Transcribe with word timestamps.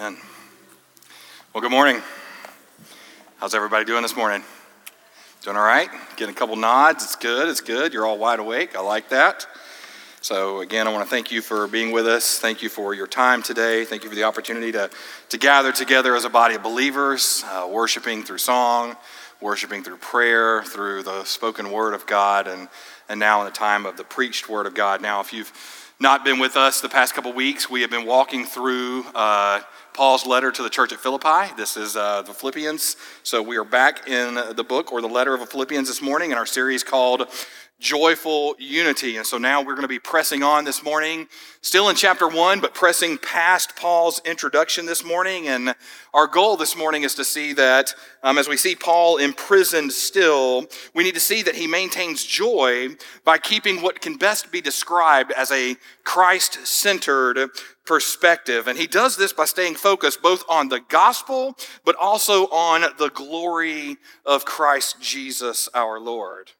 Amen. 0.00 0.16
Well, 1.52 1.60
good 1.60 1.70
morning. 1.70 2.00
How's 3.36 3.54
everybody 3.54 3.84
doing 3.84 4.00
this 4.00 4.16
morning? 4.16 4.42
Doing 5.42 5.58
all 5.58 5.62
right? 5.62 5.90
Getting 6.16 6.34
a 6.34 6.38
couple 6.38 6.56
nods. 6.56 7.04
It's 7.04 7.16
good. 7.16 7.50
It's 7.50 7.60
good. 7.60 7.92
You're 7.92 8.06
all 8.06 8.16
wide 8.16 8.38
awake. 8.38 8.74
I 8.74 8.80
like 8.80 9.10
that. 9.10 9.46
So, 10.22 10.60
again, 10.60 10.88
I 10.88 10.92
want 10.94 11.04
to 11.04 11.10
thank 11.10 11.30
you 11.30 11.42
for 11.42 11.66
being 11.66 11.92
with 11.92 12.06
us. 12.06 12.38
Thank 12.38 12.62
you 12.62 12.70
for 12.70 12.94
your 12.94 13.06
time 13.06 13.42
today. 13.42 13.84
Thank 13.84 14.02
you 14.02 14.08
for 14.08 14.16
the 14.16 14.24
opportunity 14.24 14.72
to, 14.72 14.88
to 15.28 15.36
gather 15.36 15.70
together 15.70 16.16
as 16.16 16.24
a 16.24 16.30
body 16.30 16.54
of 16.54 16.62
believers, 16.62 17.44
uh, 17.48 17.68
worshiping 17.70 18.22
through 18.22 18.38
song, 18.38 18.96
worshiping 19.42 19.84
through 19.84 19.98
prayer, 19.98 20.62
through 20.62 21.02
the 21.02 21.24
spoken 21.24 21.70
word 21.70 21.92
of 21.92 22.06
God, 22.06 22.46
and, 22.46 22.70
and 23.10 23.20
now 23.20 23.40
in 23.40 23.44
the 23.44 23.52
time 23.52 23.84
of 23.84 23.98
the 23.98 24.04
preached 24.04 24.48
word 24.48 24.64
of 24.64 24.72
God. 24.72 25.02
Now, 25.02 25.20
if 25.20 25.34
you've 25.34 25.52
not 26.00 26.24
been 26.24 26.38
with 26.38 26.56
us 26.56 26.80
the 26.80 26.88
past 26.88 27.14
couple 27.14 27.30
weeks, 27.30 27.68
we 27.68 27.82
have 27.82 27.90
been 27.90 28.06
walking 28.06 28.46
through 28.46 29.04
uh, 29.14 29.60
Paul's 29.92 30.26
letter 30.26 30.50
to 30.50 30.62
the 30.62 30.70
church 30.70 30.94
at 30.94 30.98
Philippi. 30.98 31.52
This 31.58 31.76
is 31.76 31.94
uh, 31.94 32.22
the 32.22 32.32
Philippians. 32.32 32.96
So 33.22 33.42
we 33.42 33.58
are 33.58 33.64
back 33.64 34.08
in 34.08 34.34
the 34.56 34.64
book 34.64 34.94
or 34.94 35.02
the 35.02 35.08
letter 35.08 35.34
of 35.34 35.46
Philippians 35.46 35.88
this 35.88 36.00
morning 36.00 36.30
in 36.30 36.38
our 36.38 36.46
series 36.46 36.82
called 36.82 37.28
joyful 37.80 38.54
unity. 38.58 39.16
And 39.16 39.26
so 39.26 39.38
now 39.38 39.60
we're 39.60 39.74
going 39.74 39.82
to 39.82 39.88
be 39.88 39.98
pressing 39.98 40.42
on 40.42 40.64
this 40.64 40.84
morning, 40.84 41.26
still 41.62 41.88
in 41.88 41.96
chapter 41.96 42.28
one, 42.28 42.60
but 42.60 42.74
pressing 42.74 43.16
past 43.16 43.74
Paul's 43.74 44.20
introduction 44.26 44.84
this 44.84 45.02
morning. 45.02 45.48
And 45.48 45.74
our 46.12 46.26
goal 46.26 46.58
this 46.58 46.76
morning 46.76 47.04
is 47.04 47.14
to 47.14 47.24
see 47.24 47.54
that 47.54 47.94
um, 48.22 48.36
as 48.36 48.48
we 48.48 48.58
see 48.58 48.74
Paul 48.74 49.16
imprisoned 49.16 49.92
still, 49.92 50.66
we 50.94 51.04
need 51.04 51.14
to 51.14 51.20
see 51.20 51.42
that 51.42 51.56
he 51.56 51.66
maintains 51.66 52.24
joy 52.24 52.90
by 53.24 53.38
keeping 53.38 53.80
what 53.80 54.02
can 54.02 54.16
best 54.16 54.52
be 54.52 54.60
described 54.60 55.32
as 55.32 55.50
a 55.50 55.76
Christ 56.04 56.66
centered 56.66 57.48
perspective. 57.86 58.68
And 58.68 58.78
he 58.78 58.86
does 58.86 59.16
this 59.16 59.32
by 59.32 59.46
staying 59.46 59.76
focused 59.76 60.20
both 60.20 60.44
on 60.50 60.68
the 60.68 60.80
gospel, 60.80 61.56
but 61.84 61.96
also 61.96 62.44
on 62.48 62.82
the 62.98 63.08
glory 63.08 63.96
of 64.26 64.44
Christ 64.44 65.00
Jesus 65.00 65.68
our 65.74 65.98
Lord. 65.98 66.52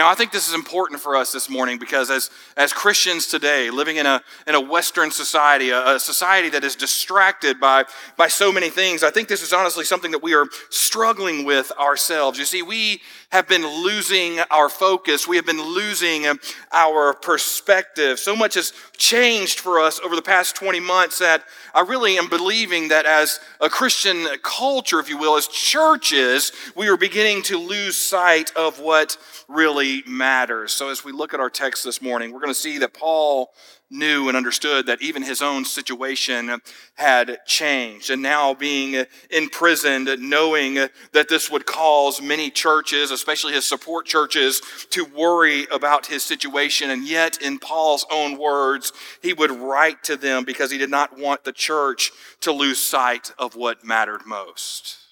Now, 0.00 0.08
I 0.08 0.14
think 0.14 0.32
this 0.32 0.48
is 0.48 0.54
important 0.54 0.98
for 0.98 1.14
us 1.14 1.30
this 1.30 1.50
morning 1.50 1.78
because 1.78 2.10
as, 2.10 2.30
as 2.56 2.72
Christians 2.72 3.26
today, 3.26 3.68
living 3.68 3.98
in 3.98 4.06
a, 4.06 4.22
in 4.46 4.54
a 4.54 4.60
Western 4.60 5.10
society, 5.10 5.68
a, 5.68 5.96
a, 5.96 6.00
society 6.00 6.48
that 6.48 6.64
is 6.64 6.74
distracted 6.74 7.60
by, 7.60 7.84
by 8.16 8.26
so 8.26 8.50
many 8.50 8.70
things, 8.70 9.02
I 9.02 9.10
think 9.10 9.28
this 9.28 9.42
is 9.42 9.52
honestly 9.52 9.84
something 9.84 10.10
that 10.12 10.22
we 10.22 10.34
are 10.34 10.46
struggling 10.70 11.44
with 11.44 11.70
ourselves. 11.78 12.38
You 12.38 12.46
see, 12.46 12.62
we 12.62 13.02
have 13.30 13.46
been 13.46 13.66
losing 13.66 14.40
our 14.50 14.70
focus, 14.70 15.28
we 15.28 15.36
have 15.36 15.44
been 15.44 15.62
losing 15.62 16.24
our 16.72 17.12
perspective. 17.12 18.18
So 18.18 18.34
much 18.34 18.54
has 18.54 18.72
changed 18.96 19.60
for 19.60 19.80
us 19.80 20.00
over 20.00 20.16
the 20.16 20.22
past 20.22 20.56
20 20.56 20.80
months 20.80 21.18
that 21.18 21.44
I 21.74 21.82
really 21.82 22.16
am 22.16 22.30
believing 22.30 22.88
that 22.88 23.04
as 23.04 23.38
a 23.60 23.68
Christian 23.68 24.26
culture, 24.42 24.98
if 24.98 25.10
you 25.10 25.18
will, 25.18 25.36
as 25.36 25.46
churches, 25.46 26.52
we 26.74 26.88
are 26.88 26.96
beginning 26.96 27.42
to 27.42 27.58
lose 27.58 27.96
sight 27.96 28.50
of 28.56 28.80
what 28.80 29.18
really 29.46 29.89
matters. 30.06 30.72
So, 30.72 30.88
as 30.88 31.04
we 31.04 31.12
look 31.12 31.34
at 31.34 31.40
our 31.40 31.50
text 31.50 31.84
this 31.84 32.00
morning, 32.00 32.32
we're 32.32 32.40
going 32.40 32.52
to 32.52 32.58
see 32.58 32.78
that 32.78 32.94
Paul 32.94 33.50
knew 33.90 34.28
and 34.28 34.36
understood 34.36 34.86
that 34.86 35.02
even 35.02 35.22
his 35.22 35.42
own 35.42 35.64
situation 35.64 36.60
had 36.94 37.38
changed. 37.46 38.10
And 38.10 38.22
now, 38.22 38.54
being 38.54 39.04
imprisoned, 39.30 40.08
knowing 40.20 40.74
that 41.12 41.28
this 41.28 41.50
would 41.50 41.66
cause 41.66 42.22
many 42.22 42.50
churches, 42.50 43.10
especially 43.10 43.52
his 43.52 43.66
support 43.66 44.06
churches, 44.06 44.62
to 44.90 45.04
worry 45.04 45.66
about 45.72 46.06
his 46.06 46.22
situation. 46.22 46.90
And 46.90 47.06
yet, 47.06 47.42
in 47.42 47.58
Paul's 47.58 48.06
own 48.10 48.38
words, 48.38 48.92
he 49.22 49.32
would 49.32 49.50
write 49.50 50.04
to 50.04 50.16
them 50.16 50.44
because 50.44 50.70
he 50.70 50.78
did 50.78 50.90
not 50.90 51.18
want 51.18 51.44
the 51.44 51.52
church 51.52 52.12
to 52.40 52.52
lose 52.52 52.78
sight 52.78 53.32
of 53.38 53.56
what 53.56 53.84
mattered 53.84 54.24
most. 54.26 55.09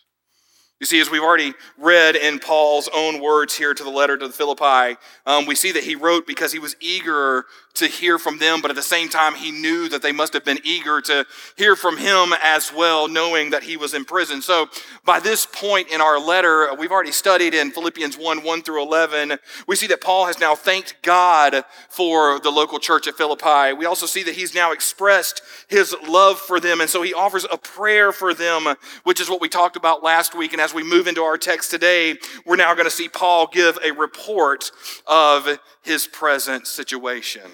You 0.80 0.86
see, 0.86 1.00
as 1.00 1.10
we've 1.10 1.22
already 1.22 1.54
read 1.76 2.14
in 2.14 2.38
Paul's 2.38 2.88
own 2.94 3.20
words 3.20 3.56
here 3.56 3.74
to 3.74 3.82
the 3.82 3.90
letter 3.90 4.16
to 4.16 4.28
the 4.28 4.32
Philippi, 4.32 4.96
um, 5.26 5.44
we 5.44 5.56
see 5.56 5.72
that 5.72 5.82
he 5.82 5.96
wrote 5.96 6.24
because 6.24 6.52
he 6.52 6.60
was 6.60 6.76
eager 6.80 7.46
to 7.78 7.86
hear 7.86 8.18
from 8.18 8.38
them, 8.38 8.60
but 8.60 8.70
at 8.70 8.76
the 8.76 8.82
same 8.82 9.08
time, 9.08 9.34
he 9.34 9.50
knew 9.50 9.88
that 9.88 10.02
they 10.02 10.12
must 10.12 10.32
have 10.32 10.44
been 10.44 10.60
eager 10.64 11.00
to 11.02 11.26
hear 11.56 11.76
from 11.76 11.96
him 11.96 12.34
as 12.42 12.72
well, 12.72 13.08
knowing 13.08 13.50
that 13.50 13.62
he 13.62 13.76
was 13.76 13.94
in 13.94 14.04
prison. 14.04 14.42
So, 14.42 14.68
by 15.04 15.20
this 15.20 15.46
point 15.46 15.88
in 15.88 16.00
our 16.00 16.18
letter, 16.18 16.74
we've 16.78 16.92
already 16.92 17.12
studied 17.12 17.54
in 17.54 17.70
Philippians 17.70 18.16
1 18.16 18.44
1 18.44 18.62
through 18.62 18.82
11, 18.82 19.38
we 19.66 19.76
see 19.76 19.86
that 19.88 20.00
Paul 20.00 20.26
has 20.26 20.38
now 20.38 20.54
thanked 20.54 20.96
God 21.02 21.64
for 21.88 22.38
the 22.40 22.50
local 22.50 22.78
church 22.78 23.06
at 23.06 23.14
Philippi. 23.14 23.72
We 23.72 23.86
also 23.86 24.06
see 24.06 24.22
that 24.24 24.34
he's 24.34 24.54
now 24.54 24.72
expressed 24.72 25.42
his 25.68 25.94
love 26.06 26.38
for 26.38 26.60
them, 26.60 26.80
and 26.80 26.90
so 26.90 27.02
he 27.02 27.14
offers 27.14 27.46
a 27.50 27.56
prayer 27.56 28.12
for 28.12 28.34
them, 28.34 28.74
which 29.04 29.20
is 29.20 29.28
what 29.30 29.40
we 29.40 29.48
talked 29.48 29.76
about 29.76 30.02
last 30.02 30.34
week. 30.34 30.52
And 30.52 30.60
as 30.60 30.74
we 30.74 30.82
move 30.82 31.06
into 31.06 31.22
our 31.22 31.38
text 31.38 31.70
today, 31.70 32.16
we're 32.44 32.56
now 32.56 32.74
going 32.74 32.86
to 32.86 32.90
see 32.90 33.08
Paul 33.08 33.46
give 33.46 33.78
a 33.84 33.92
report 33.92 34.70
of 35.06 35.58
his 35.88 36.06
present 36.06 36.66
situation. 36.66 37.50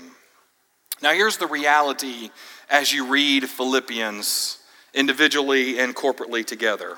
Now, 1.00 1.12
here's 1.12 1.36
the 1.36 1.46
reality 1.46 2.30
as 2.68 2.92
you 2.92 3.06
read 3.06 3.48
Philippians 3.48 4.58
individually 4.92 5.78
and 5.78 5.94
corporately 5.94 6.44
together. 6.44 6.96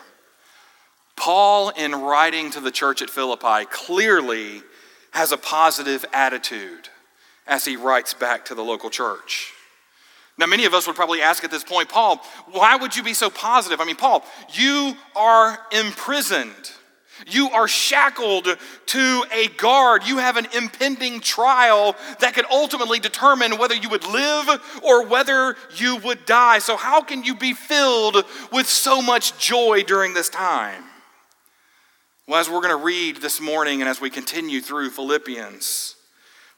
Paul, 1.15 1.71
in 1.71 1.93
writing 1.93 2.51
to 2.53 2.61
the 2.61 2.71
church 2.71 3.03
at 3.03 3.11
Philippi, 3.11 3.67
clearly 3.71 4.63
has 5.11 5.31
a 5.31 5.37
positive 5.37 6.07
attitude 6.13 6.89
as 7.47 7.67
he 7.67 7.77
writes 7.77 8.15
back 8.15 8.47
to 8.47 8.55
the 8.55 8.63
local 8.63 8.89
church. 8.89 9.53
Now, 10.39 10.47
many 10.47 10.65
of 10.65 10.73
us 10.73 10.87
would 10.87 10.97
probably 10.97 11.21
ask 11.21 11.45
at 11.45 11.51
this 11.51 11.65
point, 11.65 11.91
Paul, 11.91 12.17
why 12.51 12.77
would 12.77 12.97
you 12.97 13.03
be 13.03 13.15
so 13.15 13.29
positive? 13.29 13.81
I 13.81 13.85
mean, 13.85 13.97
Paul, 13.97 14.25
you 14.55 14.95
are 15.15 15.59
imprisoned. 15.71 16.73
You 17.27 17.51
are 17.51 17.69
shackled 17.69 18.47
to 18.87 19.25
a 19.33 19.49
guard. 19.57 20.07
You 20.07 20.19
have 20.19 20.37
an 20.37 20.47
impending 20.55 21.21
trial 21.21 21.97
that 22.21 22.35
could 22.35 22.45
ultimately 22.51 23.01
determine 23.01 23.59
whether 23.59 23.75
you 23.75 23.89
would 23.89 24.07
live 24.07 24.61
or 24.83 25.07
whether 25.07 25.57
you 25.77 25.97
would 25.97 26.27
die. 26.27 26.59
So, 26.59 26.77
how 26.77 27.01
can 27.01 27.25
you 27.25 27.35
be 27.35 27.53
filled 27.53 28.25
with 28.53 28.67
so 28.67 29.01
much 29.01 29.39
joy 29.39 29.83
during 29.83 30.15
this 30.15 30.29
time? 30.29 30.85
Well, 32.29 32.41
as 32.41 32.51
we're 32.51 32.61
going 32.61 32.77
to 32.77 32.85
read 32.85 33.19
this 33.19 33.41
morning 33.41 33.81
and 33.81 33.89
as 33.89 34.01
we 34.01 34.11
continue 34.11 34.61
through 34.61 34.91
Philippians, 34.91 35.95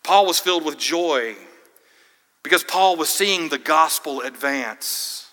Paul 0.02 0.24
was 0.24 0.40
filled 0.40 0.64
with 0.64 0.78
joy 0.78 1.36
because 2.42 2.64
Paul 2.64 2.96
was 2.96 3.10
seeing 3.10 3.48
the 3.48 3.58
gospel 3.58 4.22
advance. 4.22 5.26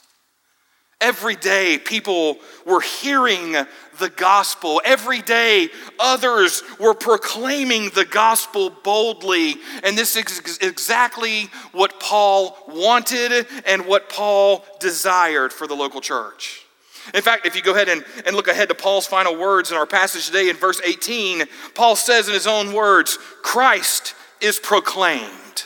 Every 1.00 1.36
day, 1.36 1.78
people 1.78 2.38
were 2.66 2.82
hearing 2.82 3.56
the 4.00 4.10
gospel. 4.10 4.82
Every 4.86 5.22
day, 5.22 5.70
others 6.00 6.64
were 6.80 6.94
proclaiming 6.94 7.90
the 7.90 8.06
gospel 8.06 8.70
boldly. 8.70 9.56
And 9.84 9.98
this 9.98 10.16
is 10.16 10.60
exactly 10.62 11.50
what 11.72 12.00
Paul 12.00 12.58
wanted 12.68 13.48
and 13.66 13.86
what 13.86 14.10
Paul 14.10 14.66
desired 14.80 15.54
for 15.54 15.68
the 15.68 15.76
local 15.76 16.02
church. 16.02 16.66
In 17.14 17.22
fact, 17.22 17.46
if 17.46 17.56
you 17.56 17.62
go 17.62 17.74
ahead 17.74 17.90
and, 17.90 18.04
and 18.26 18.36
look 18.36 18.48
ahead 18.48 18.70
to 18.70 18.76
Paul's 18.76 19.06
final 19.06 19.38
words 19.38 19.72
in 19.72 19.78
our 19.78 19.86
passage 19.86 20.26
today 20.26 20.50
in 20.50 20.56
verse 20.56 20.82
18, 20.84 21.44
Paul 21.76 21.96
says 21.96 22.28
in 22.28 22.34
his 22.34 22.48
own 22.48 22.74
words, 22.74 23.20
Christ 23.44 24.16
is 24.42 24.60
proclaimed, 24.60 25.64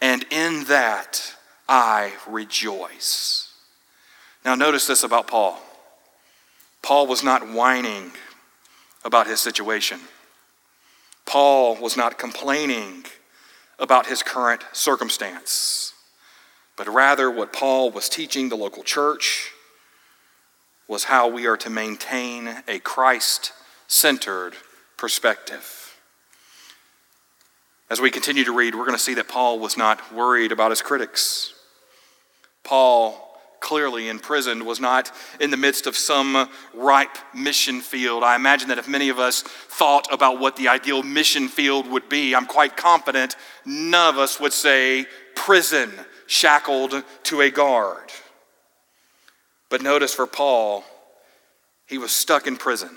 and 0.00 0.24
in 0.30 0.64
that 0.64 1.34
I 1.68 2.12
rejoice. 2.26 3.52
Now, 4.44 4.54
notice 4.54 4.86
this 4.86 5.02
about 5.02 5.26
Paul 5.26 5.60
Paul 6.86 7.08
was 7.08 7.24
not 7.24 7.50
whining 7.50 8.12
about 9.04 9.26
his 9.26 9.40
situation, 9.40 9.98
Paul 11.24 11.74
was 11.74 11.96
not 11.96 12.16
complaining 12.16 13.06
about 13.80 14.06
his 14.06 14.22
current 14.22 14.62
circumstance, 14.72 15.94
but 16.76 16.86
rather 16.86 17.28
what 17.28 17.52
Paul 17.52 17.90
was 17.90 18.08
teaching 18.08 18.50
the 18.50 18.56
local 18.56 18.84
church 18.84 19.50
was 20.86 21.02
how 21.02 21.26
we 21.26 21.44
are 21.48 21.56
to 21.56 21.68
maintain 21.68 22.62
a 22.68 22.78
Christ 22.78 23.50
centered 23.88 24.54
perspective. 24.96 25.98
As 27.90 28.00
we 28.00 28.12
continue 28.12 28.44
to 28.44 28.56
read, 28.56 28.76
we're 28.76 28.86
going 28.86 28.96
to 28.96 29.02
see 29.02 29.14
that 29.14 29.26
Paul 29.26 29.58
was 29.58 29.76
not 29.76 30.14
worried 30.14 30.52
about 30.52 30.70
his 30.70 30.82
critics. 30.82 31.52
Paul 32.62 33.25
clearly 33.60 34.08
imprisoned 34.08 34.64
was 34.64 34.80
not 34.80 35.10
in 35.40 35.50
the 35.50 35.56
midst 35.56 35.86
of 35.86 35.96
some 35.96 36.48
ripe 36.74 37.16
mission 37.34 37.80
field. 37.80 38.22
I 38.22 38.36
imagine 38.36 38.68
that 38.68 38.78
if 38.78 38.88
many 38.88 39.08
of 39.08 39.18
us 39.18 39.42
thought 39.42 40.06
about 40.12 40.38
what 40.38 40.56
the 40.56 40.68
ideal 40.68 41.02
mission 41.02 41.48
field 41.48 41.88
would 41.90 42.08
be, 42.08 42.34
I'm 42.34 42.46
quite 42.46 42.76
confident 42.76 43.36
none 43.64 44.14
of 44.14 44.18
us 44.18 44.38
would 44.40 44.52
say 44.52 45.06
prison 45.34 45.90
shackled 46.26 47.02
to 47.24 47.40
a 47.40 47.50
guard. 47.50 48.10
But 49.68 49.82
notice 49.82 50.14
for 50.14 50.26
Paul, 50.26 50.84
he 51.86 51.98
was 51.98 52.12
stuck 52.12 52.46
in 52.46 52.56
prison, 52.56 52.96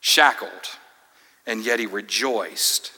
shackled, 0.00 0.50
and 1.46 1.64
yet 1.64 1.78
he 1.80 1.86
rejoiced 1.86 2.92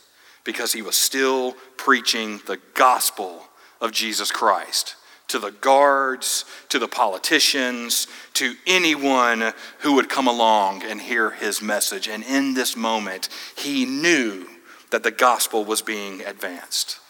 because 0.45 0.73
he 0.73 0.83
was 0.83 0.97
still 0.97 1.57
preaching 1.77 2.41
the 2.47 2.59
gospel 2.75 3.43
of 3.81 3.93
Jesus 3.93 4.31
Christ 4.31 4.97
to 5.35 5.41
the 5.41 5.51
guards, 5.51 6.45
to 6.69 6.79
the 6.79 6.87
politicians, 6.87 8.07
to 8.35 8.55
anyone 8.69 9.53
who 9.81 9.97
would 9.97 10.09
come 10.09 10.29
along 10.29 10.85
and 10.85 11.01
hear 11.01 11.31
his 11.31 11.61
message. 11.61 12.07
And 12.07 12.23
in 12.23 12.55
this 12.55 12.77
moment, 12.77 13.29
he 13.57 13.85
knew 13.85 14.47
that 14.93 15.03
the 15.03 15.11
gospel 15.11 15.65
was 15.65 15.83
being 15.83 16.21
advanced. 16.21 17.01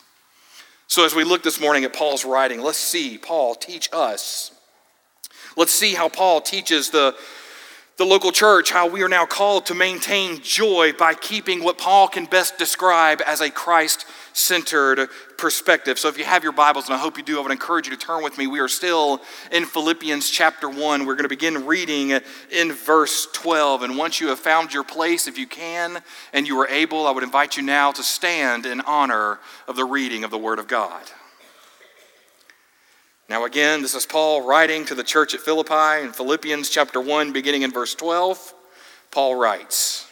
So, 0.86 1.04
as 1.04 1.14
we 1.14 1.22
look 1.22 1.42
this 1.42 1.60
morning 1.60 1.84
at 1.84 1.92
Paul's 1.92 2.24
writing, 2.24 2.62
let's 2.62 2.78
see 2.78 3.18
Paul 3.18 3.54
teach 3.54 3.90
us. 3.92 4.52
Let's 5.54 5.72
see 5.72 5.92
how 5.92 6.08
Paul 6.08 6.40
teaches 6.40 6.88
the 6.88 7.14
the 7.96 8.04
local 8.04 8.32
church, 8.32 8.72
how 8.72 8.88
we 8.88 9.02
are 9.02 9.08
now 9.08 9.24
called 9.24 9.66
to 9.66 9.74
maintain 9.74 10.40
joy 10.42 10.92
by 10.98 11.14
keeping 11.14 11.62
what 11.62 11.78
Paul 11.78 12.08
can 12.08 12.24
best 12.24 12.58
describe 12.58 13.22
as 13.24 13.40
a 13.40 13.50
Christ 13.50 14.04
centered 14.32 15.08
perspective. 15.38 15.96
So, 15.96 16.08
if 16.08 16.18
you 16.18 16.24
have 16.24 16.42
your 16.42 16.52
Bibles, 16.52 16.86
and 16.86 16.94
I 16.94 16.98
hope 16.98 17.16
you 17.16 17.22
do, 17.22 17.38
I 17.38 17.42
would 17.42 17.52
encourage 17.52 17.86
you 17.86 17.96
to 17.96 17.98
turn 17.98 18.24
with 18.24 18.36
me. 18.36 18.48
We 18.48 18.58
are 18.58 18.66
still 18.66 19.22
in 19.52 19.64
Philippians 19.64 20.28
chapter 20.28 20.68
1. 20.68 21.06
We're 21.06 21.14
going 21.14 21.22
to 21.22 21.28
begin 21.28 21.66
reading 21.66 22.18
in 22.50 22.72
verse 22.72 23.28
12. 23.32 23.82
And 23.82 23.96
once 23.96 24.20
you 24.20 24.26
have 24.28 24.40
found 24.40 24.74
your 24.74 24.84
place, 24.84 25.28
if 25.28 25.38
you 25.38 25.46
can 25.46 26.02
and 26.32 26.48
you 26.48 26.58
are 26.60 26.68
able, 26.68 27.06
I 27.06 27.12
would 27.12 27.22
invite 27.22 27.56
you 27.56 27.62
now 27.62 27.92
to 27.92 28.02
stand 28.02 28.66
in 28.66 28.80
honor 28.80 29.38
of 29.68 29.76
the 29.76 29.84
reading 29.84 30.24
of 30.24 30.32
the 30.32 30.38
Word 30.38 30.58
of 30.58 30.66
God. 30.66 31.04
Now, 33.28 33.46
again, 33.46 33.80
this 33.80 33.94
is 33.94 34.04
Paul 34.04 34.46
writing 34.46 34.84
to 34.84 34.94
the 34.94 35.02
church 35.02 35.34
at 35.34 35.40
Philippi 35.40 36.04
in 36.04 36.12
Philippians 36.12 36.68
chapter 36.68 37.00
1, 37.00 37.32
beginning 37.32 37.62
in 37.62 37.70
verse 37.70 37.94
12. 37.94 38.52
Paul 39.10 39.36
writes 39.36 40.06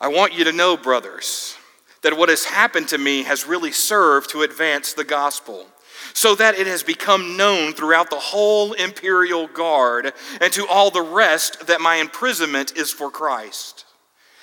I 0.00 0.08
want 0.08 0.34
you 0.34 0.42
to 0.44 0.52
know, 0.52 0.76
brothers, 0.76 1.56
that 2.02 2.18
what 2.18 2.28
has 2.28 2.44
happened 2.44 2.88
to 2.88 2.98
me 2.98 3.22
has 3.22 3.46
really 3.46 3.70
served 3.70 4.30
to 4.30 4.42
advance 4.42 4.92
the 4.92 5.04
gospel, 5.04 5.68
so 6.14 6.34
that 6.34 6.58
it 6.58 6.66
has 6.66 6.82
become 6.82 7.36
known 7.36 7.72
throughout 7.72 8.10
the 8.10 8.16
whole 8.16 8.72
imperial 8.72 9.46
guard 9.46 10.12
and 10.40 10.52
to 10.52 10.66
all 10.66 10.90
the 10.90 11.00
rest 11.00 11.68
that 11.68 11.80
my 11.80 11.96
imprisonment 11.96 12.76
is 12.76 12.90
for 12.90 13.08
Christ. 13.08 13.81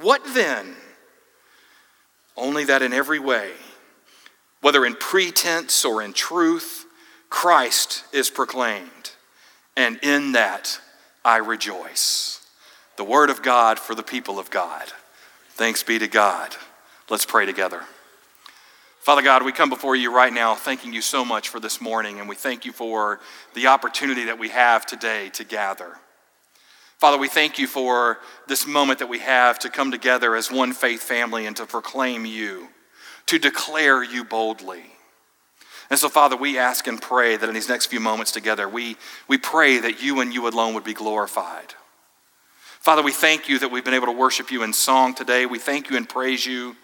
What 0.00 0.22
then? 0.34 0.74
Only 2.36 2.64
that 2.64 2.82
in 2.82 2.92
every 2.92 3.18
way, 3.18 3.50
whether 4.60 4.86
in 4.86 4.94
pretense 4.94 5.84
or 5.84 6.02
in 6.02 6.12
truth, 6.12 6.86
Christ 7.28 8.04
is 8.12 8.30
proclaimed, 8.30 9.10
and 9.76 9.98
in 10.02 10.32
that 10.32 10.80
I 11.24 11.36
rejoice. 11.36 12.46
The 12.96 13.04
word 13.04 13.30
of 13.30 13.42
God 13.42 13.78
for 13.78 13.94
the 13.94 14.02
people 14.02 14.38
of 14.38 14.50
God. 14.50 14.84
Thanks 15.50 15.82
be 15.82 15.98
to 15.98 16.08
God. 16.08 16.56
Let's 17.10 17.26
pray 17.26 17.44
together. 17.44 17.82
Father 19.00 19.22
God, 19.22 19.42
we 19.42 19.52
come 19.52 19.70
before 19.70 19.96
you 19.96 20.14
right 20.14 20.32
now 20.32 20.54
thanking 20.54 20.92
you 20.92 21.02
so 21.02 21.24
much 21.24 21.48
for 21.48 21.60
this 21.60 21.80
morning, 21.80 22.20
and 22.20 22.28
we 22.28 22.36
thank 22.36 22.64
you 22.64 22.72
for 22.72 23.20
the 23.54 23.66
opportunity 23.66 24.24
that 24.24 24.38
we 24.38 24.48
have 24.48 24.86
today 24.86 25.30
to 25.30 25.44
gather. 25.44 25.96
Father, 27.00 27.16
we 27.16 27.28
thank 27.28 27.58
you 27.58 27.66
for 27.66 28.18
this 28.46 28.66
moment 28.66 28.98
that 28.98 29.08
we 29.08 29.20
have 29.20 29.58
to 29.60 29.70
come 29.70 29.90
together 29.90 30.36
as 30.36 30.52
one 30.52 30.74
faith 30.74 31.02
family 31.02 31.46
and 31.46 31.56
to 31.56 31.64
proclaim 31.64 32.26
you, 32.26 32.68
to 33.24 33.38
declare 33.38 34.02
you 34.04 34.22
boldly. 34.22 34.82
And 35.88 35.98
so, 35.98 36.10
Father, 36.10 36.36
we 36.36 36.58
ask 36.58 36.86
and 36.86 37.00
pray 37.00 37.38
that 37.38 37.48
in 37.48 37.54
these 37.54 37.70
next 37.70 37.86
few 37.86 38.00
moments 38.00 38.32
together, 38.32 38.68
we, 38.68 38.98
we 39.28 39.38
pray 39.38 39.78
that 39.78 40.02
you 40.02 40.20
and 40.20 40.34
you 40.34 40.46
alone 40.46 40.74
would 40.74 40.84
be 40.84 40.92
glorified. 40.92 41.72
Father, 42.80 43.02
we 43.02 43.12
thank 43.12 43.48
you 43.48 43.58
that 43.60 43.70
we've 43.70 43.84
been 43.84 43.94
able 43.94 44.06
to 44.06 44.12
worship 44.12 44.50
you 44.50 44.62
in 44.62 44.74
song 44.74 45.14
today. 45.14 45.46
We 45.46 45.58
thank 45.58 45.88
you 45.88 45.96
and 45.96 46.06
praise 46.06 46.44
you 46.44 46.76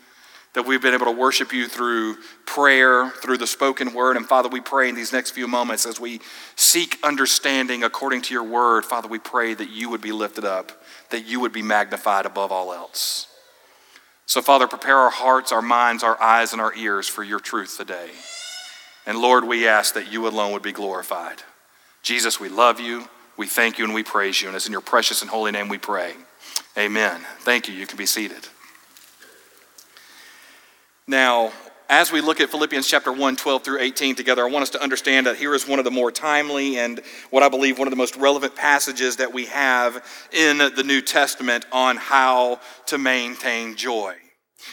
that 0.56 0.66
we've 0.66 0.80
been 0.80 0.94
able 0.94 1.04
to 1.04 1.12
worship 1.12 1.52
you 1.52 1.68
through 1.68 2.16
prayer, 2.46 3.10
through 3.10 3.36
the 3.36 3.46
spoken 3.46 3.92
word. 3.92 4.16
And 4.16 4.24
Father, 4.24 4.48
we 4.48 4.62
pray 4.62 4.88
in 4.88 4.94
these 4.94 5.12
next 5.12 5.32
few 5.32 5.46
moments 5.46 5.84
as 5.84 6.00
we 6.00 6.18
seek 6.56 6.96
understanding 7.02 7.84
according 7.84 8.22
to 8.22 8.32
your 8.32 8.42
word, 8.42 8.86
Father, 8.86 9.06
we 9.06 9.18
pray 9.18 9.52
that 9.52 9.68
you 9.68 9.90
would 9.90 10.00
be 10.00 10.12
lifted 10.12 10.46
up, 10.46 10.72
that 11.10 11.26
you 11.26 11.40
would 11.40 11.52
be 11.52 11.60
magnified 11.60 12.24
above 12.24 12.52
all 12.52 12.72
else. 12.72 13.28
So, 14.24 14.40
Father, 14.40 14.66
prepare 14.66 14.96
our 14.96 15.10
hearts, 15.10 15.52
our 15.52 15.60
minds, 15.60 16.02
our 16.02 16.20
eyes, 16.22 16.54
and 16.54 16.62
our 16.62 16.74
ears 16.74 17.06
for 17.06 17.22
your 17.22 17.38
truth 17.38 17.76
today. 17.76 18.08
And 19.04 19.18
Lord, 19.18 19.44
we 19.44 19.68
ask 19.68 19.92
that 19.92 20.10
you 20.10 20.26
alone 20.26 20.52
would 20.54 20.62
be 20.62 20.72
glorified. 20.72 21.42
Jesus, 22.02 22.40
we 22.40 22.48
love 22.48 22.80
you, 22.80 23.08
we 23.36 23.46
thank 23.46 23.78
you, 23.78 23.84
and 23.84 23.92
we 23.92 24.02
praise 24.02 24.40
you. 24.40 24.48
And 24.48 24.56
it's 24.56 24.64
in 24.64 24.72
your 24.72 24.80
precious 24.80 25.20
and 25.20 25.30
holy 25.30 25.52
name 25.52 25.68
we 25.68 25.76
pray. 25.76 26.14
Amen. 26.78 27.20
Thank 27.40 27.68
you. 27.68 27.74
You 27.74 27.86
can 27.86 27.98
be 27.98 28.06
seated. 28.06 28.48
Now, 31.08 31.52
as 31.88 32.10
we 32.10 32.20
look 32.20 32.40
at 32.40 32.50
Philippians 32.50 32.88
chapter 32.88 33.12
1, 33.12 33.36
12 33.36 33.62
through 33.62 33.78
18 33.78 34.16
together, 34.16 34.44
I 34.44 34.50
want 34.50 34.64
us 34.64 34.70
to 34.70 34.82
understand 34.82 35.28
that 35.28 35.36
here 35.36 35.54
is 35.54 35.68
one 35.68 35.78
of 35.78 35.84
the 35.84 35.90
more 35.92 36.10
timely 36.10 36.78
and 36.78 37.00
what 37.30 37.44
I 37.44 37.48
believe 37.48 37.78
one 37.78 37.86
of 37.86 37.92
the 37.92 37.96
most 37.96 38.16
relevant 38.16 38.56
passages 38.56 39.14
that 39.16 39.32
we 39.32 39.46
have 39.46 40.04
in 40.32 40.58
the 40.58 40.82
New 40.84 41.00
Testament 41.00 41.64
on 41.70 41.96
how 41.96 42.58
to 42.86 42.98
maintain 42.98 43.76
joy. 43.76 44.16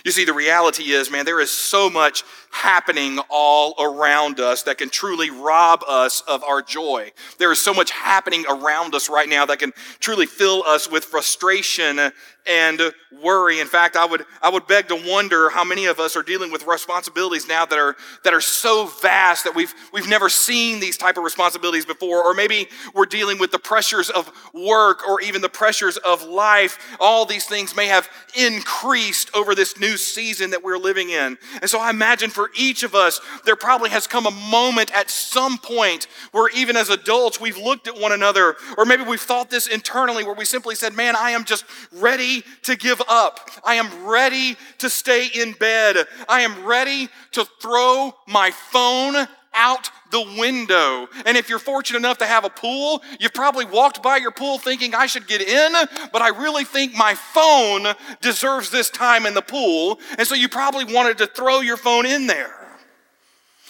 You 0.03 0.11
see, 0.11 0.25
the 0.25 0.33
reality 0.33 0.91
is, 0.91 1.11
man, 1.11 1.23
there 1.23 1.39
is 1.39 1.51
so 1.51 1.87
much 1.87 2.23
happening 2.49 3.19
all 3.29 3.75
around 3.79 4.39
us 4.39 4.63
that 4.63 4.79
can 4.79 4.89
truly 4.89 5.29
rob 5.29 5.83
us 5.87 6.21
of 6.21 6.43
our 6.43 6.63
joy. 6.63 7.11
There 7.37 7.51
is 7.51 7.61
so 7.61 7.73
much 7.73 7.91
happening 7.91 8.43
around 8.49 8.95
us 8.95 9.07
right 9.07 9.29
now 9.29 9.45
that 9.45 9.59
can 9.59 9.71
truly 9.99 10.25
fill 10.25 10.63
us 10.65 10.89
with 10.89 11.05
frustration 11.05 12.11
and 12.45 12.81
worry. 13.21 13.59
In 13.59 13.67
fact, 13.67 13.95
I 13.95 14.05
would, 14.05 14.25
I 14.41 14.49
would 14.49 14.67
beg 14.67 14.87
to 14.89 15.01
wonder 15.07 15.49
how 15.49 15.63
many 15.63 15.85
of 15.85 15.99
us 15.99 16.15
are 16.15 16.23
dealing 16.23 16.51
with 16.51 16.65
responsibilities 16.65 17.47
now 17.47 17.65
that 17.65 17.77
are, 17.77 17.95
that 18.23 18.33
are 18.33 18.41
so 18.41 18.87
vast 19.01 19.43
that 19.45 19.55
we've, 19.55 19.73
we've 19.93 20.09
never 20.09 20.29
seen 20.29 20.79
these 20.79 20.97
type 20.97 21.17
of 21.17 21.23
responsibilities 21.23 21.85
before. 21.85 22.23
Or 22.23 22.33
maybe 22.33 22.67
we're 22.93 23.05
dealing 23.05 23.39
with 23.39 23.51
the 23.51 23.59
pressures 23.59 24.09
of 24.09 24.31
work 24.53 25.07
or 25.07 25.21
even 25.21 25.41
the 25.41 25.49
pressures 25.49 25.97
of 25.97 26.23
life. 26.23 26.77
All 26.99 27.25
these 27.25 27.45
things 27.45 27.75
may 27.75 27.87
have 27.87 28.09
increased 28.35 29.29
over 29.35 29.55
this 29.55 29.79
new 29.79 29.95
season 29.97 30.49
that 30.51 30.63
we're 30.63 30.77
living 30.77 31.09
in. 31.09 31.37
And 31.61 31.69
so 31.69 31.79
I 31.79 31.89
imagine 31.89 32.29
for 32.29 32.49
each 32.57 32.83
of 32.83 32.95
us, 32.95 33.21
there 33.45 33.55
probably 33.55 33.91
has 33.91 34.07
come 34.07 34.25
a 34.25 34.31
moment 34.31 34.91
at 34.93 35.09
some 35.09 35.57
point 35.57 36.07
where 36.31 36.49
even 36.55 36.75
as 36.75 36.89
adults, 36.89 37.39
we've 37.39 37.57
looked 37.57 37.87
at 37.87 37.97
one 37.97 38.11
another, 38.11 38.55
or 38.77 38.85
maybe 38.85 39.03
we've 39.03 39.21
thought 39.21 39.49
this 39.49 39.67
internally 39.67 40.23
where 40.23 40.33
we 40.33 40.45
simply 40.45 40.75
said, 40.75 40.93
man, 40.93 41.15
I 41.15 41.31
am 41.31 41.43
just 41.43 41.65
ready 41.91 42.32
to 42.63 42.75
give 42.75 43.01
up. 43.07 43.49
I 43.63 43.75
am 43.75 44.05
ready 44.05 44.57
to 44.79 44.89
stay 44.89 45.27
in 45.27 45.53
bed. 45.53 46.07
I 46.27 46.41
am 46.41 46.65
ready 46.65 47.09
to 47.33 47.45
throw 47.61 48.13
my 48.27 48.51
phone 48.51 49.27
out 49.53 49.89
the 50.11 50.21
window. 50.39 51.07
And 51.25 51.37
if 51.37 51.49
you're 51.49 51.59
fortunate 51.59 51.99
enough 51.99 52.19
to 52.19 52.25
have 52.25 52.45
a 52.45 52.49
pool, 52.49 53.01
you've 53.19 53.33
probably 53.33 53.65
walked 53.65 54.01
by 54.01 54.17
your 54.17 54.31
pool 54.31 54.57
thinking, 54.57 54.95
I 54.95 55.05
should 55.05 55.27
get 55.27 55.41
in, 55.41 55.73
but 56.11 56.21
I 56.21 56.29
really 56.29 56.63
think 56.63 56.95
my 56.95 57.15
phone 57.15 57.93
deserves 58.21 58.69
this 58.69 58.89
time 58.89 59.25
in 59.25 59.33
the 59.33 59.41
pool. 59.41 59.99
And 60.17 60.27
so 60.27 60.35
you 60.35 60.49
probably 60.49 60.85
wanted 60.85 61.17
to 61.19 61.27
throw 61.27 61.61
your 61.61 61.77
phone 61.77 62.05
in 62.05 62.27
there. 62.27 62.55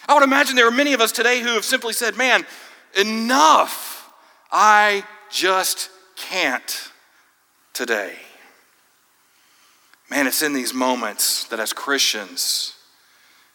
I 0.07 0.13
would 0.13 0.23
imagine 0.23 0.55
there 0.55 0.67
are 0.67 0.71
many 0.71 0.93
of 0.93 1.01
us 1.01 1.11
today 1.11 1.41
who 1.41 1.49
have 1.49 1.65
simply 1.65 1.93
said, 1.93 2.17
Man, 2.17 2.45
enough. 2.99 3.91
I 4.51 5.03
just 5.31 5.89
can't 6.15 6.91
today. 7.73 8.13
Man, 10.09 10.27
it's 10.27 10.41
in 10.41 10.53
these 10.53 10.73
moments 10.73 11.45
that 11.45 11.59
as 11.59 11.73
Christians, 11.73 12.75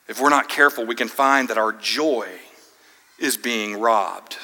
if 0.08 0.20
we're 0.20 0.30
not 0.30 0.48
careful, 0.48 0.86
we 0.86 0.94
can 0.94 1.08
find 1.08 1.48
that 1.48 1.58
our 1.58 1.72
joy 1.72 2.28
is 3.18 3.36
being 3.36 3.78
robbed. 3.78 4.36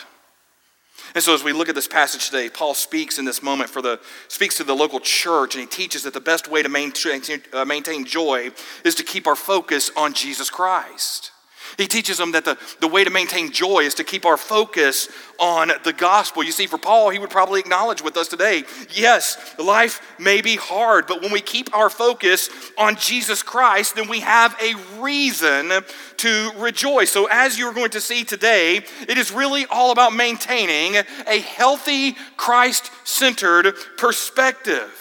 And 1.14 1.23
so 1.23 1.32
as 1.32 1.44
we 1.44 1.52
look 1.52 1.68
at 1.68 1.75
this 1.75 1.87
passage 1.87 2.26
today, 2.26 2.49
Paul 2.49 2.75
speaks 2.75 3.18
in 3.18 3.25
this 3.25 3.42
moment 3.42 3.70
for 3.70 3.80
the 3.80 4.00
speaks 4.28 4.56
to 4.56 4.64
the 4.64 4.75
local 4.75 4.99
church 4.99 5.54
and 5.54 5.61
he 5.61 5.66
teaches 5.66 6.02
that 6.02 6.12
the 6.12 6.20
best 6.20 6.49
way 6.49 6.62
to 6.62 6.68
maintain, 6.68 7.20
uh, 7.52 7.64
maintain 7.64 8.04
joy 8.04 8.50
is 8.84 8.94
to 8.96 9.04
keep 9.04 9.26
our 9.26 9.37
focus 9.37 9.90
on 9.96 10.12
Jesus 10.12 10.50
Christ. 10.50 11.30
He 11.76 11.87
teaches 11.87 12.19
them 12.19 12.33
that 12.33 12.45
the, 12.45 12.59
the 12.81 12.88
way 12.88 13.04
to 13.04 13.11
maintain 13.11 13.50
joy 13.52 13.81
is 13.81 13.95
to 13.95 14.04
keep 14.04 14.25
our 14.25 14.37
focus 14.37 15.09
on 15.38 15.73
the 15.83 15.93
gospel. 15.93 16.45
You 16.45 16.52
see, 16.52 16.66
for 16.66 16.78
Paul, 16.78 17.11
he 17.11 17.19
would 17.19 17.31
probably 17.31 17.61
acknowledge 17.61 18.02
with 18.02 18.16
us 18.16 18.28
today 18.28 18.64
yes, 18.90 19.54
life 19.59 20.00
may 20.19 20.40
be 20.40 20.57
hard, 20.57 21.07
but 21.07 21.21
when 21.21 21.33
we 21.33 21.40
keep 21.40 21.75
our 21.75 21.90
focus 21.90 22.49
on 22.78 22.97
Jesus 22.97 23.43
Christ, 23.43 23.97
then 23.97 24.09
we 24.09 24.21
have 24.21 24.57
a 24.61 24.75
reason 25.00 25.73
to 26.19 26.50
rejoice. 26.59 27.11
So, 27.11 27.26
as 27.31 27.59
you're 27.59 27.75
going 27.75 27.90
to 27.90 28.00
see 28.00 28.25
today, 28.25 28.76
it 29.09 29.19
is 29.19 29.33
really 29.33 29.66
all 29.66 29.90
about 29.90 30.14
maintaining 30.14 31.02
a 31.26 31.40
healthy, 31.40 32.16
Christ 32.37 32.90
centered 33.04 33.75
perspective. 33.97 35.00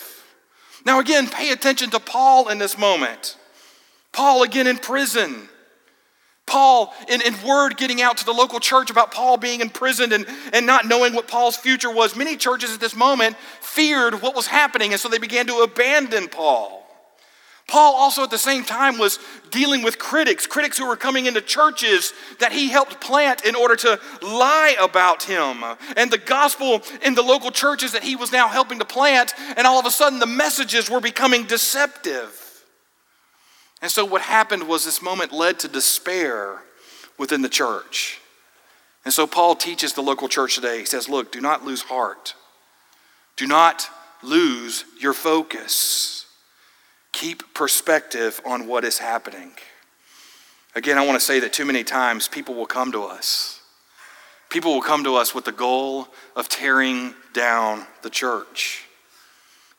Now, 0.85 0.99
again, 0.99 1.29
pay 1.29 1.51
attention 1.51 1.91
to 1.91 1.99
Paul 1.99 2.49
in 2.49 2.57
this 2.57 2.77
moment. 2.77 3.37
Paul, 4.11 4.43
again, 4.43 4.67
in 4.67 4.77
prison. 4.77 5.49
Paul, 6.53 6.93
in, 7.07 7.19
word 7.43 7.77
getting 7.77 7.99
out 7.99 8.17
to 8.17 8.25
the 8.25 8.31
local 8.31 8.59
church 8.59 8.91
about 8.91 9.11
Paul 9.11 9.37
being 9.37 9.59
imprisoned 9.59 10.13
and, 10.13 10.27
and 10.53 10.67
not 10.67 10.85
knowing 10.85 11.15
what 11.15 11.27
Paul's 11.27 11.55
future 11.55 11.89
was, 11.89 12.15
many 12.15 12.37
churches 12.37 12.71
at 12.71 12.79
this 12.79 12.95
moment 12.95 13.35
feared 13.59 14.21
what 14.21 14.35
was 14.35 14.45
happening, 14.45 14.91
and 14.91 15.01
so 15.01 15.09
they 15.09 15.17
began 15.17 15.47
to 15.47 15.61
abandon 15.61 16.27
Paul. 16.27 16.85
Paul 17.67 17.95
also 17.95 18.21
at 18.21 18.29
the 18.29 18.37
same 18.37 18.63
time 18.63 18.99
was 18.99 19.17
dealing 19.49 19.81
with 19.81 19.97
critics, 19.97 20.45
critics 20.45 20.77
who 20.77 20.85
were 20.85 20.95
coming 20.95 21.25
into 21.25 21.41
churches 21.41 22.13
that 22.39 22.51
he 22.51 22.69
helped 22.69 23.01
plant 23.01 23.45
in 23.45 23.55
order 23.55 23.75
to 23.77 23.99
lie 24.21 24.75
about 24.79 25.23
him. 25.23 25.63
And 25.97 26.11
the 26.11 26.19
gospel 26.19 26.83
in 27.03 27.15
the 27.15 27.23
local 27.23 27.49
churches 27.49 27.93
that 27.93 28.03
he 28.03 28.15
was 28.15 28.31
now 28.31 28.47
helping 28.47 28.77
to 28.77 28.85
plant, 28.85 29.33
and 29.57 29.65
all 29.65 29.79
of 29.79 29.87
a 29.87 29.91
sudden 29.91 30.19
the 30.19 30.27
messages 30.27 30.87
were 30.87 31.01
becoming 31.01 31.45
deceptive. 31.45 32.42
And 33.83 33.91
so 33.91 34.05
what 34.05 34.21
happened 34.21 34.65
was 34.65 34.85
this 34.85 35.01
moment 35.01 35.33
led 35.33 35.59
to 35.59 35.67
despair 35.67 36.61
within 37.19 37.41
the 37.41 37.49
church. 37.49 38.21
And 39.03 39.13
so 39.13 39.27
Paul 39.27 39.55
teaches 39.55 39.91
the 39.91 40.01
local 40.01 40.29
church 40.29 40.55
today. 40.55 40.79
He 40.79 40.85
says, 40.85 41.09
Look, 41.09 41.33
do 41.33 41.41
not 41.41 41.65
lose 41.65 41.81
heart. 41.81 42.33
Do 43.35 43.45
not 43.45 43.89
lose 44.23 44.85
your 45.01 45.11
focus. 45.11 46.25
Keep 47.11 47.53
perspective 47.53 48.39
on 48.45 48.67
what 48.67 48.85
is 48.85 48.99
happening. 48.99 49.51
Again, 50.75 50.97
I 50.97 51.05
want 51.05 51.19
to 51.19 51.25
say 51.25 51.41
that 51.41 51.51
too 51.51 51.65
many 51.65 51.83
times 51.83 52.29
people 52.29 52.55
will 52.55 52.65
come 52.65 52.93
to 52.93 53.03
us. 53.03 53.59
People 54.49 54.73
will 54.73 54.81
come 54.81 55.03
to 55.03 55.15
us 55.15 55.35
with 55.35 55.43
the 55.43 55.51
goal 55.51 56.07
of 56.37 56.47
tearing 56.47 57.15
down 57.33 57.85
the 58.01 58.09
church. 58.09 58.87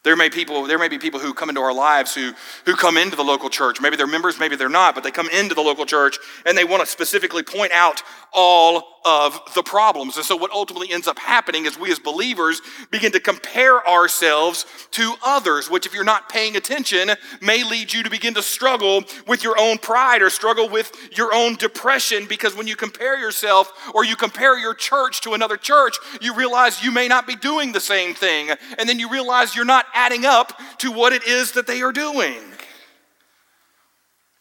There 0.04 0.16
may, 0.16 0.28
people, 0.28 0.64
there 0.64 0.78
may 0.78 0.88
be 0.88 0.98
people 0.98 1.18
who 1.18 1.32
come 1.32 1.48
into 1.48 1.62
our 1.62 1.72
lives 1.72 2.14
who, 2.14 2.32
who 2.66 2.76
come 2.76 2.98
into 2.98 3.16
the 3.16 3.24
local 3.24 3.48
church. 3.48 3.80
Maybe 3.80 3.96
they're 3.96 4.06
members, 4.06 4.38
maybe 4.38 4.54
they're 4.54 4.68
not, 4.68 4.94
but 4.94 5.02
they 5.02 5.10
come 5.10 5.30
into 5.30 5.54
the 5.54 5.62
local 5.62 5.86
church 5.86 6.18
and 6.44 6.56
they 6.56 6.64
want 6.64 6.82
to 6.82 6.86
specifically 6.86 7.42
point 7.42 7.72
out 7.72 8.02
all 8.32 8.93
of 9.04 9.40
the 9.54 9.62
problems. 9.62 10.16
And 10.16 10.24
so, 10.24 10.36
what 10.36 10.50
ultimately 10.50 10.90
ends 10.90 11.06
up 11.06 11.18
happening 11.18 11.66
is 11.66 11.78
we 11.78 11.92
as 11.92 11.98
believers 11.98 12.62
begin 12.90 13.12
to 13.12 13.20
compare 13.20 13.86
ourselves 13.86 14.66
to 14.92 15.14
others, 15.24 15.70
which, 15.70 15.86
if 15.86 15.94
you're 15.94 16.04
not 16.04 16.28
paying 16.28 16.56
attention, 16.56 17.10
may 17.40 17.64
lead 17.64 17.92
you 17.92 18.02
to 18.02 18.10
begin 18.10 18.34
to 18.34 18.42
struggle 18.42 19.04
with 19.26 19.44
your 19.44 19.58
own 19.58 19.78
pride 19.78 20.22
or 20.22 20.30
struggle 20.30 20.68
with 20.68 20.92
your 21.16 21.34
own 21.34 21.56
depression. 21.56 22.26
Because 22.26 22.56
when 22.56 22.66
you 22.66 22.76
compare 22.76 23.18
yourself 23.18 23.72
or 23.94 24.04
you 24.04 24.16
compare 24.16 24.58
your 24.58 24.74
church 24.74 25.20
to 25.22 25.34
another 25.34 25.56
church, 25.56 25.96
you 26.20 26.34
realize 26.34 26.82
you 26.82 26.90
may 26.90 27.08
not 27.08 27.26
be 27.26 27.36
doing 27.36 27.72
the 27.72 27.80
same 27.80 28.14
thing. 28.14 28.50
And 28.78 28.88
then 28.88 28.98
you 28.98 29.10
realize 29.10 29.54
you're 29.54 29.64
not 29.64 29.86
adding 29.94 30.24
up 30.24 30.58
to 30.78 30.90
what 30.90 31.12
it 31.12 31.24
is 31.26 31.52
that 31.52 31.66
they 31.66 31.82
are 31.82 31.92
doing. 31.92 32.40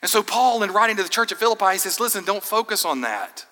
And 0.01 0.10
so, 0.10 0.22
Paul, 0.22 0.63
in 0.63 0.72
writing 0.72 0.98
to 0.98 1.03
the 1.03 1.10
church 1.10 1.32
at 1.32 1.38
Philippi, 1.38 1.72
he 1.72 1.77
says, 1.77 1.98
Listen, 2.00 2.25
don't 2.25 2.43
focus 2.43 2.84
on 2.84 3.01
that. 3.01 3.46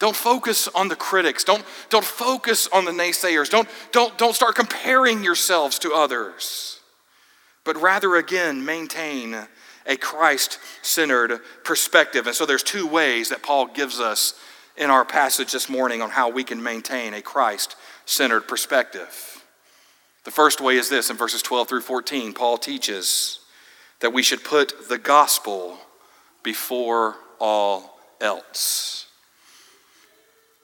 Don't 0.00 0.16
focus 0.16 0.66
on 0.68 0.88
the 0.88 0.96
critics. 0.96 1.44
Don't, 1.44 1.62
don't 1.90 2.04
focus 2.04 2.66
on 2.72 2.86
the 2.86 2.90
naysayers. 2.90 3.50
Don't, 3.50 3.68
don't, 3.92 4.16
don't 4.16 4.34
start 4.34 4.56
comparing 4.56 5.22
yourselves 5.22 5.78
to 5.80 5.92
others. 5.92 6.80
But 7.64 7.80
rather, 7.80 8.16
again, 8.16 8.64
maintain 8.64 9.36
a 9.86 9.96
Christ 9.96 10.58
centered 10.80 11.40
perspective. 11.64 12.26
And 12.26 12.34
so 12.34 12.46
there's 12.46 12.62
two 12.62 12.86
ways 12.86 13.28
that 13.28 13.42
Paul 13.42 13.66
gives 13.66 14.00
us 14.00 14.34
in 14.74 14.88
our 14.88 15.04
passage 15.04 15.52
this 15.52 15.68
morning 15.68 16.00
on 16.00 16.08
how 16.08 16.30
we 16.30 16.44
can 16.44 16.62
maintain 16.62 17.12
a 17.12 17.20
Christ 17.20 17.76
centered 18.06 18.48
perspective. 18.48 19.44
The 20.24 20.30
first 20.30 20.62
way 20.62 20.76
is 20.76 20.88
this 20.88 21.10
in 21.10 21.16
verses 21.18 21.42
12 21.42 21.68
through 21.68 21.80
14. 21.82 22.32
Paul 22.32 22.56
teaches 22.56 23.40
that 24.00 24.14
we 24.14 24.22
should 24.22 24.44
put 24.44 24.88
the 24.88 24.96
gospel 24.96 25.76
before 26.42 27.16
all 27.38 27.98
else. 28.18 29.09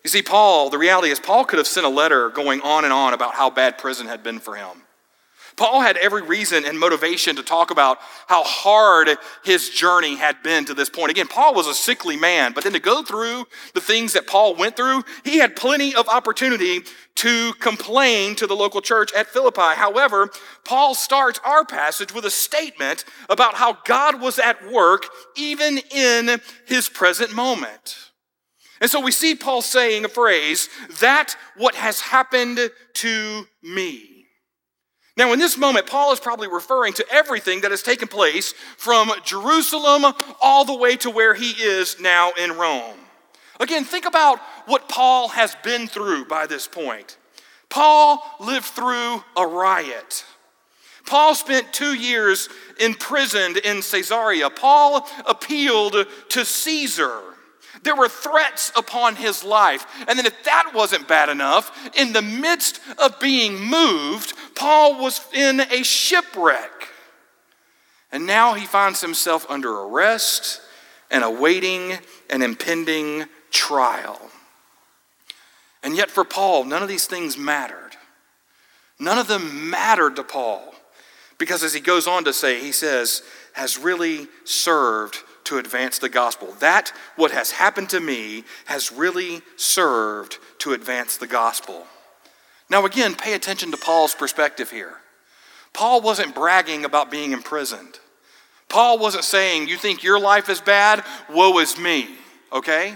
You 0.06 0.10
see, 0.10 0.22
Paul, 0.22 0.70
the 0.70 0.78
reality 0.78 1.10
is, 1.10 1.18
Paul 1.18 1.44
could 1.44 1.58
have 1.58 1.66
sent 1.66 1.84
a 1.84 1.88
letter 1.88 2.30
going 2.30 2.60
on 2.60 2.84
and 2.84 2.92
on 2.92 3.12
about 3.12 3.34
how 3.34 3.50
bad 3.50 3.76
prison 3.76 4.06
had 4.06 4.22
been 4.22 4.38
for 4.38 4.54
him. 4.54 4.84
Paul 5.56 5.80
had 5.80 5.96
every 5.96 6.22
reason 6.22 6.64
and 6.64 6.78
motivation 6.78 7.34
to 7.34 7.42
talk 7.42 7.72
about 7.72 7.98
how 8.28 8.44
hard 8.44 9.08
his 9.42 9.68
journey 9.68 10.14
had 10.14 10.44
been 10.44 10.64
to 10.66 10.74
this 10.74 10.88
point. 10.88 11.10
Again, 11.10 11.26
Paul 11.26 11.56
was 11.56 11.66
a 11.66 11.74
sickly 11.74 12.16
man, 12.16 12.52
but 12.52 12.62
then 12.62 12.74
to 12.74 12.78
go 12.78 13.02
through 13.02 13.46
the 13.74 13.80
things 13.80 14.12
that 14.12 14.28
Paul 14.28 14.54
went 14.54 14.76
through, 14.76 15.02
he 15.24 15.38
had 15.38 15.56
plenty 15.56 15.92
of 15.92 16.08
opportunity 16.08 16.82
to 17.16 17.52
complain 17.54 18.36
to 18.36 18.46
the 18.46 18.54
local 18.54 18.80
church 18.80 19.12
at 19.12 19.26
Philippi. 19.26 19.74
However, 19.74 20.30
Paul 20.64 20.94
starts 20.94 21.40
our 21.44 21.64
passage 21.64 22.14
with 22.14 22.26
a 22.26 22.30
statement 22.30 23.04
about 23.28 23.54
how 23.54 23.78
God 23.84 24.20
was 24.20 24.38
at 24.38 24.70
work 24.70 25.06
even 25.34 25.80
in 25.90 26.40
his 26.64 26.88
present 26.88 27.34
moment. 27.34 28.06
And 28.80 28.90
so 28.90 29.00
we 29.00 29.10
see 29.10 29.34
Paul 29.34 29.62
saying 29.62 30.04
a 30.04 30.08
phrase, 30.08 30.68
that 31.00 31.36
what 31.56 31.74
has 31.74 32.00
happened 32.00 32.58
to 32.94 33.46
me. 33.62 34.26
Now, 35.16 35.32
in 35.32 35.38
this 35.38 35.56
moment, 35.56 35.86
Paul 35.86 36.12
is 36.12 36.20
probably 36.20 36.48
referring 36.48 36.92
to 36.94 37.06
everything 37.10 37.62
that 37.62 37.70
has 37.70 37.82
taken 37.82 38.06
place 38.06 38.52
from 38.76 39.10
Jerusalem 39.24 40.12
all 40.42 40.66
the 40.66 40.76
way 40.76 40.96
to 40.96 41.10
where 41.10 41.32
he 41.32 41.52
is 41.52 41.98
now 41.98 42.32
in 42.32 42.52
Rome. 42.52 42.98
Again, 43.58 43.84
think 43.84 44.04
about 44.04 44.38
what 44.66 44.90
Paul 44.90 45.28
has 45.28 45.56
been 45.62 45.88
through 45.88 46.26
by 46.26 46.46
this 46.46 46.68
point. 46.68 47.16
Paul 47.70 48.22
lived 48.40 48.66
through 48.66 49.24
a 49.36 49.46
riot. 49.46 50.24
Paul 51.06 51.34
spent 51.34 51.72
two 51.72 51.94
years 51.94 52.50
imprisoned 52.78 53.56
in 53.56 53.80
Caesarea. 53.80 54.50
Paul 54.50 55.08
appealed 55.24 55.96
to 56.30 56.44
Caesar. 56.44 57.22
There 57.86 57.94
were 57.94 58.08
threats 58.08 58.72
upon 58.74 59.14
his 59.14 59.44
life. 59.44 59.86
And 60.08 60.18
then, 60.18 60.26
if 60.26 60.42
that 60.42 60.72
wasn't 60.74 61.06
bad 61.06 61.28
enough, 61.28 61.70
in 61.96 62.12
the 62.12 62.20
midst 62.20 62.80
of 62.98 63.20
being 63.20 63.60
moved, 63.60 64.34
Paul 64.56 65.00
was 65.00 65.20
in 65.32 65.60
a 65.60 65.84
shipwreck. 65.84 66.88
And 68.10 68.26
now 68.26 68.54
he 68.54 68.66
finds 68.66 69.00
himself 69.00 69.48
under 69.48 69.70
arrest 69.70 70.62
and 71.12 71.22
awaiting 71.22 71.96
an 72.28 72.42
impending 72.42 73.26
trial. 73.52 74.20
And 75.84 75.96
yet, 75.96 76.10
for 76.10 76.24
Paul, 76.24 76.64
none 76.64 76.82
of 76.82 76.88
these 76.88 77.06
things 77.06 77.38
mattered. 77.38 77.92
None 78.98 79.18
of 79.18 79.28
them 79.28 79.70
mattered 79.70 80.16
to 80.16 80.24
Paul. 80.24 80.74
Because 81.38 81.62
as 81.62 81.72
he 81.72 81.80
goes 81.80 82.08
on 82.08 82.24
to 82.24 82.32
say, 82.32 82.58
he 82.58 82.72
says, 82.72 83.22
has 83.52 83.78
really 83.78 84.26
served 84.42 85.18
to 85.46 85.58
advance 85.58 85.98
the 85.98 86.08
gospel. 86.08 86.54
That, 86.60 86.92
what 87.16 87.30
has 87.30 87.52
happened 87.52 87.90
to 87.90 88.00
me, 88.00 88.44
has 88.66 88.92
really 88.92 89.42
served 89.56 90.38
to 90.58 90.72
advance 90.72 91.16
the 91.16 91.26
gospel. 91.26 91.86
Now, 92.68 92.84
again, 92.84 93.14
pay 93.14 93.34
attention 93.34 93.70
to 93.70 93.76
Paul's 93.76 94.14
perspective 94.14 94.70
here. 94.70 94.94
Paul 95.72 96.00
wasn't 96.00 96.34
bragging 96.34 96.84
about 96.84 97.10
being 97.10 97.32
imprisoned. 97.32 97.98
Paul 98.68 98.98
wasn't 98.98 99.24
saying, 99.24 99.68
You 99.68 99.76
think 99.76 100.02
your 100.02 100.18
life 100.18 100.48
is 100.48 100.60
bad? 100.60 101.04
Woe 101.30 101.58
is 101.58 101.78
me, 101.78 102.08
okay? 102.52 102.94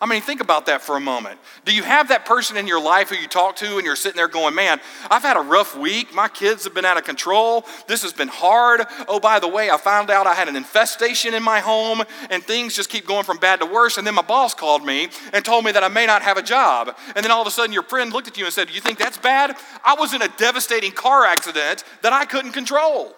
I 0.00 0.06
mean, 0.06 0.22
think 0.22 0.40
about 0.40 0.66
that 0.66 0.80
for 0.80 0.96
a 0.96 1.00
moment. 1.00 1.40
Do 1.64 1.74
you 1.74 1.82
have 1.82 2.08
that 2.08 2.24
person 2.24 2.56
in 2.56 2.68
your 2.68 2.80
life 2.80 3.08
who 3.08 3.16
you 3.16 3.26
talk 3.26 3.56
to 3.56 3.76
and 3.76 3.84
you're 3.84 3.96
sitting 3.96 4.16
there 4.16 4.28
going, 4.28 4.54
Man, 4.54 4.80
I've 5.10 5.22
had 5.22 5.36
a 5.36 5.40
rough 5.40 5.76
week. 5.76 6.14
My 6.14 6.28
kids 6.28 6.62
have 6.64 6.74
been 6.74 6.84
out 6.84 6.96
of 6.96 7.04
control. 7.04 7.66
This 7.88 8.02
has 8.02 8.12
been 8.12 8.28
hard. 8.28 8.82
Oh, 9.08 9.18
by 9.18 9.40
the 9.40 9.48
way, 9.48 9.70
I 9.70 9.76
found 9.76 10.10
out 10.10 10.28
I 10.28 10.34
had 10.34 10.46
an 10.46 10.54
infestation 10.54 11.34
in 11.34 11.42
my 11.42 11.58
home 11.58 12.02
and 12.30 12.44
things 12.44 12.76
just 12.76 12.90
keep 12.90 13.06
going 13.06 13.24
from 13.24 13.38
bad 13.38 13.58
to 13.58 13.66
worse. 13.66 13.98
And 13.98 14.06
then 14.06 14.14
my 14.14 14.22
boss 14.22 14.54
called 14.54 14.86
me 14.86 15.08
and 15.32 15.44
told 15.44 15.64
me 15.64 15.72
that 15.72 15.82
I 15.82 15.88
may 15.88 16.06
not 16.06 16.22
have 16.22 16.38
a 16.38 16.42
job. 16.42 16.96
And 17.16 17.24
then 17.24 17.32
all 17.32 17.42
of 17.42 17.48
a 17.48 17.50
sudden 17.50 17.72
your 17.72 17.82
friend 17.82 18.12
looked 18.12 18.28
at 18.28 18.38
you 18.38 18.44
and 18.44 18.54
said, 18.54 18.68
Do 18.68 18.74
you 18.74 18.80
think 18.80 18.98
that's 18.98 19.18
bad? 19.18 19.56
I 19.84 19.94
was 19.94 20.14
in 20.14 20.22
a 20.22 20.28
devastating 20.28 20.92
car 20.92 21.24
accident 21.24 21.82
that 22.02 22.12
I 22.12 22.24
couldn't 22.24 22.52
control. 22.52 23.16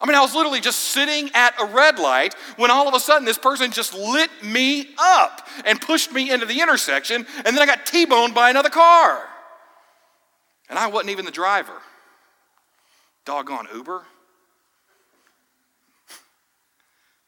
I 0.00 0.06
mean, 0.06 0.14
I 0.14 0.20
was 0.20 0.34
literally 0.34 0.60
just 0.60 0.78
sitting 0.78 1.28
at 1.34 1.60
a 1.60 1.64
red 1.64 1.98
light 1.98 2.34
when 2.56 2.70
all 2.70 2.86
of 2.86 2.94
a 2.94 3.00
sudden 3.00 3.24
this 3.24 3.38
person 3.38 3.72
just 3.72 3.94
lit 3.94 4.30
me 4.44 4.90
up 4.96 5.46
and 5.64 5.80
pushed 5.80 6.12
me 6.12 6.30
into 6.30 6.46
the 6.46 6.60
intersection, 6.60 7.26
and 7.44 7.56
then 7.56 7.58
I 7.58 7.66
got 7.66 7.84
T 7.84 8.04
boned 8.04 8.34
by 8.34 8.50
another 8.50 8.70
car. 8.70 9.28
And 10.70 10.78
I 10.78 10.86
wasn't 10.86 11.10
even 11.10 11.24
the 11.24 11.30
driver. 11.30 11.72
Doggone 13.24 13.66
Uber. 13.74 14.04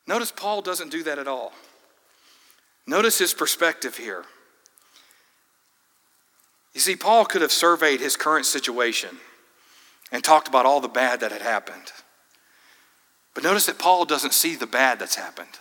Notice 0.07 0.33
Paul 0.33 0.63
doesn't 0.63 0.91
do 0.91 1.03
that 1.05 1.19
at 1.19 1.27
all. 1.29 1.53
Notice 2.87 3.19
his 3.19 3.35
perspective 3.35 3.97
here. 3.97 4.25
You 6.75 6.81
see, 6.81 6.97
Paul 6.97 7.25
could 7.25 7.43
have 7.43 7.53
surveyed 7.53 8.01
his 8.01 8.17
current 8.17 8.47
situation 8.47 9.19
and 10.13 10.23
talked 10.23 10.49
about 10.49 10.67
all 10.67 10.81
the 10.81 10.89
bad 10.89 11.21
that 11.21 11.33
had 11.33 11.43
happened. 11.43 11.93
But 13.35 13.45
notice 13.45 13.67
that 13.67 13.79
Paul 13.79 14.05
doesn't 14.05 14.35
see 14.35 14.57
the 14.57 14.67
bad 14.67 14.99
that's 14.99 15.17
happened. 15.17 15.59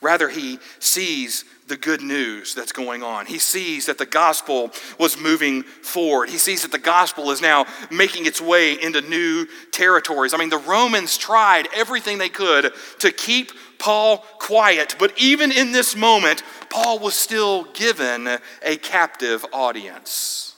Rather, 0.00 0.28
he 0.28 0.58
sees 0.78 1.44
the 1.68 1.76
good 1.76 2.02
news 2.02 2.54
that's 2.54 2.72
going 2.72 3.02
on. 3.02 3.26
He 3.26 3.38
sees 3.38 3.86
that 3.86 3.98
the 3.98 4.06
gospel 4.06 4.72
was 4.98 5.18
moving 5.18 5.62
forward. 5.62 6.28
He 6.28 6.38
sees 6.38 6.62
that 6.62 6.72
the 6.72 6.78
gospel 6.78 7.30
is 7.30 7.40
now 7.40 7.66
making 7.90 8.26
its 8.26 8.40
way 8.40 8.80
into 8.80 9.00
new 9.00 9.46
territories. 9.70 10.34
I 10.34 10.38
mean, 10.38 10.50
the 10.50 10.58
Romans 10.58 11.16
tried 11.16 11.68
everything 11.74 12.18
they 12.18 12.28
could 12.28 12.72
to 12.98 13.12
keep 13.12 13.52
Paul 13.78 14.18
quiet, 14.38 14.96
but 14.98 15.12
even 15.18 15.52
in 15.52 15.72
this 15.72 15.96
moment, 15.96 16.42
Paul 16.68 16.98
was 16.98 17.14
still 17.14 17.64
given 17.72 18.28
a 18.62 18.76
captive 18.76 19.44
audience. 19.52 20.56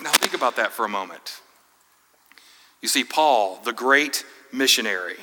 Now, 0.00 0.10
think 0.12 0.34
about 0.34 0.56
that 0.56 0.72
for 0.72 0.84
a 0.84 0.88
moment. 0.88 1.40
You 2.80 2.88
see, 2.88 3.02
Paul, 3.02 3.60
the 3.64 3.72
great 3.72 4.24
missionary, 4.52 5.18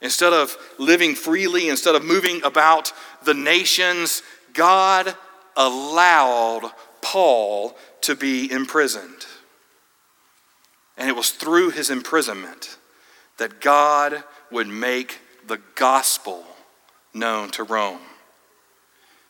Instead 0.00 0.32
of 0.32 0.56
living 0.78 1.14
freely, 1.14 1.68
instead 1.68 1.94
of 1.94 2.04
moving 2.04 2.42
about 2.44 2.92
the 3.24 3.34
nations, 3.34 4.22
God 4.52 5.14
allowed 5.56 6.70
Paul 7.02 7.76
to 8.02 8.14
be 8.14 8.50
imprisoned. 8.50 9.26
And 10.96 11.08
it 11.08 11.16
was 11.16 11.30
through 11.30 11.70
his 11.70 11.90
imprisonment 11.90 12.78
that 13.38 13.60
God 13.60 14.22
would 14.50 14.68
make 14.68 15.18
the 15.46 15.60
gospel 15.74 16.44
known 17.12 17.50
to 17.52 17.64
Rome. 17.64 18.00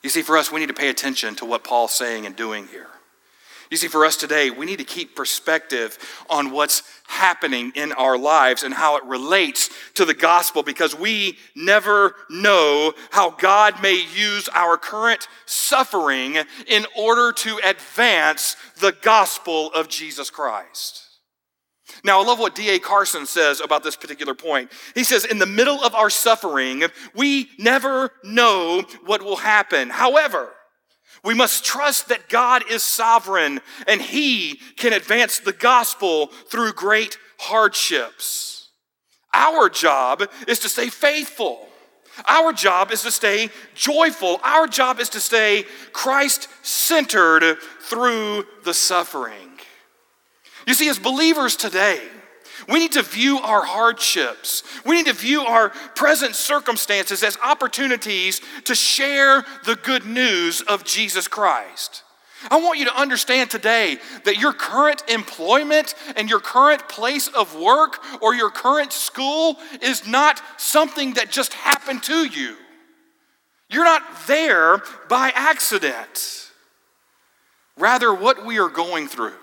You 0.03 0.11
see, 0.11 0.23
for 0.23 0.37
us, 0.37 0.53
we 0.53 0.61
need 0.61 0.67
to 0.69 0.75
pay 0.75 0.91
attention 0.91 1.35
to 1.37 1.45
what 1.45 1.65
Paul's 1.65 1.95
saying 1.95 2.27
and 2.27 2.37
doing 2.37 2.67
here. 2.69 2.89
You 3.71 3.77
see, 3.77 3.89
for 3.89 4.05
us 4.05 4.17
today, 4.17 4.51
we 4.51 4.65
need 4.65 4.79
to 4.79 4.85
keep 4.85 5.15
perspective 5.15 5.99
on 6.31 6.51
what's 6.51 6.83
happening 7.07 7.73
in 7.75 7.93
our 7.93 8.17
lives 8.17 8.63
and 8.63 8.73
how 8.73 8.97
it 8.97 9.05
relates 9.05 9.69
to 9.95 10.05
the 10.05 10.15
gospel 10.15 10.63
because 10.63 10.99
we 10.99 11.37
never 11.55 12.15
know 12.31 12.95
how 13.11 13.31
God 13.31 13.83
may 13.83 14.05
use 14.15 14.49
our 14.55 14.79
current 14.79 15.29
suffering 15.45 16.37
in 16.67 16.87
order 16.97 17.33
to 17.33 17.61
advance 17.63 18.57
the 18.81 18.93
gospel 19.03 19.73
of 19.73 19.89
Jesus 19.89 20.31
Christ. 20.31 21.05
Now, 22.05 22.21
I 22.21 22.25
love 22.25 22.39
what 22.39 22.55
D.A. 22.55 22.79
Carson 22.79 23.27
says 23.27 23.61
about 23.61 23.83
this 23.83 23.97
particular 23.97 24.35
point. 24.35 24.71
He 24.95 25.05
says, 25.05 25.25
In 25.25 25.39
the 25.39 25.47
middle 25.47 25.83
of 25.83 25.95
our 25.95 26.11
suffering, 26.11 26.85
we 27.15 27.49
never 27.59 28.13
know 28.23 28.83
what 29.05 29.23
will 29.23 29.37
happen. 29.37 29.91
However, 29.91 30.51
we 31.25 31.35
must 31.35 31.65
trust 31.65 32.09
that 32.09 32.29
God 32.29 32.63
is 32.71 32.83
sovereign 32.83 33.61
and 33.87 34.01
He 34.01 34.61
can 34.77 34.93
advance 34.93 35.39
the 35.39 35.53
gospel 35.53 36.29
through 36.51 36.73
great 36.73 37.19
hardships. 37.39 38.69
Our 39.35 39.69
job 39.69 40.23
is 40.47 40.59
to 40.61 40.69
stay 40.69 40.89
faithful. 40.89 41.69
Our 42.29 42.53
job 42.53 42.91
is 42.91 43.03
to 43.03 43.13
stay 43.13 43.51
joyful. 43.75 44.41
Our 44.43 44.67
job 44.67 44.99
is 44.99 45.09
to 45.11 45.21
stay 45.21 45.65
Christ 45.93 46.49
centered 46.63 47.59
through 47.83 48.45
the 48.65 48.75
suffering. 48.75 49.53
You 50.67 50.75
see, 50.75 50.89
as 50.89 50.99
believers 50.99 51.57
today, 51.57 52.01
we 52.67 52.79
need 52.79 52.93
to 52.93 53.03
view 53.03 53.39
our 53.39 53.63
hardships. 53.63 54.63
We 54.85 54.97
need 54.97 55.07
to 55.07 55.13
view 55.13 55.43
our 55.43 55.71
present 55.95 56.35
circumstances 56.35 57.23
as 57.23 57.37
opportunities 57.45 58.41
to 58.65 58.75
share 58.75 59.45
the 59.65 59.77
good 59.77 60.07
news 60.07 60.61
of 60.63 60.85
Jesus 60.85 61.29
Christ. 61.29 62.03
I 62.51 62.61
want 62.61 62.79
you 62.79 62.85
to 62.85 62.97
understand 62.97 63.51
today 63.51 63.99
that 64.25 64.39
your 64.39 64.53
current 64.53 65.03
employment 65.09 65.95
and 66.17 66.31
your 66.31 66.41
current 66.41 66.89
place 66.89 67.29
of 67.29 67.59
work 67.59 67.99
or 68.23 68.35
your 68.35 68.51
current 68.51 68.93
school 68.93 69.57
is 69.83 70.07
not 70.07 70.41
something 70.57 71.15
that 71.15 71.31
just 71.31 71.53
happened 71.53 72.03
to 72.05 72.25
you. 72.25 72.57
You're 73.71 73.85
not 73.85 74.03
there 74.27 74.83
by 75.09 75.33
accident. 75.35 76.51
Rather, 77.77 78.15
what 78.15 78.45
we 78.47 78.59
are 78.59 78.69
going 78.69 79.09
through, 79.09 79.37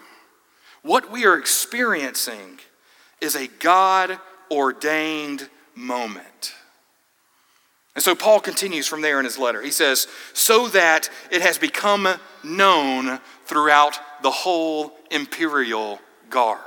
what 0.81 1.11
we 1.11 1.25
are 1.25 1.37
experiencing, 1.37 2.59
is 3.25 3.35
a 3.35 3.47
God 3.59 4.17
ordained 4.49 5.49
moment. 5.75 6.53
And 7.95 8.03
so 8.03 8.13
Paul 8.13 8.39
continues 8.39 8.87
from 8.87 9.01
there 9.01 9.19
in 9.19 9.25
his 9.25 9.37
letter. 9.37 9.61
He 9.61 9.71
says, 9.71 10.07
so 10.33 10.67
that 10.69 11.09
it 11.31 11.41
has 11.41 11.57
become 11.57 12.07
known 12.43 13.19
throughout 13.45 13.99
the 14.21 14.31
whole 14.31 14.93
imperial 15.11 15.99
guard. 16.29 16.61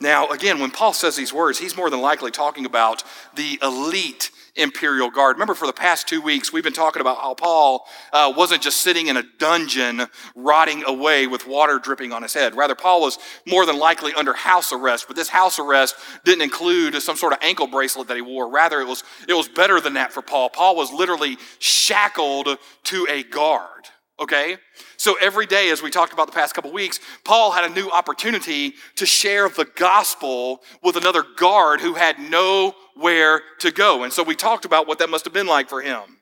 Now, 0.00 0.28
again, 0.30 0.58
when 0.58 0.70
Paul 0.70 0.92
says 0.92 1.14
these 1.16 1.32
words, 1.32 1.58
he's 1.58 1.76
more 1.76 1.90
than 1.90 2.00
likely 2.00 2.30
talking 2.30 2.66
about 2.66 3.04
the 3.34 3.58
elite 3.62 4.30
imperial 4.56 5.10
guard. 5.10 5.36
Remember, 5.36 5.54
for 5.54 5.66
the 5.66 5.72
past 5.72 6.08
two 6.08 6.20
weeks, 6.20 6.52
we've 6.52 6.64
been 6.64 6.72
talking 6.72 7.00
about 7.00 7.18
how 7.18 7.34
Paul 7.34 7.86
uh, 8.12 8.32
wasn't 8.36 8.62
just 8.62 8.80
sitting 8.80 9.06
in 9.06 9.16
a 9.16 9.22
dungeon 9.38 10.06
rotting 10.34 10.84
away 10.86 11.26
with 11.26 11.46
water 11.46 11.78
dripping 11.78 12.12
on 12.12 12.22
his 12.22 12.34
head. 12.34 12.54
Rather, 12.54 12.74
Paul 12.74 13.00
was 13.00 13.18
more 13.46 13.64
than 13.64 13.78
likely 13.78 14.12
under 14.14 14.32
house 14.32 14.72
arrest, 14.72 15.06
but 15.06 15.16
this 15.16 15.28
house 15.28 15.58
arrest 15.58 15.96
didn't 16.24 16.42
include 16.42 17.00
some 17.02 17.16
sort 17.16 17.32
of 17.32 17.38
ankle 17.42 17.66
bracelet 17.66 18.08
that 18.08 18.16
he 18.16 18.22
wore. 18.22 18.50
Rather, 18.50 18.80
it 18.80 18.86
was, 18.86 19.04
it 19.28 19.34
was 19.34 19.48
better 19.48 19.80
than 19.80 19.94
that 19.94 20.12
for 20.12 20.22
Paul. 20.22 20.50
Paul 20.50 20.76
was 20.76 20.92
literally 20.92 21.38
shackled 21.58 22.58
to 22.84 23.06
a 23.08 23.22
guard 23.22 23.88
okay? 24.20 24.56
So 24.96 25.16
every 25.20 25.46
day, 25.46 25.70
as 25.70 25.82
we 25.82 25.90
talked 25.90 26.12
about 26.12 26.26
the 26.26 26.32
past 26.32 26.54
couple 26.54 26.72
weeks, 26.72 27.00
Paul 27.24 27.52
had 27.52 27.70
a 27.70 27.74
new 27.74 27.90
opportunity 27.90 28.74
to 28.96 29.06
share 29.06 29.48
the 29.48 29.66
gospel 29.76 30.62
with 30.82 30.96
another 30.96 31.24
guard 31.36 31.80
who 31.80 31.94
had 31.94 32.18
nowhere 32.18 33.42
to 33.60 33.70
go. 33.70 34.04
And 34.04 34.12
so 34.12 34.22
we 34.22 34.36
talked 34.36 34.64
about 34.64 34.86
what 34.86 34.98
that 34.98 35.10
must 35.10 35.24
have 35.24 35.34
been 35.34 35.46
like 35.46 35.68
for 35.68 35.82
him. 35.82 36.18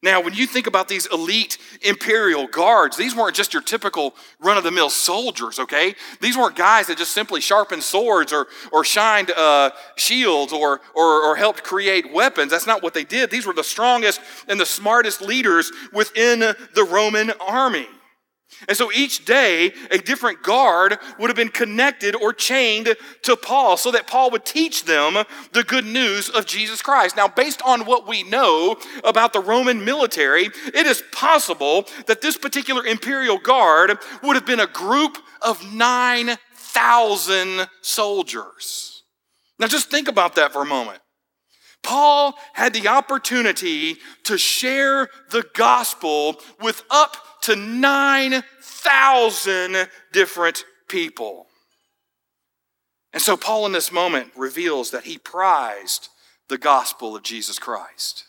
Now, 0.00 0.20
when 0.20 0.32
you 0.32 0.46
think 0.46 0.68
about 0.68 0.86
these 0.86 1.06
elite 1.06 1.58
imperial 1.82 2.46
guards, 2.46 2.96
these 2.96 3.16
weren't 3.16 3.34
just 3.34 3.52
your 3.52 3.62
typical 3.62 4.14
run 4.38 4.56
of 4.56 4.62
the 4.62 4.70
mill 4.70 4.90
soldiers, 4.90 5.58
okay? 5.58 5.96
These 6.20 6.36
weren't 6.36 6.54
guys 6.54 6.86
that 6.86 6.98
just 6.98 7.10
simply 7.10 7.40
sharpened 7.40 7.82
swords 7.82 8.32
or, 8.32 8.46
or 8.70 8.84
shined 8.84 9.32
uh, 9.32 9.70
shields 9.96 10.52
or, 10.52 10.80
or, 10.94 11.24
or 11.24 11.34
helped 11.34 11.64
create 11.64 12.12
weapons. 12.12 12.52
That's 12.52 12.66
not 12.66 12.80
what 12.80 12.94
they 12.94 13.02
did. 13.02 13.28
These 13.28 13.44
were 13.44 13.52
the 13.52 13.64
strongest 13.64 14.20
and 14.46 14.60
the 14.60 14.66
smartest 14.66 15.20
leaders 15.20 15.72
within 15.92 16.38
the 16.38 16.84
Roman 16.88 17.32
army. 17.40 17.88
And 18.66 18.76
so 18.76 18.90
each 18.92 19.24
day, 19.24 19.72
a 19.90 19.98
different 19.98 20.42
guard 20.42 20.98
would 21.18 21.28
have 21.28 21.36
been 21.36 21.48
connected 21.48 22.16
or 22.16 22.32
chained 22.32 22.96
to 23.22 23.36
Paul 23.36 23.76
so 23.76 23.90
that 23.92 24.06
Paul 24.06 24.30
would 24.30 24.44
teach 24.44 24.84
them 24.84 25.24
the 25.52 25.62
good 25.62 25.84
news 25.84 26.28
of 26.28 26.46
Jesus 26.46 26.82
Christ. 26.82 27.16
Now, 27.16 27.28
based 27.28 27.62
on 27.62 27.84
what 27.84 28.08
we 28.08 28.24
know 28.24 28.76
about 29.04 29.32
the 29.32 29.40
Roman 29.40 29.84
military, 29.84 30.46
it 30.46 30.86
is 30.86 31.02
possible 31.12 31.86
that 32.06 32.20
this 32.20 32.36
particular 32.36 32.84
imperial 32.84 33.38
guard 33.38 33.96
would 34.22 34.34
have 34.34 34.46
been 34.46 34.60
a 34.60 34.66
group 34.66 35.18
of 35.42 35.72
9,000 35.72 37.68
soldiers. 37.82 39.02
Now, 39.58 39.66
just 39.66 39.90
think 39.90 40.08
about 40.08 40.34
that 40.36 40.52
for 40.52 40.62
a 40.62 40.66
moment. 40.66 41.00
Paul 41.82 42.34
had 42.54 42.74
the 42.74 42.88
opportunity 42.88 43.96
to 44.24 44.36
share 44.36 45.08
the 45.30 45.44
gospel 45.54 46.40
with 46.60 46.82
up 46.90 47.16
to 47.48 47.56
9,000 47.56 49.88
different 50.12 50.64
people. 50.86 51.46
And 53.12 53.20
so, 53.22 53.36
Paul, 53.36 53.66
in 53.66 53.72
this 53.72 53.90
moment, 53.90 54.30
reveals 54.36 54.90
that 54.90 55.04
he 55.04 55.18
prized 55.18 56.08
the 56.48 56.58
gospel 56.58 57.16
of 57.16 57.22
Jesus 57.22 57.58
Christ. 57.58 58.24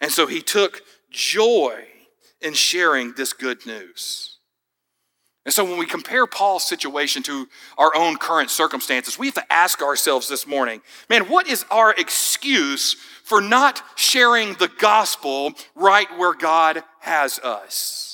And 0.00 0.10
so, 0.10 0.26
he 0.26 0.40
took 0.40 0.80
joy 1.10 1.84
in 2.40 2.54
sharing 2.54 3.12
this 3.12 3.34
good 3.34 3.66
news. 3.66 4.38
And 5.44 5.52
so, 5.52 5.64
when 5.64 5.78
we 5.78 5.86
compare 5.86 6.26
Paul's 6.26 6.64
situation 6.64 7.22
to 7.24 7.46
our 7.76 7.94
own 7.94 8.16
current 8.16 8.50
circumstances, 8.50 9.18
we 9.18 9.26
have 9.26 9.34
to 9.34 9.52
ask 9.52 9.82
ourselves 9.82 10.28
this 10.28 10.46
morning 10.46 10.80
man, 11.10 11.28
what 11.28 11.46
is 11.46 11.66
our 11.70 11.92
excuse 11.92 12.96
for 13.24 13.42
not 13.42 13.82
sharing 13.96 14.54
the 14.54 14.70
gospel 14.78 15.52
right 15.74 16.08
where 16.18 16.34
God 16.34 16.82
has 17.00 17.38
us? 17.40 18.09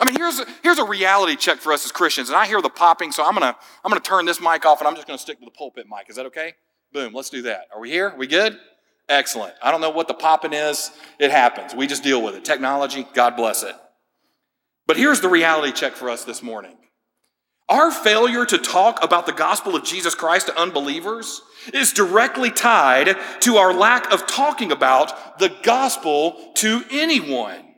I 0.00 0.06
mean, 0.06 0.16
here's 0.16 0.38
a, 0.38 0.46
here's 0.62 0.78
a 0.78 0.84
reality 0.84 1.36
check 1.36 1.58
for 1.58 1.72
us 1.72 1.84
as 1.84 1.92
Christians, 1.92 2.30
and 2.30 2.36
I 2.36 2.46
hear 2.46 2.62
the 2.62 2.70
popping, 2.70 3.12
so 3.12 3.24
I'm 3.24 3.34
gonna 3.34 3.54
I'm 3.84 3.90
gonna 3.90 4.00
turn 4.00 4.24
this 4.24 4.40
mic 4.40 4.64
off, 4.64 4.80
and 4.80 4.88
I'm 4.88 4.94
just 4.94 5.06
gonna 5.06 5.18
stick 5.18 5.38
to 5.40 5.44
the 5.44 5.50
pulpit 5.50 5.86
mic. 5.88 6.08
Is 6.08 6.16
that 6.16 6.26
okay? 6.26 6.54
Boom. 6.92 7.12
Let's 7.12 7.30
do 7.30 7.42
that. 7.42 7.68
Are 7.74 7.80
we 7.80 7.90
here? 7.90 8.14
We 8.16 8.26
good? 8.26 8.58
Excellent. 9.08 9.54
I 9.62 9.70
don't 9.70 9.80
know 9.80 9.90
what 9.90 10.08
the 10.08 10.14
popping 10.14 10.52
is. 10.52 10.90
It 11.18 11.30
happens. 11.30 11.74
We 11.74 11.86
just 11.86 12.02
deal 12.02 12.22
with 12.22 12.34
it. 12.34 12.44
Technology. 12.44 13.06
God 13.12 13.36
bless 13.36 13.62
it. 13.62 13.74
But 14.86 14.96
here's 14.96 15.20
the 15.20 15.28
reality 15.28 15.72
check 15.72 15.92
for 15.92 16.08
us 16.08 16.24
this 16.24 16.42
morning. 16.42 16.76
Our 17.68 17.92
failure 17.92 18.44
to 18.46 18.58
talk 18.58 19.04
about 19.04 19.26
the 19.26 19.32
gospel 19.32 19.76
of 19.76 19.84
Jesus 19.84 20.16
Christ 20.16 20.46
to 20.46 20.60
unbelievers 20.60 21.42
is 21.72 21.92
directly 21.92 22.50
tied 22.50 23.16
to 23.40 23.56
our 23.58 23.72
lack 23.72 24.12
of 24.12 24.26
talking 24.26 24.72
about 24.72 25.38
the 25.38 25.54
gospel 25.62 26.52
to 26.56 26.82
anyone. 26.90 27.69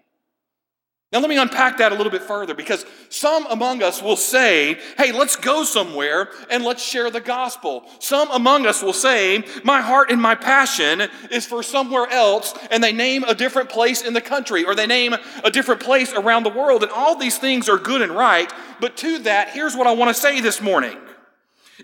Now, 1.12 1.18
let 1.18 1.28
me 1.28 1.36
unpack 1.36 1.76
that 1.76 1.92
a 1.92 1.94
little 1.94 2.10
bit 2.10 2.22
further 2.22 2.54
because 2.54 2.86
some 3.10 3.44
among 3.50 3.82
us 3.82 4.00
will 4.00 4.16
say, 4.16 4.78
hey, 4.96 5.12
let's 5.12 5.36
go 5.36 5.62
somewhere 5.62 6.30
and 6.48 6.64
let's 6.64 6.82
share 6.82 7.10
the 7.10 7.20
gospel. 7.20 7.84
Some 7.98 8.30
among 8.30 8.64
us 8.66 8.82
will 8.82 8.94
say, 8.94 9.44
my 9.62 9.82
heart 9.82 10.10
and 10.10 10.22
my 10.22 10.34
passion 10.34 11.02
is 11.30 11.44
for 11.44 11.62
somewhere 11.62 12.08
else, 12.08 12.54
and 12.70 12.82
they 12.82 12.92
name 12.92 13.24
a 13.24 13.34
different 13.34 13.68
place 13.68 14.00
in 14.00 14.14
the 14.14 14.22
country 14.22 14.64
or 14.64 14.74
they 14.74 14.86
name 14.86 15.14
a 15.44 15.50
different 15.50 15.82
place 15.82 16.14
around 16.14 16.44
the 16.44 16.50
world. 16.50 16.82
And 16.82 16.90
all 16.90 17.14
these 17.14 17.36
things 17.36 17.68
are 17.68 17.78
good 17.78 18.00
and 18.00 18.12
right. 18.12 18.50
But 18.80 18.96
to 18.98 19.18
that, 19.20 19.50
here's 19.50 19.76
what 19.76 19.86
I 19.86 19.92
want 19.92 20.16
to 20.16 20.20
say 20.20 20.40
this 20.40 20.62
morning. 20.62 20.96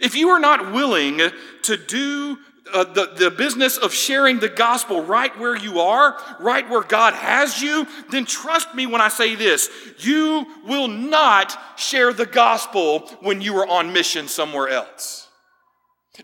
If 0.01 0.15
you 0.15 0.31
are 0.31 0.41
not 0.41 0.73
willing 0.73 1.21
to 1.65 1.77
do 1.77 2.39
uh, 2.73 2.85
the, 2.85 3.07
the 3.17 3.31
business 3.31 3.77
of 3.77 3.93
sharing 3.93 4.39
the 4.39 4.49
gospel 4.49 5.03
right 5.03 5.37
where 5.39 5.57
you 5.57 5.81
are, 5.81 6.19
right 6.41 6.69
where 6.69 6.83
God 6.83 7.15
has 7.15 7.61
you, 7.61 7.87
then 8.11 8.25
trust 8.25 8.75
me 8.75 8.87
when 8.87 9.01
I 9.01 9.09
say 9.09 9.35
this 9.35 9.69
you 9.99 10.47
will 10.67 10.89
not 10.89 11.57
share 11.79 12.13
the 12.13 12.27
gospel 12.27 13.01
when 13.21 13.41
you 13.41 13.57
are 13.59 13.67
on 13.67 13.93
mission 13.93 14.29
somewhere 14.29 14.69
else. 14.69 15.29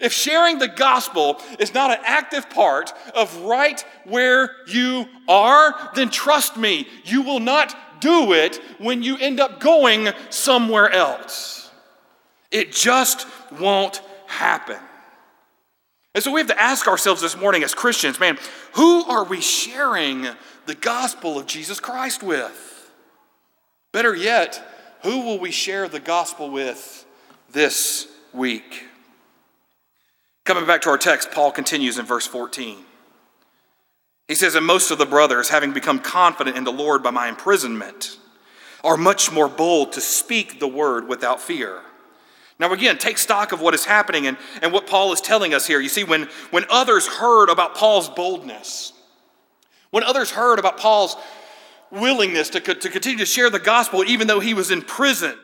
If 0.00 0.12
sharing 0.12 0.58
the 0.58 0.68
gospel 0.68 1.40
is 1.58 1.72
not 1.72 1.90
an 1.90 2.04
active 2.04 2.50
part 2.50 2.92
of 3.14 3.34
right 3.42 3.80
where 4.04 4.50
you 4.66 5.06
are, 5.28 5.90
then 5.94 6.10
trust 6.10 6.56
me, 6.56 6.88
you 7.04 7.22
will 7.22 7.40
not 7.40 8.00
do 8.00 8.32
it 8.32 8.56
when 8.78 9.02
you 9.02 9.16
end 9.16 9.38
up 9.38 9.60
going 9.60 10.08
somewhere 10.30 10.90
else. 10.90 11.70
It 12.50 12.72
just 12.72 13.26
won't 13.58 14.02
happen. 14.26 14.78
And 16.14 16.22
so 16.22 16.30
we 16.30 16.40
have 16.40 16.48
to 16.48 16.62
ask 16.62 16.86
ourselves 16.86 17.20
this 17.20 17.36
morning 17.36 17.64
as 17.64 17.74
Christians, 17.74 18.20
man, 18.20 18.38
who 18.74 19.04
are 19.04 19.24
we 19.24 19.40
sharing 19.40 20.28
the 20.66 20.74
gospel 20.74 21.38
of 21.38 21.46
Jesus 21.46 21.80
Christ 21.80 22.22
with? 22.22 22.90
Better 23.92 24.14
yet, 24.14 24.62
who 25.02 25.20
will 25.22 25.38
we 25.38 25.50
share 25.50 25.88
the 25.88 26.00
gospel 26.00 26.50
with 26.50 27.04
this 27.50 28.08
week? 28.32 28.84
Coming 30.44 30.66
back 30.66 30.82
to 30.82 30.90
our 30.90 30.98
text, 30.98 31.32
Paul 31.32 31.50
continues 31.50 31.98
in 31.98 32.06
verse 32.06 32.26
14. 32.26 32.84
He 34.28 34.34
says, 34.34 34.54
And 34.54 34.64
most 34.64 34.90
of 34.90 34.98
the 34.98 35.06
brothers, 35.06 35.48
having 35.48 35.72
become 35.72 35.98
confident 35.98 36.56
in 36.56 36.64
the 36.64 36.72
Lord 36.72 37.02
by 37.02 37.10
my 37.10 37.28
imprisonment, 37.28 38.18
are 38.82 38.96
much 38.96 39.32
more 39.32 39.48
bold 39.48 39.92
to 39.92 40.00
speak 40.00 40.60
the 40.60 40.68
word 40.68 41.08
without 41.08 41.40
fear. 41.40 41.80
Now, 42.58 42.72
again, 42.72 42.98
take 42.98 43.18
stock 43.18 43.52
of 43.52 43.60
what 43.60 43.74
is 43.74 43.84
happening 43.84 44.26
and, 44.26 44.36
and 44.62 44.72
what 44.72 44.86
Paul 44.86 45.12
is 45.12 45.20
telling 45.20 45.54
us 45.54 45.66
here. 45.66 45.80
You 45.80 45.88
see, 45.88 46.04
when, 46.04 46.28
when 46.50 46.64
others 46.70 47.06
heard 47.06 47.48
about 47.48 47.74
Paul's 47.74 48.08
boldness, 48.08 48.92
when 49.90 50.04
others 50.04 50.30
heard 50.30 50.58
about 50.58 50.78
Paul's 50.78 51.16
willingness 51.90 52.50
to, 52.50 52.60
to 52.60 52.88
continue 52.88 53.18
to 53.18 53.26
share 53.26 53.50
the 53.50 53.58
gospel 53.58 54.04
even 54.04 54.26
though 54.26 54.40
he 54.40 54.54
was 54.54 54.70
imprisoned, 54.70 55.38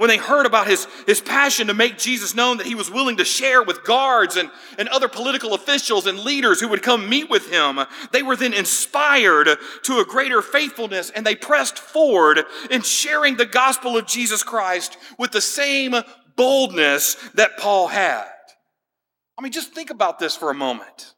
when 0.00 0.08
they 0.08 0.16
heard 0.16 0.46
about 0.46 0.66
his, 0.66 0.86
his 1.06 1.20
passion 1.20 1.66
to 1.66 1.74
make 1.74 1.98
Jesus 1.98 2.34
known 2.34 2.56
that 2.56 2.66
he 2.66 2.74
was 2.74 2.90
willing 2.90 3.18
to 3.18 3.24
share 3.26 3.62
with 3.62 3.84
guards 3.84 4.36
and, 4.36 4.50
and 4.78 4.88
other 4.88 5.08
political 5.08 5.52
officials 5.52 6.06
and 6.06 6.20
leaders 6.20 6.58
who 6.58 6.68
would 6.68 6.82
come 6.82 7.06
meet 7.06 7.28
with 7.28 7.50
him, 7.50 7.78
they 8.10 8.22
were 8.22 8.34
then 8.34 8.54
inspired 8.54 9.50
to 9.82 9.98
a 9.98 10.06
greater 10.06 10.40
faithfulness 10.40 11.10
and 11.10 11.26
they 11.26 11.36
pressed 11.36 11.78
forward 11.78 12.46
in 12.70 12.80
sharing 12.80 13.36
the 13.36 13.44
gospel 13.44 13.98
of 13.98 14.06
Jesus 14.06 14.42
Christ 14.42 14.96
with 15.18 15.32
the 15.32 15.40
same 15.42 15.94
boldness 16.34 17.16
that 17.34 17.58
Paul 17.58 17.88
had. 17.88 18.24
I 19.36 19.42
mean, 19.42 19.52
just 19.52 19.74
think 19.74 19.90
about 19.90 20.18
this 20.18 20.34
for 20.34 20.50
a 20.50 20.54
moment. 20.54 21.14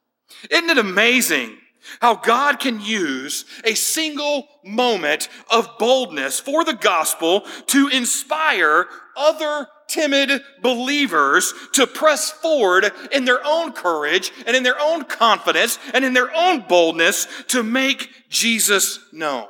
Isn't 0.51 0.69
it 0.69 0.77
amazing 0.77 1.57
how 1.99 2.15
God 2.15 2.59
can 2.59 2.81
use 2.81 3.45
a 3.63 3.75
single 3.75 4.47
moment 4.63 5.29
of 5.49 5.77
boldness 5.77 6.39
for 6.39 6.63
the 6.63 6.73
gospel 6.73 7.41
to 7.67 7.87
inspire 7.89 8.87
other 9.15 9.67
timid 9.87 10.41
believers 10.61 11.53
to 11.73 11.85
press 11.85 12.31
forward 12.31 12.91
in 13.11 13.25
their 13.25 13.45
own 13.45 13.71
courage 13.71 14.31
and 14.47 14.55
in 14.55 14.63
their 14.63 14.79
own 14.79 15.03
confidence 15.03 15.77
and 15.93 16.03
in 16.03 16.13
their 16.13 16.33
own 16.35 16.61
boldness 16.61 17.27
to 17.47 17.63
make 17.63 18.09
Jesus 18.29 18.99
known. 19.11 19.47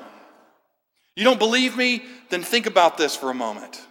You 1.16 1.24
don't 1.24 1.40
believe 1.40 1.78
me? 1.78 2.04
Then 2.30 2.42
think 2.44 2.66
about 2.66 2.98
this 2.98 3.16
for 3.16 3.30
a 3.30 3.36
moment. 3.36 3.82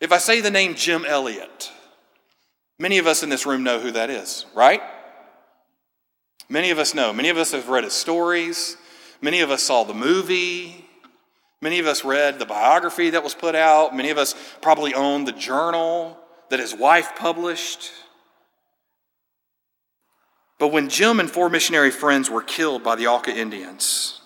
If 0.00 0.12
I 0.12 0.18
say 0.18 0.40
the 0.40 0.50
name 0.50 0.74
Jim 0.74 1.04
Elliot, 1.04 1.70
many 2.78 2.98
of 2.98 3.06
us 3.06 3.22
in 3.22 3.28
this 3.28 3.46
room 3.46 3.62
know 3.62 3.80
who 3.80 3.90
that 3.92 4.10
is, 4.10 4.46
right? 4.54 4.80
Many 6.48 6.70
of 6.70 6.78
us 6.78 6.94
know. 6.94 7.12
Many 7.12 7.28
of 7.28 7.36
us 7.36 7.52
have 7.52 7.68
read 7.68 7.84
his 7.84 7.92
stories. 7.92 8.76
Many 9.20 9.40
of 9.40 9.50
us 9.50 9.62
saw 9.62 9.84
the 9.84 9.94
movie. 9.94 10.84
Many 11.60 11.78
of 11.78 11.86
us 11.86 12.04
read 12.04 12.38
the 12.38 12.46
biography 12.46 13.10
that 13.10 13.22
was 13.22 13.34
put 13.34 13.54
out. 13.54 13.94
Many 13.96 14.10
of 14.10 14.18
us 14.18 14.34
probably 14.60 14.94
own 14.94 15.24
the 15.24 15.32
journal 15.32 16.18
that 16.50 16.60
his 16.60 16.74
wife 16.74 17.14
published. 17.16 17.90
But 20.58 20.68
when 20.68 20.88
Jim 20.88 21.20
and 21.20 21.30
four 21.30 21.48
missionary 21.48 21.90
friends 21.90 22.28
were 22.28 22.42
killed 22.42 22.82
by 22.82 22.96
the 22.96 23.06
Auca 23.06 23.32
Indians, 23.32 24.20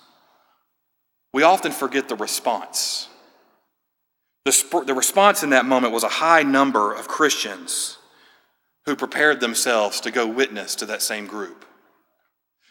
we 1.33 1.43
often 1.43 1.73
forget 1.73 2.09
the 2.09 2.17
response. 2.17 3.09
The, 4.47 4.53
sp- 4.53 4.87
the 4.87 4.95
response 4.95 5.43
in 5.43 5.51
that 5.51 5.67
moment 5.67 5.93
was 5.93 6.05
a 6.05 6.09
high 6.09 6.43
number 6.43 6.95
of 6.95 7.09
Christians 7.09 7.99
who 8.87 8.97
prepared 8.97 9.41
themselves 9.41 10.01
to 10.01 10.11
go 10.11 10.27
witness 10.27 10.75
to 10.77 10.87
that 10.87 11.03
same 11.03 11.27
group. 11.27 11.65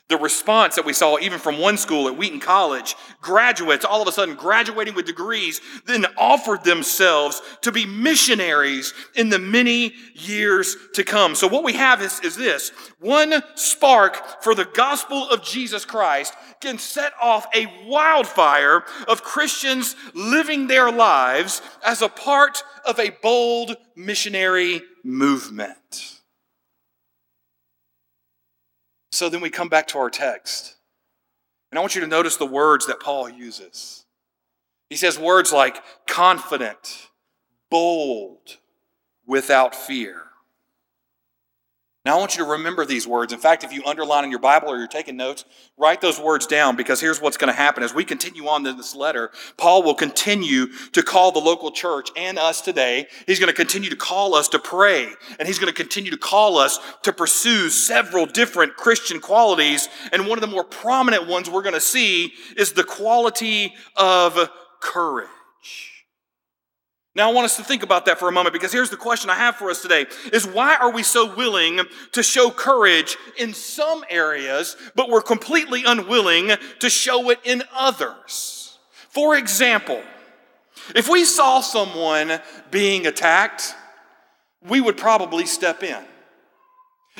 The 0.07 0.17
response 0.17 0.75
that 0.75 0.85
we 0.85 0.93
saw 0.93 1.17
even 1.17 1.39
from 1.39 1.57
one 1.57 1.77
school 1.77 2.07
at 2.07 2.15
Wheaton 2.15 2.39
College, 2.39 2.95
graduates 3.21 3.83
all 3.83 4.03
of 4.03 4.07
a 4.07 4.11
sudden 4.11 4.35
graduating 4.35 4.93
with 4.93 5.07
degrees, 5.07 5.61
then 5.87 6.05
offered 6.15 6.63
themselves 6.63 7.41
to 7.61 7.71
be 7.71 7.87
missionaries 7.87 8.93
in 9.15 9.29
the 9.29 9.39
many 9.39 9.93
years 10.13 10.77
to 10.93 11.03
come. 11.03 11.33
So 11.33 11.47
what 11.47 11.63
we 11.63 11.73
have 11.73 12.03
is, 12.03 12.19
is 12.19 12.35
this. 12.35 12.69
One 12.99 13.41
spark 13.55 14.43
for 14.43 14.53
the 14.53 14.65
gospel 14.65 15.27
of 15.27 15.43
Jesus 15.43 15.85
Christ 15.85 16.35
can 16.61 16.77
set 16.77 17.13
off 17.19 17.47
a 17.55 17.65
wildfire 17.87 18.83
of 19.07 19.23
Christians 19.23 19.95
living 20.13 20.67
their 20.67 20.91
lives 20.91 21.63
as 21.83 22.03
a 22.03 22.09
part 22.09 22.63
of 22.85 22.99
a 22.99 23.09
bold 23.23 23.75
missionary 23.95 24.83
movement. 25.03 26.14
So 29.15 29.29
then 29.29 29.39
we 29.39 29.49
come 29.49 29.69
back 29.69 29.87
to 29.87 29.97
our 29.97 30.09
text. 30.09 30.75
And 31.71 31.79
I 31.79 31.81
want 31.81 31.95
you 31.95 32.01
to 32.01 32.07
notice 32.07 32.35
the 32.35 32.45
words 32.45 32.85
that 32.87 32.99
Paul 32.99 33.29
uses. 33.29 34.05
He 34.89 34.97
says 34.97 35.17
words 35.17 35.53
like 35.53 35.81
confident, 36.05 37.07
bold, 37.71 38.57
without 39.25 39.73
fear. 39.73 40.23
Now, 42.05 42.17
I 42.17 42.19
want 42.19 42.37
you 42.37 42.43
to 42.43 42.51
remember 42.51 42.85
these 42.85 43.07
words. 43.07 43.33
In 43.33 43.39
fact, 43.39 43.63
if 43.63 43.73
you 43.73 43.83
underline 43.83 44.23
in 44.23 44.29
your 44.29 44.39
Bible 44.39 44.69
or 44.69 44.77
you're 44.77 44.87
taking 44.87 45.17
notes, 45.17 45.43
write 45.75 46.01
those 46.01 46.19
words 46.19 46.45
down 46.45 46.75
because 46.75 47.01
here's 47.01 47.19
what's 47.19 47.35
going 47.35 47.51
to 47.51 47.57
happen. 47.57 47.81
As 47.81 47.95
we 47.95 48.05
continue 48.05 48.47
on 48.47 48.63
in 48.67 48.77
this 48.77 48.95
letter, 48.95 49.31
Paul 49.57 49.81
will 49.81 49.95
continue 49.95 50.67
to 50.91 51.01
call 51.01 51.31
the 51.31 51.39
local 51.39 51.71
church 51.71 52.09
and 52.15 52.37
us 52.37 52.61
today. 52.61 53.07
He's 53.25 53.39
going 53.39 53.49
to 53.49 53.55
continue 53.55 53.89
to 53.89 53.95
call 53.95 54.35
us 54.35 54.47
to 54.49 54.59
pray, 54.59 55.09
and 55.39 55.47
he's 55.47 55.57
going 55.57 55.73
to 55.73 55.75
continue 55.75 56.11
to 56.11 56.17
call 56.17 56.59
us 56.59 56.79
to 57.01 57.11
pursue 57.11 57.71
several 57.71 58.27
different 58.27 58.75
Christian 58.75 59.19
qualities. 59.19 59.89
And 60.13 60.27
one 60.27 60.37
of 60.37 60.41
the 60.41 60.47
more 60.47 60.63
prominent 60.63 61.27
ones 61.27 61.49
we're 61.49 61.63
going 61.63 61.73
to 61.73 61.81
see 61.81 62.33
is 62.55 62.73
the 62.73 62.83
quality 62.83 63.73
of 63.95 64.51
courage. 64.79 65.94
Now, 67.15 67.29
I 67.29 67.33
want 67.33 67.45
us 67.45 67.55
to 67.55 67.63
think 67.63 67.81
about 67.81 68.05
that 68.07 68.19
for 68.19 68.27
a 68.27 68.31
moment 68.31 68.51
because 68.51 68.73
here's 68.73 68.89
the 68.89 68.97
question 68.97 69.29
I 69.29 69.35
have 69.35 69.55
for 69.55 69.69
us 69.69 69.81
today 69.81 70.05
is 70.33 70.45
why 70.45 70.75
are 70.75 70.91
we 70.91 71.01
so 71.01 71.33
willing 71.33 71.79
to 72.11 72.21
show 72.21 72.51
courage 72.51 73.15
in 73.37 73.53
some 73.53 74.03
areas, 74.09 74.75
but 74.95 75.09
we're 75.09 75.21
completely 75.21 75.83
unwilling 75.85 76.51
to 76.79 76.89
show 76.89 77.29
it 77.29 77.39
in 77.45 77.63
others? 77.73 78.77
For 79.09 79.37
example, 79.37 80.03
if 80.93 81.07
we 81.07 81.23
saw 81.23 81.61
someone 81.61 82.41
being 82.69 83.07
attacked, 83.07 83.73
we 84.61 84.81
would 84.81 84.97
probably 84.97 85.45
step 85.45 85.83
in. 85.83 86.03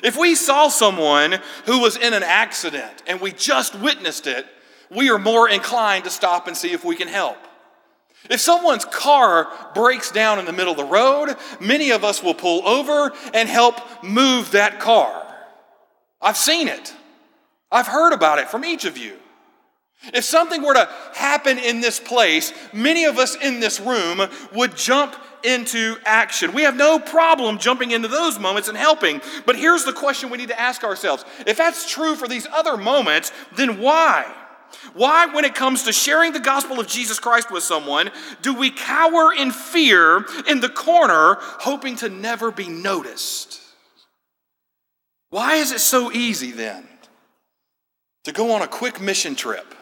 If 0.03 0.17
we 0.17 0.35
saw 0.35 0.67
someone 0.67 1.39
who 1.65 1.79
was 1.79 1.95
in 1.95 2.13
an 2.13 2.23
accident 2.23 3.03
and 3.07 3.21
we 3.21 3.31
just 3.31 3.79
witnessed 3.79 4.27
it, 4.27 4.45
we 4.91 5.09
are 5.09 5.17
more 5.17 5.47
inclined 5.47 6.03
to 6.03 6.09
stop 6.09 6.47
and 6.47 6.57
see 6.57 6.73
if 6.73 6.83
we 6.83 6.97
can 6.97 7.07
help. 7.07 7.37
If 8.29 8.39
someone's 8.39 8.85
car 8.85 9.47
breaks 9.73 10.11
down 10.11 10.39
in 10.39 10.45
the 10.45 10.53
middle 10.53 10.71
of 10.71 10.77
the 10.77 10.83
road, 10.83 11.35
many 11.59 11.91
of 11.91 12.03
us 12.03 12.23
will 12.23 12.33
pull 12.33 12.67
over 12.67 13.13
and 13.33 13.47
help 13.47 14.03
move 14.03 14.51
that 14.51 14.79
car. 14.79 15.21
I've 16.21 16.37
seen 16.37 16.67
it. 16.67 16.93
I've 17.71 17.87
heard 17.87 18.13
about 18.13 18.39
it 18.39 18.49
from 18.49 18.65
each 18.65 18.85
of 18.85 18.97
you. 18.97 19.17
If 20.13 20.23
something 20.23 20.61
were 20.61 20.73
to 20.73 20.89
happen 21.13 21.57
in 21.57 21.81
this 21.81 21.99
place, 21.99 22.53
many 22.73 23.05
of 23.05 23.17
us 23.17 23.35
in 23.35 23.59
this 23.59 23.79
room 23.79 24.21
would 24.53 24.75
jump 24.75 25.15
into 25.43 25.97
action. 26.05 26.53
We 26.53 26.63
have 26.63 26.75
no 26.75 26.99
problem 26.99 27.59
jumping 27.59 27.91
into 27.91 28.07
those 28.07 28.39
moments 28.39 28.67
and 28.67 28.77
helping. 28.77 29.21
But 29.45 29.55
here's 29.55 29.85
the 29.85 29.93
question 29.93 30.29
we 30.29 30.37
need 30.37 30.49
to 30.49 30.59
ask 30.59 30.83
ourselves 30.83 31.23
if 31.45 31.57
that's 31.57 31.89
true 31.89 32.15
for 32.15 32.27
these 32.27 32.47
other 32.51 32.77
moments, 32.77 33.31
then 33.55 33.79
why? 33.79 34.31
Why, 34.93 35.25
when 35.27 35.45
it 35.45 35.55
comes 35.55 35.83
to 35.83 35.93
sharing 35.93 36.33
the 36.33 36.39
gospel 36.39 36.79
of 36.79 36.87
Jesus 36.87 37.19
Christ 37.19 37.51
with 37.51 37.63
someone, 37.63 38.11
do 38.41 38.53
we 38.53 38.71
cower 38.71 39.33
in 39.33 39.51
fear 39.51 40.25
in 40.47 40.59
the 40.59 40.69
corner, 40.69 41.37
hoping 41.39 41.95
to 41.97 42.09
never 42.09 42.51
be 42.51 42.67
noticed? 42.67 43.61
Why 45.29 45.55
is 45.55 45.71
it 45.71 45.79
so 45.79 46.11
easy 46.11 46.51
then 46.51 46.87
to 48.23 48.31
go 48.31 48.51
on 48.53 48.61
a 48.61 48.67
quick 48.67 49.01
mission 49.01 49.35
trip 49.35 49.75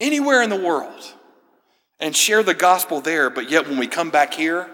anywhere 0.00 0.42
in 0.42 0.50
the 0.50 0.56
world 0.56 1.14
and 1.98 2.14
share 2.14 2.42
the 2.42 2.54
gospel 2.54 3.00
there, 3.00 3.30
but 3.30 3.50
yet 3.50 3.68
when 3.68 3.78
we 3.78 3.86
come 3.86 4.10
back 4.10 4.34
here, 4.34 4.68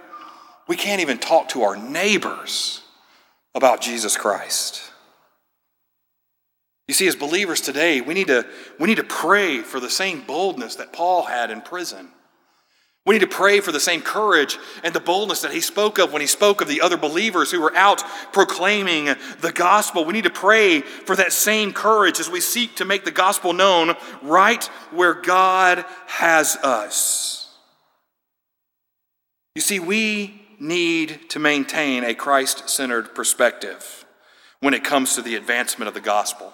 we 0.67 0.77
can't 0.77 1.01
even 1.01 1.19
talk 1.19 1.51
to 1.51 1.63
our 1.63 1.77
neighbors 1.77 2.83
about 3.55 3.81
Jesus 3.81 4.17
Christ? 4.17 4.88
You 6.89 6.95
see, 6.95 7.07
as 7.07 7.15
believers 7.15 7.61
today, 7.61 8.01
we 8.01 8.15
need 8.15 8.29
to, 8.29 8.47
we 8.81 8.89
need 8.89 8.97
to 8.97 9.05
pray 9.05 9.61
for 9.61 9.79
the 9.79 9.91
same 9.91 10.23
boldness 10.23 10.77
that 10.77 10.93
Paul 10.93 11.25
had 11.25 11.51
in 11.51 11.61
prison. 11.61 12.09
We 13.05 13.15
need 13.15 13.21
to 13.21 13.27
pray 13.27 13.61
for 13.61 13.73
the 13.73 13.81
same 13.81 14.03
courage 14.03 14.59
and 14.83 14.95
the 14.95 15.01
boldness 15.01 15.43
that 15.43 15.53
he 15.53 15.61
spoke 15.61 15.99
of 15.99 16.13
when 16.13 16.21
he 16.21 16.27
spoke 16.27 16.61
of 16.61 16.69
the 16.69 16.81
other 16.81 16.97
believers 16.97 17.51
who 17.51 17.61
were 17.61 17.75
out 17.75 18.03
proclaiming 18.33 19.07
the 19.41 19.53
gospel. 19.53 20.05
We 20.05 20.13
need 20.13 20.25
to 20.25 20.31
pray 20.31 20.81
for 20.81 21.15
that 21.17 21.33
same 21.33 21.73
courage 21.73 22.21
as 22.21 22.31
we 22.31 22.41
seek 22.41 22.77
to 22.77 22.85
make 22.85 23.05
the 23.05 23.11
gospel 23.11 23.53
known 23.53 23.95
right 24.23 24.65
where 24.91 25.15
God 25.15 25.85
has 26.07 26.57
us. 26.57 27.55
You 29.55 29.63
see, 29.63 29.81
we 29.81 30.43
need 30.61 31.31
to 31.31 31.39
maintain 31.39 32.05
a 32.05 32.15
Christ 32.15 32.69
centered 32.69 33.15
perspective 33.15 34.05
when 34.61 34.75
it 34.75 34.85
comes 34.85 35.15
to 35.15 35.23
the 35.23 35.35
advancement 35.35 35.89
of 35.89 35.95
the 35.95 36.01
gospel. 36.01 36.53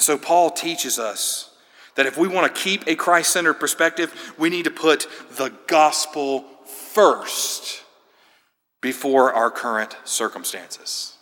And 0.00 0.04
so 0.06 0.16
Paul 0.16 0.50
teaches 0.50 0.98
us 0.98 1.50
that 1.94 2.06
if 2.06 2.16
we 2.16 2.26
want 2.26 2.54
to 2.54 2.58
keep 2.58 2.86
a 2.86 2.94
Christ 2.94 3.34
centered 3.34 3.60
perspective, 3.60 4.32
we 4.38 4.48
need 4.48 4.64
to 4.64 4.70
put 4.70 5.06
the 5.36 5.52
gospel 5.66 6.46
first 6.94 7.82
before 8.80 9.34
our 9.34 9.50
current 9.50 9.94
circumstances. 10.04 11.18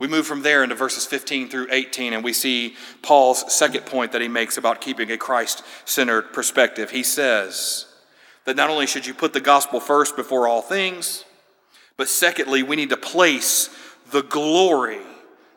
We 0.00 0.08
move 0.08 0.26
from 0.26 0.40
there 0.40 0.62
into 0.62 0.74
verses 0.74 1.04
15 1.04 1.50
through 1.50 1.66
18, 1.70 2.14
and 2.14 2.24
we 2.24 2.32
see 2.32 2.76
Paul's 3.02 3.52
second 3.52 3.84
point 3.84 4.12
that 4.12 4.22
he 4.22 4.28
makes 4.28 4.56
about 4.56 4.80
keeping 4.80 5.10
a 5.10 5.18
Christ 5.18 5.62
centered 5.84 6.32
perspective. 6.32 6.92
He 6.92 7.02
says 7.02 7.84
that 8.46 8.56
not 8.56 8.70
only 8.70 8.86
should 8.86 9.04
you 9.04 9.12
put 9.12 9.34
the 9.34 9.40
gospel 9.42 9.80
first 9.80 10.16
before 10.16 10.48
all 10.48 10.62
things, 10.62 11.26
but 11.98 12.08
secondly, 12.08 12.62
we 12.62 12.76
need 12.76 12.88
to 12.88 12.96
place 12.96 13.68
the 14.12 14.22
glory 14.22 15.02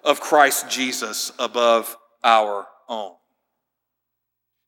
of 0.04 0.20
Christ 0.20 0.70
Jesus 0.70 1.32
above 1.40 1.98
our 2.24 2.68
own. 2.88 3.14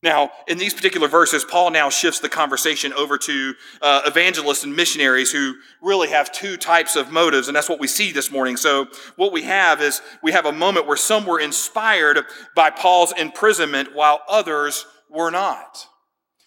Now, 0.04 0.32
in 0.50 0.58
these 0.58 0.74
particular 0.74 1.08
verses, 1.08 1.46
Paul 1.46 1.72
now 1.72 1.90
shifts 1.90 2.20
the 2.20 2.28
conversation 2.28 2.92
over 2.92 3.18
to 3.20 3.54
uh, 3.82 4.02
evangelists 4.06 4.66
and 4.66 4.76
missionaries 4.76 5.32
who 5.32 5.56
really 5.82 6.10
have 6.10 6.30
two 6.30 6.58
types 6.58 6.98
of 6.98 7.10
motives, 7.10 7.48
and 7.48 7.56
that's 7.56 7.70
what 7.70 7.80
we 7.80 7.88
see 7.88 8.12
this 8.12 8.30
morning. 8.30 8.58
So, 8.58 8.88
what 9.16 9.32
we 9.32 9.44
have 9.44 9.82
is 9.82 10.02
we 10.22 10.34
have 10.34 10.46
a 10.46 10.52
moment 10.52 10.88
where 10.88 10.98
some 10.98 11.26
were 11.26 11.40
inspired 11.40 12.20
by 12.54 12.70
Paul's 12.70 13.14
imprisonment 13.14 13.96
while 13.96 14.22
others 14.28 14.86
were 15.10 15.32
not. 15.32 15.88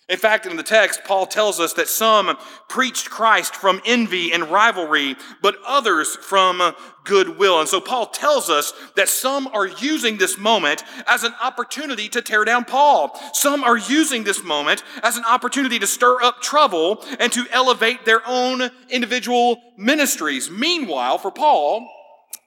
In 0.09 0.19
fact, 0.19 0.47
in 0.47 0.57
the 0.57 0.63
text, 0.63 1.03
Paul 1.05 1.27
tells 1.27 1.59
us 1.59 1.73
that 1.73 1.89
some 1.89 2.37
preached 2.69 3.11
Christ 3.11 3.57
from 3.57 3.83
envy 3.85 4.33
and 4.33 4.45
rivalry, 4.45 5.17
but 5.43 5.57
others 5.67 6.15
from 6.15 6.75
goodwill. 7.03 7.59
And 7.59 7.69
so 7.69 7.81
Paul 7.81 8.07
tells 8.07 8.49
us 8.49 8.73
that 8.95 9.09
some 9.09 9.49
are 9.49 9.67
using 9.67 10.17
this 10.17 10.39
moment 10.39 10.85
as 11.09 11.25
an 11.25 11.35
opportunity 11.43 12.09
to 12.11 12.23
tear 12.23 12.45
down 12.45 12.65
Paul. 12.65 13.19
Some 13.33 13.65
are 13.65 13.77
using 13.77 14.23
this 14.23 14.45
moment 14.45 14.85
as 15.03 15.17
an 15.17 15.25
opportunity 15.25 15.81
to 15.81 15.87
stir 15.89 16.23
up 16.23 16.41
trouble 16.41 17.05
and 17.19 17.33
to 17.33 17.45
elevate 17.51 18.05
their 18.05 18.23
own 18.29 18.71
individual 18.89 19.61
ministries. 19.77 20.49
Meanwhile, 20.49 21.19
for 21.19 21.33
Paul, 21.33 21.89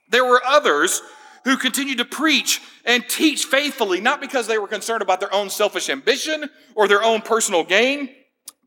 there 0.08 0.24
were 0.24 0.42
others 0.46 1.02
who 1.44 1.56
continued 1.56 1.98
to 1.98 2.04
preach 2.04 2.60
and 2.84 3.08
teach 3.08 3.44
faithfully, 3.44 4.00
not 4.00 4.20
because 4.20 4.46
they 4.46 4.58
were 4.58 4.68
concerned 4.68 5.02
about 5.02 5.20
their 5.20 5.32
own 5.34 5.50
selfish 5.50 5.88
ambition 5.88 6.48
or 6.74 6.88
their 6.88 7.02
own 7.02 7.22
personal 7.22 7.64
gain, 7.64 8.10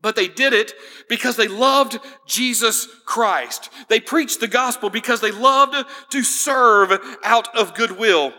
but 0.00 0.16
they 0.16 0.28
did 0.28 0.52
it 0.52 0.74
because 1.08 1.36
they 1.36 1.48
loved 1.48 1.98
Jesus 2.26 2.86
Christ. 3.06 3.70
They 3.88 4.00
preached 4.00 4.40
the 4.40 4.48
gospel 4.48 4.90
because 4.90 5.20
they 5.20 5.30
loved 5.30 5.76
to 6.10 6.22
serve 6.22 7.00
out 7.24 7.54
of 7.56 7.74
goodwill. 7.74 8.34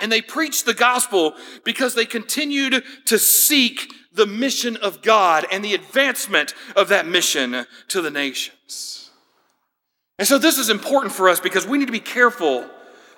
And 0.00 0.12
they 0.12 0.22
preached 0.22 0.66
the 0.66 0.74
gospel 0.74 1.34
because 1.64 1.94
they 1.94 2.04
continued 2.04 2.84
to 3.06 3.18
seek 3.18 3.92
the 4.12 4.26
mission 4.26 4.76
of 4.76 5.00
God 5.02 5.46
and 5.50 5.64
the 5.64 5.74
advancement 5.74 6.52
of 6.76 6.88
that 6.88 7.06
mission 7.06 7.64
to 7.88 8.02
the 8.02 8.10
nations. 8.10 9.10
And 10.18 10.28
so 10.28 10.36
this 10.36 10.58
is 10.58 10.68
important 10.68 11.14
for 11.14 11.28
us 11.28 11.40
because 11.40 11.66
we 11.66 11.78
need 11.78 11.86
to 11.86 11.92
be 11.92 12.00
careful 12.00 12.68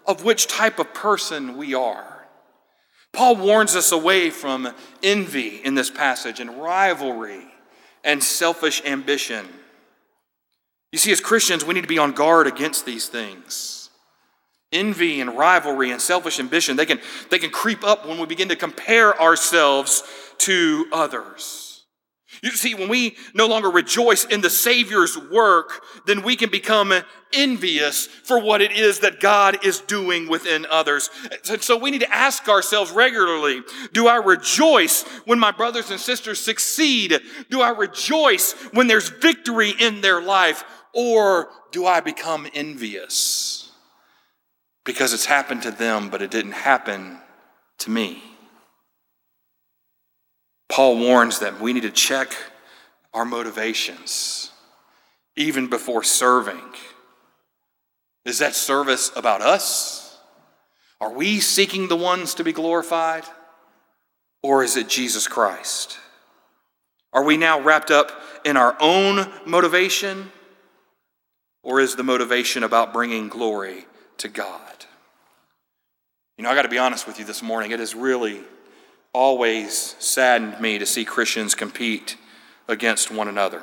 of 0.06 0.24
which 0.24 0.46
type 0.46 0.78
of 0.78 0.92
person 0.94 1.56
we 1.56 1.74
are. 1.74 2.26
Paul 3.12 3.36
warns 3.36 3.74
us 3.74 3.92
away 3.92 4.30
from 4.30 4.72
envy 5.02 5.56
in 5.56 5.74
this 5.74 5.90
passage 5.90 6.40
and 6.40 6.62
rivalry 6.62 7.46
and 8.04 8.22
selfish 8.22 8.82
ambition. 8.84 9.46
You 10.92 10.98
see, 10.98 11.12
as 11.12 11.20
Christians, 11.20 11.64
we 11.64 11.74
need 11.74 11.82
to 11.82 11.88
be 11.88 11.98
on 11.98 12.12
guard 12.12 12.46
against 12.46 12.84
these 12.84 13.08
things. 13.08 13.90
Envy 14.72 15.20
and 15.20 15.36
rivalry 15.36 15.90
and 15.90 16.00
selfish 16.00 16.38
ambition, 16.38 16.76
they 16.76 16.86
can, 16.86 17.00
they 17.30 17.38
can 17.38 17.50
creep 17.50 17.82
up 17.82 18.06
when 18.06 18.18
we 18.18 18.26
begin 18.26 18.48
to 18.48 18.56
compare 18.56 19.20
ourselves 19.20 20.04
to 20.38 20.86
others. 20.92 21.69
You 22.42 22.50
see, 22.53 22.74
when 22.74 22.88
we 22.88 23.16
no 23.35 23.46
longer 23.46 23.68
rejoice 23.68 24.24
in 24.24 24.40
the 24.40 24.48
Savior's 24.48 25.16
work, 25.18 25.85
then 26.07 26.22
we 26.22 26.37
can 26.37 26.50
become 26.50 26.92
envious 27.33 28.07
for 28.07 28.40
what 28.40 28.62
it 28.62 28.72
is 28.72 29.00
that 29.00 29.20
God 29.20 29.64
is 29.64 29.81
doing 29.81 30.29
within 30.29 30.66
others. 30.70 31.11
So 31.61 31.76
we 31.76 31.90
need 31.90 32.00
to 32.00 32.14
ask 32.14 32.48
ourselves 32.48 32.92
regularly 32.92 33.62
Do 33.92 34.09
I 34.09 34.16
rejoice 34.16 35.03
when 35.26 35.38
my 35.38 35.50
brothers 35.50 35.90
and 35.90 36.00
sisters 36.00 36.40
succeed? 36.40 37.20
Do 37.50 37.61
I 37.61 37.70
rejoice 37.70 38.53
when 38.72 38.87
there's 38.87 39.11
victory 39.11 39.74
in 39.79 40.00
their 40.00 40.22
life? 40.22 40.64
Or 40.94 41.50
do 41.72 41.87
I 41.87 42.00
become 42.00 42.48
envious 42.55 43.70
because 44.85 45.12
it's 45.12 45.26
happened 45.26 45.62
to 45.62 45.70
them, 45.70 46.09
but 46.09 46.22
it 46.22 46.31
didn't 46.31 46.53
happen 46.53 47.18
to 47.79 47.90
me? 47.90 48.22
Paul 50.70 50.98
warns 50.98 51.40
that 51.40 51.61
we 51.61 51.72
need 51.72 51.83
to 51.83 51.90
check 51.90 52.35
our 53.12 53.24
motivations 53.24 54.52
even 55.37 55.68
before 55.68 56.02
serving. 56.02 56.62
Is 58.24 58.38
that 58.38 58.54
service 58.54 59.11
about 59.16 59.42
us? 59.42 60.18
Are 61.00 61.12
we 61.12 61.40
seeking 61.40 61.88
the 61.88 61.96
ones 61.96 62.35
to 62.35 62.44
be 62.44 62.52
glorified? 62.52 63.24
Or 64.42 64.62
is 64.62 64.76
it 64.76 64.88
Jesus 64.88 65.26
Christ? 65.26 65.98
Are 67.12 67.24
we 67.24 67.37
now 67.37 67.61
wrapped 67.61 67.90
up 67.90 68.12
in 68.44 68.56
our 68.56 68.76
own 68.80 69.28
motivation? 69.44 70.30
Or 71.62 71.80
is 71.80 71.96
the 71.96 72.02
motivation 72.02 72.62
about 72.62 72.92
bringing 72.92 73.28
glory 73.28 73.87
to 74.18 74.28
God? 74.28 74.87
You 76.38 76.44
know, 76.44 76.50
I 76.50 76.54
got 76.54 76.62
to 76.62 76.68
be 76.68 76.78
honest 76.78 77.06
with 77.06 77.18
you 77.18 77.24
this 77.24 77.42
morning. 77.42 77.70
It 77.70 77.80
is 77.80 77.94
really 77.94 78.40
always 79.12 79.96
saddened 79.99 80.61
me 80.61 80.79
to 80.79 80.87
see 80.87 81.05
Christians 81.05 81.55
compete 81.55 82.16
against 82.68 83.11
one 83.11 83.29
another. 83.29 83.62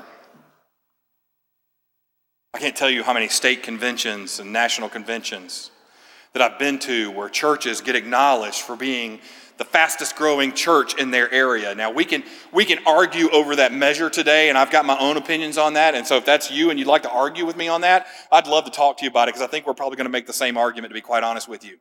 I 2.54 2.60
can't 2.60 2.76
tell 2.76 2.90
you 2.90 3.04
how 3.04 3.14
many 3.14 3.28
state 3.28 3.64
conventions 3.64 4.40
and 4.40 4.52
national 4.52 4.90
conventions 4.90 5.72
that 6.34 6.42
I've 6.42 6.60
been 6.60 6.80
to 6.80 7.12
where 7.12 7.30
churches 7.30 7.82
get 7.82 7.96
acknowledged 7.96 8.62
for 8.62 8.76
being 8.76 9.20
the 9.58 9.66
fastest 9.66 10.16
growing 10.16 10.54
church 10.54 10.96
in 10.96 11.12
their 11.12 11.32
area. 11.34 11.74
Now 11.74 11.92
we 11.92 12.06
can 12.06 12.24
we 12.52 12.66
can 12.66 12.80
argue 12.86 13.30
over 13.32 13.56
that 13.56 13.74
measure 13.74 14.10
today 14.10 14.50
and 14.50 14.58
I've 14.58 14.70
got 14.70 14.86
my 14.86 14.98
own 15.00 15.18
opinions 15.18 15.58
on 15.58 15.74
that 15.74 15.96
and 15.96 16.06
so 16.06 16.18
if 16.18 16.26
that's 16.26 16.52
you 16.52 16.70
and 16.70 16.78
you'd 16.78 16.88
like 16.88 17.04
to 17.04 17.12
argue 17.12 17.46
with 17.46 17.58
me 17.58 17.68
on 17.68 17.82
that, 17.82 18.08
I'd 18.32 18.48
love 18.48 18.66
to 18.66 18.72
talk 18.72 18.98
to 18.98 19.06
you 19.06 19.10
about 19.10 19.30
it 19.30 19.34
because 19.34 19.48
I 19.48 19.50
think 19.50 19.66
we're 19.66 19.74
probably 19.74 19.96
going 19.96 20.06
to 20.06 20.12
make 20.12 20.28
the 20.28 20.34
same 20.34 20.58
argument 20.58 20.92
to 20.92 20.96
be 20.96 21.02
quite 21.02 21.24
honest 21.24 21.48
with 21.48 21.66
you. 21.66 21.78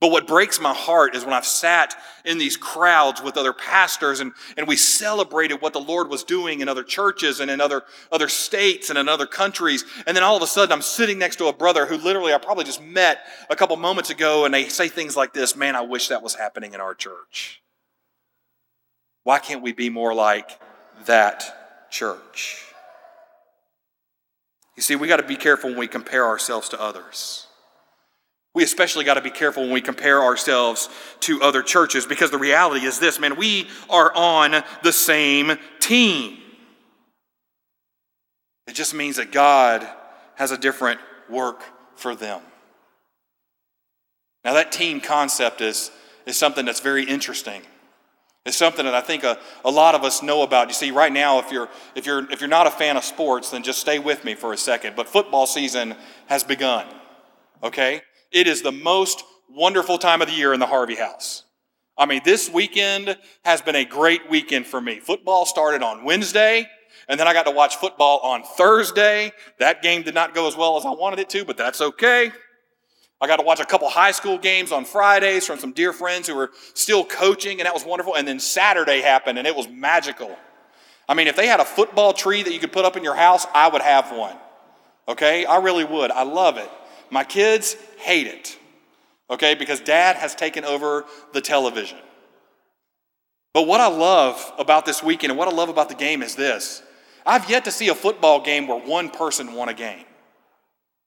But 0.00 0.10
what 0.10 0.26
breaks 0.26 0.58
my 0.58 0.72
heart 0.72 1.14
is 1.14 1.26
when 1.26 1.34
I've 1.34 1.44
sat 1.44 1.94
in 2.24 2.38
these 2.38 2.56
crowds 2.56 3.22
with 3.22 3.36
other 3.36 3.52
pastors 3.52 4.20
and, 4.20 4.32
and 4.56 4.66
we 4.66 4.76
celebrated 4.76 5.60
what 5.60 5.74
the 5.74 5.80
Lord 5.80 6.08
was 6.08 6.24
doing 6.24 6.60
in 6.60 6.70
other 6.70 6.82
churches 6.82 7.38
and 7.38 7.50
in 7.50 7.60
other, 7.60 7.82
other 8.10 8.28
states 8.28 8.88
and 8.88 8.98
in 8.98 9.10
other 9.10 9.26
countries. 9.26 9.84
And 10.06 10.16
then 10.16 10.24
all 10.24 10.38
of 10.38 10.42
a 10.42 10.46
sudden 10.46 10.72
I'm 10.72 10.80
sitting 10.80 11.18
next 11.18 11.36
to 11.36 11.48
a 11.48 11.52
brother 11.52 11.84
who 11.84 11.98
literally 11.98 12.32
I 12.32 12.38
probably 12.38 12.64
just 12.64 12.82
met 12.82 13.18
a 13.50 13.56
couple 13.56 13.76
moments 13.76 14.08
ago 14.08 14.46
and 14.46 14.54
they 14.54 14.68
say 14.68 14.88
things 14.88 15.18
like 15.18 15.34
this, 15.34 15.54
man, 15.54 15.76
I 15.76 15.82
wish 15.82 16.08
that 16.08 16.22
was 16.22 16.34
happening 16.34 16.72
in 16.72 16.80
our 16.80 16.94
church. 16.94 17.62
Why 19.24 19.38
can't 19.38 19.60
we 19.60 19.72
be 19.72 19.90
more 19.90 20.14
like 20.14 20.58
that 21.04 21.90
church? 21.90 22.64
You 24.76 24.82
see, 24.82 24.96
we 24.96 25.08
got 25.08 25.18
to 25.18 25.26
be 25.26 25.36
careful 25.36 25.68
when 25.68 25.78
we 25.78 25.88
compare 25.88 26.24
ourselves 26.24 26.70
to 26.70 26.80
others. 26.80 27.46
We 28.54 28.64
especially 28.64 29.04
got 29.04 29.14
to 29.14 29.20
be 29.20 29.30
careful 29.30 29.62
when 29.62 29.72
we 29.72 29.80
compare 29.80 30.22
ourselves 30.22 30.88
to 31.20 31.40
other 31.40 31.62
churches 31.62 32.04
because 32.04 32.30
the 32.30 32.38
reality 32.38 32.84
is 32.84 32.98
this 32.98 33.20
man, 33.20 33.36
we 33.36 33.68
are 33.88 34.12
on 34.14 34.64
the 34.82 34.92
same 34.92 35.56
team. 35.78 36.38
It 38.66 38.74
just 38.74 38.94
means 38.94 39.16
that 39.16 39.30
God 39.30 39.88
has 40.34 40.50
a 40.50 40.58
different 40.58 41.00
work 41.28 41.62
for 41.96 42.14
them. 42.14 42.40
Now, 44.44 44.54
that 44.54 44.72
team 44.72 45.00
concept 45.00 45.60
is, 45.60 45.90
is 46.26 46.36
something 46.36 46.64
that's 46.64 46.80
very 46.80 47.04
interesting. 47.04 47.62
It's 48.46 48.56
something 48.56 48.86
that 48.86 48.94
I 48.94 49.02
think 49.02 49.22
a, 49.22 49.38
a 49.64 49.70
lot 49.70 49.94
of 49.94 50.02
us 50.02 50.22
know 50.22 50.42
about. 50.42 50.68
You 50.68 50.74
see, 50.74 50.90
right 50.90 51.12
now, 51.12 51.40
if 51.40 51.52
you're, 51.52 51.68
if, 51.94 52.06
you're, 52.06 52.30
if 52.32 52.40
you're 52.40 52.48
not 52.48 52.66
a 52.66 52.70
fan 52.70 52.96
of 52.96 53.04
sports, 53.04 53.50
then 53.50 53.62
just 53.62 53.80
stay 53.80 53.98
with 53.98 54.24
me 54.24 54.34
for 54.34 54.52
a 54.52 54.56
second. 54.56 54.96
But 54.96 55.08
football 55.08 55.46
season 55.46 55.94
has 56.26 56.42
begun, 56.42 56.86
okay? 57.62 58.00
It 58.32 58.46
is 58.46 58.62
the 58.62 58.72
most 58.72 59.24
wonderful 59.48 59.98
time 59.98 60.22
of 60.22 60.28
the 60.28 60.34
year 60.34 60.52
in 60.52 60.60
the 60.60 60.66
Harvey 60.66 60.94
house. 60.94 61.44
I 61.98 62.06
mean, 62.06 62.20
this 62.24 62.48
weekend 62.48 63.18
has 63.44 63.60
been 63.60 63.74
a 63.74 63.84
great 63.84 64.30
weekend 64.30 64.66
for 64.66 64.80
me. 64.80 65.00
Football 65.00 65.44
started 65.44 65.82
on 65.82 66.04
Wednesday, 66.04 66.66
and 67.08 67.18
then 67.18 67.26
I 67.26 67.32
got 67.32 67.44
to 67.44 67.50
watch 67.50 67.76
football 67.76 68.20
on 68.20 68.42
Thursday. 68.42 69.32
That 69.58 69.82
game 69.82 70.02
did 70.02 70.14
not 70.14 70.34
go 70.34 70.46
as 70.46 70.56
well 70.56 70.76
as 70.76 70.86
I 70.86 70.90
wanted 70.90 71.18
it 71.18 71.28
to, 71.30 71.44
but 71.44 71.56
that's 71.56 71.80
okay. 71.80 72.32
I 73.20 73.26
got 73.26 73.36
to 73.36 73.42
watch 73.42 73.60
a 73.60 73.66
couple 73.66 73.88
high 73.90 74.12
school 74.12 74.38
games 74.38 74.72
on 74.72 74.86
Fridays 74.86 75.46
from 75.46 75.58
some 75.58 75.72
dear 75.72 75.92
friends 75.92 76.26
who 76.26 76.36
were 76.36 76.50
still 76.72 77.04
coaching, 77.04 77.60
and 77.60 77.66
that 77.66 77.74
was 77.74 77.84
wonderful. 77.84 78.16
And 78.16 78.26
then 78.26 78.40
Saturday 78.40 79.02
happened, 79.02 79.38
and 79.38 79.46
it 79.46 79.54
was 79.54 79.68
magical. 79.68 80.34
I 81.06 81.14
mean, 81.14 81.26
if 81.26 81.36
they 81.36 81.48
had 81.48 81.60
a 81.60 81.64
football 81.64 82.12
tree 82.12 82.42
that 82.42 82.52
you 82.52 82.60
could 82.60 82.72
put 82.72 82.84
up 82.84 82.96
in 82.96 83.04
your 83.04 83.16
house, 83.16 83.44
I 83.52 83.68
would 83.68 83.82
have 83.82 84.16
one. 84.16 84.36
Okay? 85.08 85.44
I 85.44 85.58
really 85.58 85.84
would. 85.84 86.10
I 86.12 86.22
love 86.22 86.56
it. 86.56 86.70
My 87.10 87.24
kids 87.24 87.76
hate 87.98 88.26
it, 88.26 88.58
okay, 89.28 89.54
because 89.54 89.80
dad 89.80 90.16
has 90.16 90.34
taken 90.34 90.64
over 90.64 91.04
the 91.32 91.40
television. 91.40 91.98
But 93.52 93.66
what 93.66 93.80
I 93.80 93.88
love 93.88 94.52
about 94.58 94.86
this 94.86 95.02
weekend 95.02 95.32
and 95.32 95.38
what 95.38 95.48
I 95.48 95.52
love 95.52 95.68
about 95.68 95.88
the 95.88 95.94
game 95.94 96.22
is 96.22 96.36
this 96.36 96.82
I've 97.26 97.50
yet 97.50 97.64
to 97.64 97.70
see 97.70 97.88
a 97.88 97.94
football 97.94 98.40
game 98.40 98.66
where 98.66 98.78
one 98.78 99.10
person 99.10 99.54
won 99.54 99.68
a 99.68 99.74
game. 99.74 100.04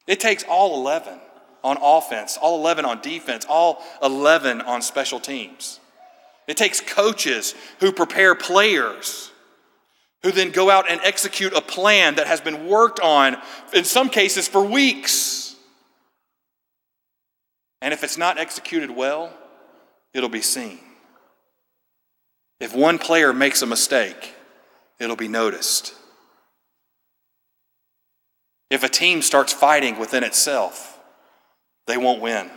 It 0.07 0.19
takes 0.19 0.43
all 0.43 0.79
11 0.81 1.19
on 1.63 1.77
offense, 1.81 2.37
all 2.41 2.59
11 2.59 2.83
on 2.83 3.01
defense, 3.01 3.45
all 3.47 3.81
11 4.03 4.61
on 4.61 4.81
special 4.81 5.19
teams. 5.19 5.79
It 6.45 6.57
takes 6.57 6.81
coaches 6.81 7.55
who 7.79 7.93
prepare 7.93 8.35
players 8.35 9.31
who 10.23 10.31
then 10.31 10.51
go 10.51 10.69
out 10.69 10.89
and 10.89 11.01
execute 11.03 11.53
a 11.53 11.61
plan 11.61 12.15
that 12.15 12.27
has 12.27 12.39
been 12.39 12.65
worked 12.65 13.01
on, 13.01 13.37
in 13.73 13.83
some 13.83 14.09
cases, 14.09 14.47
for 14.47 14.63
weeks. 14.63 15.42
And 17.83 17.93
if 17.93 18.01
it's 18.01 18.17
not 18.17 18.37
executed 18.37 18.89
well, 18.89 19.33
it'll 20.13 20.29
be 20.29 20.41
seen. 20.41 20.79
If 22.61 22.73
one 22.73 22.97
player 22.97 23.33
makes 23.33 23.61
a 23.61 23.65
mistake, 23.65 24.35
it'll 24.99 25.17
be 25.17 25.27
noticed. 25.27 25.93
If 28.69 28.83
a 28.83 28.89
team 28.89 29.21
starts 29.21 29.51
fighting 29.51 29.99
within 29.99 30.23
itself, 30.23 30.97
they 31.85 31.97
won't 31.97 32.21
win. 32.21 32.49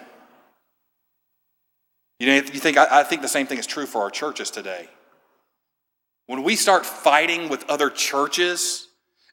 You, 2.20 2.28
know, 2.28 2.34
you 2.36 2.42
think, 2.42 2.78
I, 2.78 3.00
I 3.00 3.02
think 3.02 3.20
the 3.20 3.28
same 3.28 3.48
thing 3.48 3.58
is 3.58 3.66
true 3.66 3.86
for 3.86 4.02
our 4.02 4.10
churches 4.10 4.52
today. 4.52 4.88
When 6.28 6.44
we 6.44 6.54
start 6.54 6.86
fighting 6.86 7.48
with 7.48 7.68
other 7.68 7.90
churches, 7.90 8.85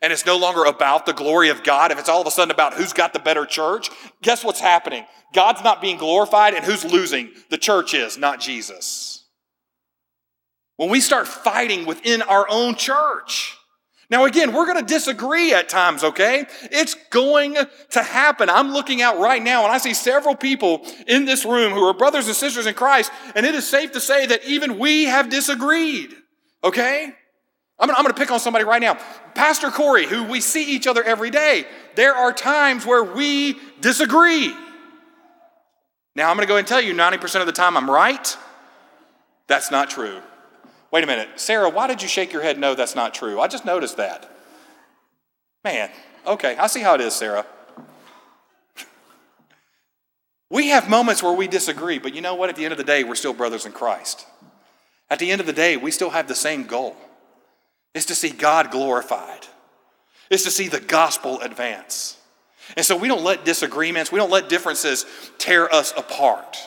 and 0.03 0.11
it's 0.11 0.25
no 0.25 0.37
longer 0.37 0.65
about 0.65 1.05
the 1.05 1.13
glory 1.13 1.47
of 1.47 1.63
God, 1.63 1.91
if 1.91 1.97
it's 1.97 2.09
all 2.09 2.19
of 2.19 2.27
a 2.27 2.31
sudden 2.31 2.51
about 2.51 2.73
who's 2.73 2.91
got 2.91 3.13
the 3.13 3.19
better 3.19 3.45
church, 3.45 3.89
guess 4.21 4.43
what's 4.43 4.59
happening? 4.59 5.05
God's 5.33 5.63
not 5.63 5.81
being 5.81 5.97
glorified, 5.97 6.53
and 6.53 6.63
who's 6.63 6.83
losing? 6.83 7.31
The 7.49 7.57
church 7.57 7.93
is, 7.93 8.17
not 8.17 8.41
Jesus. 8.41 9.23
When 10.75 10.89
we 10.89 10.99
start 10.99 11.25
fighting 11.25 11.85
within 11.85 12.21
our 12.21 12.45
own 12.49 12.75
church, 12.75 13.57
now, 14.09 14.25
again, 14.25 14.53
we're 14.53 14.65
going 14.65 14.85
to 14.85 14.93
disagree 14.93 15.53
at 15.53 15.69
times, 15.69 16.03
okay? 16.03 16.45
It's 16.63 16.95
going 17.09 17.55
to 17.91 18.03
happen. 18.03 18.49
I'm 18.49 18.71
looking 18.71 19.01
out 19.01 19.17
right 19.17 19.41
now 19.41 19.63
and 19.63 19.71
I 19.71 19.77
see 19.79 19.95
several 19.95 20.35
people 20.35 20.85
in 21.07 21.25
this 21.25 21.45
room 21.45 21.71
who 21.71 21.81
are 21.85 21.93
brothers 21.95 22.27
and 22.27 22.35
sisters 22.35 22.67
in 22.67 22.75
Christ, 22.75 23.09
and 23.33 23.45
it 23.45 23.55
is 23.55 23.65
safe 23.65 23.93
to 23.93 24.01
say 24.01 24.25
that 24.27 24.43
even 24.43 24.77
we 24.77 25.05
have 25.05 25.29
disagreed, 25.29 26.13
okay? 26.63 27.15
I'm 27.89 28.03
going 28.03 28.13
to 28.13 28.19
pick 28.19 28.31
on 28.31 28.39
somebody 28.39 28.65
right 28.65 28.81
now. 28.81 28.97
Pastor 29.33 29.69
Corey, 29.69 30.05
who 30.05 30.23
we 30.23 30.41
see 30.41 30.75
each 30.75 30.87
other 30.87 31.03
every 31.03 31.29
day, 31.29 31.65
there 31.95 32.13
are 32.13 32.31
times 32.31 32.85
where 32.85 33.03
we 33.03 33.57
disagree. 33.81 34.55
Now, 36.15 36.29
I'm 36.29 36.35
going 36.35 36.47
to 36.47 36.51
go 36.51 36.57
and 36.57 36.67
tell 36.67 36.81
you 36.81 36.93
90% 36.93 37.41
of 37.41 37.47
the 37.47 37.51
time 37.51 37.75
I'm 37.75 37.89
right. 37.89 38.37
That's 39.47 39.71
not 39.71 39.89
true. 39.89 40.21
Wait 40.91 41.03
a 41.03 41.07
minute. 41.07 41.27
Sarah, 41.37 41.69
why 41.69 41.87
did 41.87 42.01
you 42.03 42.07
shake 42.07 42.31
your 42.31 42.43
head? 42.43 42.59
No, 42.59 42.75
that's 42.75 42.95
not 42.95 43.15
true. 43.15 43.39
I 43.39 43.47
just 43.47 43.65
noticed 43.65 43.97
that. 43.97 44.29
Man, 45.63 45.89
okay, 46.27 46.55
I 46.57 46.67
see 46.67 46.81
how 46.81 46.93
it 46.93 47.01
is, 47.01 47.13
Sarah. 47.15 47.45
we 50.51 50.69
have 50.69 50.89
moments 50.89 51.23
where 51.23 51.33
we 51.33 51.47
disagree, 51.47 51.97
but 51.97 52.13
you 52.13 52.21
know 52.21 52.35
what? 52.35 52.49
At 52.49 52.55
the 52.55 52.65
end 52.65 52.73
of 52.73 52.77
the 52.77 52.83
day, 52.83 53.03
we're 53.03 53.15
still 53.15 53.33
brothers 53.33 53.65
in 53.65 53.71
Christ. 53.71 54.27
At 55.09 55.19
the 55.19 55.31
end 55.31 55.41
of 55.41 55.47
the 55.47 55.53
day, 55.53 55.77
we 55.77 55.89
still 55.89 56.11
have 56.11 56.27
the 56.27 56.35
same 56.35 56.65
goal. 56.65 56.95
It's 57.93 58.05
to 58.07 58.15
see 58.15 58.29
God 58.29 58.71
glorified. 58.71 59.47
is 60.29 60.43
to 60.43 60.51
see 60.51 60.67
the 60.67 60.79
gospel 60.79 61.39
advance. 61.41 62.17
And 62.75 62.85
so 62.85 62.97
we 62.97 63.07
don't 63.07 63.23
let 63.23 63.45
disagreements, 63.45 64.11
we 64.11 64.19
don't 64.19 64.31
let 64.31 64.49
differences 64.49 65.05
tear 65.37 65.73
us 65.73 65.93
apart. 65.95 66.57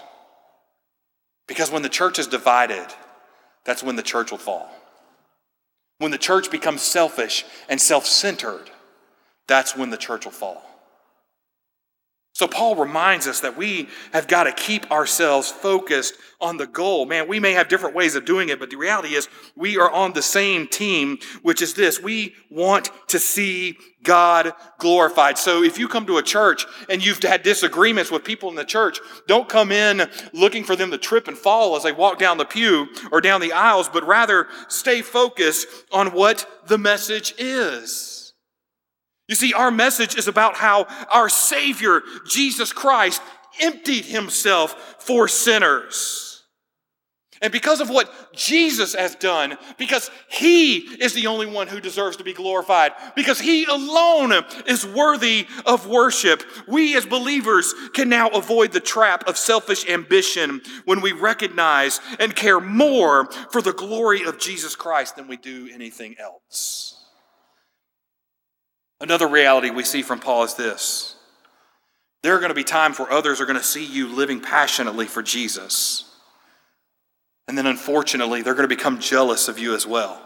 Because 1.48 1.70
when 1.70 1.82
the 1.82 1.88
church 1.88 2.18
is 2.18 2.26
divided, 2.26 2.86
that's 3.64 3.82
when 3.82 3.96
the 3.96 4.02
church 4.02 4.30
will 4.30 4.38
fall. 4.38 4.70
When 5.98 6.10
the 6.10 6.18
church 6.18 6.50
becomes 6.50 6.82
selfish 6.82 7.44
and 7.68 7.80
self 7.80 8.06
centered, 8.06 8.70
that's 9.46 9.76
when 9.76 9.90
the 9.90 9.96
church 9.96 10.24
will 10.24 10.32
fall. 10.32 10.62
So, 12.36 12.46
Paul 12.46 12.76
reminds 12.76 13.26
us 13.26 13.40
that 13.40 13.56
we 13.56 13.88
have 14.12 14.28
got 14.28 14.44
to 14.44 14.52
keep 14.52 14.90
ourselves 14.90 15.50
focused 15.50 16.16
on 16.38 16.58
the 16.58 16.66
goal. 16.66 17.06
Man, 17.06 17.28
we 17.28 17.40
may 17.40 17.52
have 17.52 17.66
different 17.66 17.96
ways 17.96 18.14
of 18.14 18.26
doing 18.26 18.50
it, 18.50 18.60
but 18.60 18.68
the 18.68 18.76
reality 18.76 19.14
is 19.14 19.30
we 19.56 19.78
are 19.78 19.90
on 19.90 20.12
the 20.12 20.20
same 20.20 20.66
team, 20.66 21.16
which 21.40 21.62
is 21.62 21.72
this 21.72 21.98
we 21.98 22.34
want 22.50 22.90
to 23.08 23.18
see 23.18 23.78
God 24.02 24.52
glorified. 24.76 25.38
So, 25.38 25.62
if 25.62 25.78
you 25.78 25.88
come 25.88 26.04
to 26.08 26.18
a 26.18 26.22
church 26.22 26.66
and 26.90 27.02
you've 27.02 27.22
had 27.22 27.42
disagreements 27.42 28.10
with 28.10 28.22
people 28.22 28.50
in 28.50 28.54
the 28.54 28.66
church, 28.66 29.00
don't 29.26 29.48
come 29.48 29.72
in 29.72 30.02
looking 30.34 30.62
for 30.62 30.76
them 30.76 30.90
to 30.90 30.98
trip 30.98 31.28
and 31.28 31.38
fall 31.38 31.74
as 31.74 31.84
they 31.84 31.92
walk 31.92 32.18
down 32.18 32.36
the 32.36 32.44
pew 32.44 32.88
or 33.10 33.22
down 33.22 33.40
the 33.40 33.52
aisles, 33.52 33.88
but 33.88 34.06
rather 34.06 34.46
stay 34.68 35.00
focused 35.00 35.66
on 35.90 36.08
what 36.08 36.46
the 36.66 36.76
message 36.76 37.32
is. 37.38 38.15
You 39.28 39.34
see, 39.34 39.52
our 39.52 39.70
message 39.70 40.16
is 40.16 40.28
about 40.28 40.56
how 40.56 40.86
our 41.10 41.28
Savior, 41.28 42.02
Jesus 42.26 42.72
Christ, 42.72 43.20
emptied 43.60 44.04
himself 44.04 44.96
for 45.00 45.26
sinners. 45.28 46.26
And 47.42 47.52
because 47.52 47.80
of 47.80 47.90
what 47.90 48.10
Jesus 48.32 48.94
has 48.94 49.14
done, 49.14 49.58
because 49.76 50.10
He 50.30 50.78
is 50.78 51.12
the 51.12 51.26
only 51.26 51.46
one 51.46 51.68
who 51.68 51.80
deserves 51.80 52.16
to 52.16 52.24
be 52.24 52.32
glorified, 52.32 52.92
because 53.14 53.38
He 53.38 53.66
alone 53.66 54.32
is 54.66 54.86
worthy 54.86 55.46
of 55.66 55.86
worship, 55.86 56.42
we 56.66 56.96
as 56.96 57.04
believers 57.04 57.74
can 57.92 58.08
now 58.08 58.28
avoid 58.28 58.72
the 58.72 58.80
trap 58.80 59.28
of 59.28 59.36
selfish 59.36 59.86
ambition 59.86 60.62
when 60.86 61.02
we 61.02 61.12
recognize 61.12 62.00
and 62.18 62.34
care 62.34 62.60
more 62.60 63.30
for 63.50 63.60
the 63.60 63.74
glory 63.74 64.24
of 64.24 64.38
Jesus 64.38 64.74
Christ 64.74 65.16
than 65.16 65.28
we 65.28 65.36
do 65.36 65.68
anything 65.72 66.16
else. 66.18 66.95
Another 69.00 69.28
reality 69.28 69.70
we 69.70 69.84
see 69.84 70.02
from 70.02 70.20
Paul 70.20 70.44
is 70.44 70.54
this 70.54 71.16
there 72.22 72.34
are 72.34 72.40
going 72.40 72.50
to 72.50 72.54
be 72.54 72.64
times 72.64 72.98
where 72.98 73.12
others 73.12 73.40
are 73.40 73.46
going 73.46 73.58
to 73.58 73.64
see 73.64 73.84
you 73.84 74.08
living 74.08 74.40
passionately 74.40 75.06
for 75.06 75.22
Jesus. 75.22 76.12
And 77.46 77.56
then 77.56 77.66
unfortunately, 77.66 78.42
they're 78.42 78.54
going 78.54 78.68
to 78.68 78.74
become 78.74 78.98
jealous 78.98 79.46
of 79.46 79.58
you 79.58 79.74
as 79.76 79.86
well. 79.86 80.20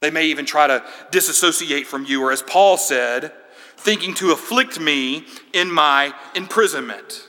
They 0.00 0.10
may 0.10 0.26
even 0.26 0.46
try 0.46 0.66
to 0.66 0.84
disassociate 1.12 1.86
from 1.86 2.06
you, 2.06 2.22
or 2.24 2.32
as 2.32 2.42
Paul 2.42 2.76
said, 2.76 3.32
thinking 3.76 4.14
to 4.14 4.32
afflict 4.32 4.80
me 4.80 5.26
in 5.52 5.70
my 5.70 6.12
imprisonment. 6.34 7.28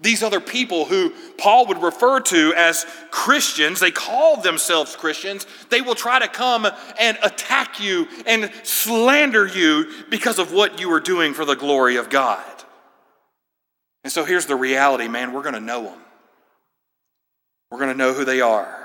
These 0.00 0.22
other 0.22 0.40
people 0.40 0.84
who 0.84 1.12
Paul 1.38 1.66
would 1.66 1.82
refer 1.82 2.20
to 2.20 2.52
as 2.54 2.84
Christians, 3.10 3.80
they 3.80 3.90
call 3.90 4.40
themselves 4.40 4.94
Christians, 4.94 5.46
they 5.70 5.80
will 5.80 5.94
try 5.94 6.18
to 6.18 6.28
come 6.28 6.66
and 7.00 7.18
attack 7.22 7.80
you 7.80 8.06
and 8.26 8.50
slander 8.62 9.46
you 9.46 9.90
because 10.10 10.38
of 10.38 10.52
what 10.52 10.80
you 10.80 10.92
are 10.92 11.00
doing 11.00 11.32
for 11.32 11.44
the 11.44 11.56
glory 11.56 11.96
of 11.96 12.10
God. 12.10 12.44
And 14.04 14.12
so 14.12 14.24
here's 14.24 14.46
the 14.46 14.56
reality, 14.56 15.08
man 15.08 15.32
we're 15.32 15.42
going 15.42 15.54
to 15.54 15.60
know 15.60 15.84
them, 15.84 16.00
we're 17.70 17.78
going 17.78 17.90
to 17.90 17.98
know 17.98 18.12
who 18.12 18.24
they 18.24 18.40
are. 18.40 18.82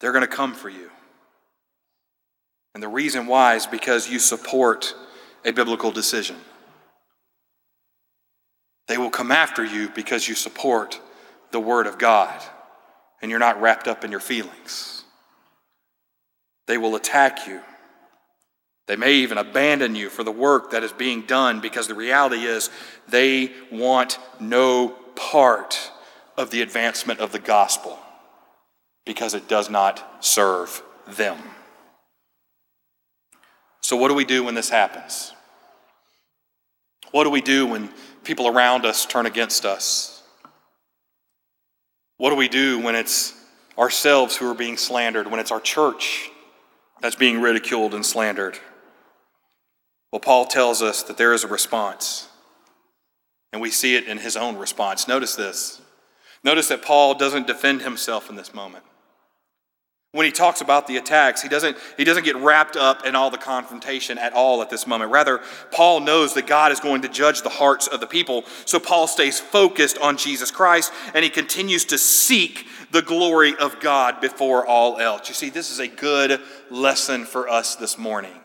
They're 0.00 0.12
going 0.12 0.20
to 0.20 0.28
come 0.28 0.52
for 0.52 0.68
you. 0.68 0.90
And 2.74 2.82
the 2.82 2.88
reason 2.88 3.26
why 3.26 3.54
is 3.54 3.66
because 3.66 4.10
you 4.10 4.18
support 4.18 4.94
a 5.44 5.52
biblical 5.52 5.90
decision. 5.90 6.36
They 8.86 8.98
will 8.98 9.10
come 9.10 9.32
after 9.32 9.64
you 9.64 9.88
because 9.88 10.28
you 10.28 10.34
support 10.34 11.00
the 11.50 11.60
Word 11.60 11.86
of 11.86 11.98
God 11.98 12.42
and 13.22 13.30
you're 13.30 13.40
not 13.40 13.60
wrapped 13.60 13.88
up 13.88 14.04
in 14.04 14.10
your 14.10 14.20
feelings. 14.20 15.04
They 16.66 16.78
will 16.78 16.96
attack 16.96 17.46
you. 17.46 17.60
They 18.86 18.96
may 18.96 19.14
even 19.14 19.38
abandon 19.38 19.94
you 19.94 20.10
for 20.10 20.24
the 20.24 20.32
work 20.32 20.72
that 20.72 20.82
is 20.82 20.92
being 20.92 21.22
done 21.22 21.60
because 21.60 21.88
the 21.88 21.94
reality 21.94 22.44
is 22.44 22.68
they 23.08 23.52
want 23.72 24.18
no 24.40 24.88
part 25.16 25.90
of 26.36 26.50
the 26.50 26.60
advancement 26.60 27.20
of 27.20 27.32
the 27.32 27.38
gospel 27.38 27.98
because 29.06 29.32
it 29.34 29.48
does 29.48 29.70
not 29.70 30.22
serve 30.24 30.82
them. 31.06 31.38
So, 33.80 33.96
what 33.96 34.08
do 34.08 34.14
we 34.14 34.24
do 34.24 34.44
when 34.44 34.54
this 34.54 34.70
happens? 34.70 35.32
What 37.10 37.24
do 37.24 37.30
we 37.30 37.42
do 37.42 37.66
when 37.66 37.90
people 38.24 38.48
around 38.48 38.86
us 38.86 39.06
turn 39.06 39.26
against 39.26 39.64
us? 39.64 40.22
What 42.16 42.30
do 42.30 42.36
we 42.36 42.48
do 42.48 42.80
when 42.80 42.94
it's 42.94 43.34
ourselves 43.78 44.36
who 44.36 44.50
are 44.50 44.54
being 44.54 44.76
slandered, 44.76 45.30
when 45.30 45.40
it's 45.40 45.50
our 45.50 45.60
church 45.60 46.30
that's 47.00 47.16
being 47.16 47.40
ridiculed 47.40 47.94
and 47.94 48.04
slandered? 48.04 48.58
Well, 50.12 50.20
Paul 50.20 50.46
tells 50.46 50.80
us 50.80 51.02
that 51.04 51.16
there 51.16 51.32
is 51.32 51.44
a 51.44 51.48
response, 51.48 52.28
and 53.52 53.60
we 53.60 53.70
see 53.70 53.96
it 53.96 54.06
in 54.06 54.18
his 54.18 54.36
own 54.36 54.56
response. 54.56 55.08
Notice 55.08 55.34
this. 55.34 55.80
Notice 56.44 56.68
that 56.68 56.82
Paul 56.82 57.14
doesn't 57.14 57.46
defend 57.46 57.82
himself 57.82 58.30
in 58.30 58.36
this 58.36 58.54
moment 58.54 58.84
when 60.14 60.26
he 60.26 60.30
talks 60.30 60.60
about 60.60 60.86
the 60.86 60.96
attacks, 60.96 61.42
he 61.42 61.48
doesn't, 61.48 61.76
he 61.96 62.04
doesn't 62.04 62.22
get 62.22 62.36
wrapped 62.36 62.76
up 62.76 63.04
in 63.04 63.16
all 63.16 63.30
the 63.30 63.36
confrontation 63.36 64.16
at 64.16 64.32
all 64.32 64.62
at 64.62 64.70
this 64.70 64.86
moment. 64.86 65.10
Rather, 65.10 65.40
Paul 65.72 65.98
knows 65.98 66.34
that 66.34 66.46
God 66.46 66.70
is 66.70 66.78
going 66.78 67.02
to 67.02 67.08
judge 67.08 67.42
the 67.42 67.48
hearts 67.48 67.88
of 67.88 67.98
the 67.98 68.06
people. 68.06 68.44
So 68.64 68.78
Paul 68.78 69.08
stays 69.08 69.40
focused 69.40 69.98
on 69.98 70.16
Jesus 70.16 70.52
Christ 70.52 70.92
and 71.14 71.24
he 71.24 71.30
continues 71.30 71.84
to 71.86 71.98
seek 71.98 72.64
the 72.92 73.02
glory 73.02 73.56
of 73.56 73.80
God 73.80 74.20
before 74.20 74.64
all 74.64 74.98
else. 74.98 75.28
You 75.28 75.34
see, 75.34 75.50
this 75.50 75.72
is 75.72 75.80
a 75.80 75.88
good 75.88 76.40
lesson 76.70 77.24
for 77.24 77.48
us 77.48 77.74
this 77.74 77.98
morning. 77.98 78.40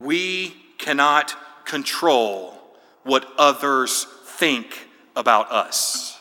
We 0.00 0.56
cannot 0.78 1.34
control 1.66 2.54
what 3.02 3.30
others 3.36 4.06
think 4.24 4.88
about 5.14 5.52
us. 5.52 6.15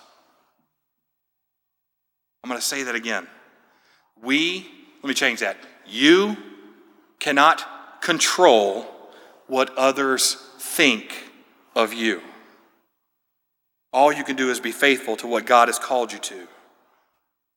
I'm 2.46 2.50
going 2.50 2.62
to 2.62 2.68
say 2.68 2.84
that 2.84 2.94
again. 2.94 3.26
We, 4.22 4.68
let 5.02 5.08
me 5.08 5.16
change 5.16 5.40
that. 5.40 5.58
You 5.88 6.38
cannot 7.18 8.04
control 8.04 8.86
what 9.48 9.76
others 9.76 10.36
think 10.60 11.24
of 11.74 11.92
you. 11.92 12.22
All 13.92 14.14
you 14.14 14.24
can 14.24 14.36
do 14.36 14.52
is 14.52 14.60
be 14.60 14.72
faithful 14.72 15.18
to 15.18 15.28
what 15.28 15.48
God 15.48 15.70
has 15.70 15.80
called 15.80 16.14
you 16.14 16.20
to. 16.20 16.48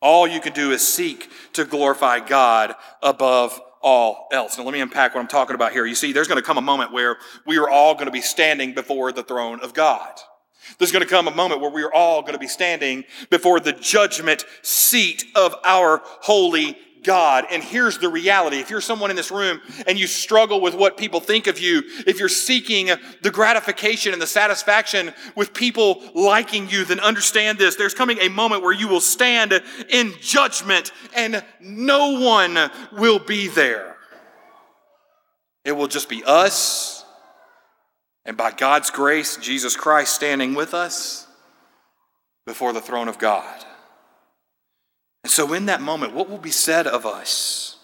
All 0.01 0.27
you 0.27 0.41
can 0.41 0.55
do 0.55 0.73
is 0.73 0.89
seek 0.89 1.31
to 1.53 1.67
glorify 1.67 2.21
God 2.21 2.75
above 3.03 3.61
all 3.83 4.27
else. 4.33 4.57
Now, 4.57 4.65
let 4.65 4.73
me 4.73 4.81
unpack 4.81 5.15
what 5.15 5.21
I'm 5.21 5.29
talking 5.29 5.55
about 5.55 5.73
here. 5.73 5.85
You 5.85 5.95
see, 5.97 6.15
there's 6.15 6.29
going 6.29 6.41
to 6.41 6.47
come 6.47 6.57
a 6.57 6.63
moment 6.63 6.95
where 6.95 7.19
we 7.45 7.59
are 7.59 7.69
all 7.69 7.93
going 7.93 8.07
to 8.07 8.11
be 8.11 8.23
standing 8.23 8.73
before 8.73 9.13
the 9.13 9.23
throne 9.23 9.61
of 9.61 9.75
God. 9.75 10.19
There's 10.79 10.93
going 10.93 11.05
to 11.05 11.09
come 11.09 11.29
a 11.29 11.35
moment 11.35 11.61
where 11.61 11.71
we 11.71 11.83
are 11.83 11.93
all 11.93 12.23
going 12.23 12.35
to 12.35 12.39
be 12.39 12.49
standing 12.49 13.05
before 13.31 13.61
the 13.61 13.73
judgment 13.73 14.45
seat 14.63 15.25
of 15.35 15.55
our 15.65 16.03
holy 16.05 16.77
God. 17.03 17.47
And 17.51 17.63
here's 17.63 17.99
the 17.99 18.09
reality. 18.09 18.59
If 18.59 18.71
you're 18.71 18.81
someone 18.81 19.11
in 19.11 19.17
this 19.17 19.31
room 19.31 19.61
and 19.87 19.99
you 19.99 20.07
struggle 20.07 20.61
with 20.61 20.75
what 20.75 20.97
people 20.97 21.21
think 21.21 21.47
of 21.47 21.59
you, 21.59 21.83
if 22.07 22.19
you're 22.19 22.29
seeking 22.29 22.91
the 23.23 23.31
gratification 23.31 24.13
and 24.13 24.21
the 24.21 24.27
satisfaction 24.27 25.13
with 25.35 25.55
people 25.55 26.03
liking 26.15 26.69
you, 26.69 26.85
then 26.85 27.01
understand 27.01 27.59
this. 27.59 27.77
There's 27.77 27.95
coming 27.95 28.19
a 28.19 28.29
moment 28.29 28.63
where 28.63 28.73
you 28.73 28.89
will 28.89 29.01
stand 29.01 29.63
in 29.89 30.13
judgment 30.21 30.93
and 31.17 31.43
no 31.61 32.21
one 32.21 32.59
will 32.93 33.19
be 33.19 33.49
there. 33.49 33.97
It 35.65 35.73
will 35.73 35.89
just 35.89 36.09
be 36.09 36.23
us 36.25 36.98
and 38.29 38.37
by 38.37 38.51
God's 38.51 38.91
grace, 38.91 39.39
Jesus 39.39 39.75
Christ 39.75 40.13
standing 40.13 40.55
with 40.55 40.75
us 40.75 41.27
before 42.47 42.75
the 42.75 42.81
throne 42.81 43.09
of 43.09 43.19
God. 43.19 43.65
And 45.25 45.31
so, 45.33 45.55
in 45.55 45.65
that 45.67 45.81
moment, 45.81 46.13
what 46.13 46.29
will 46.29 46.37
be 46.37 46.51
said 46.51 46.87
of 46.87 47.07
us? 47.07 47.79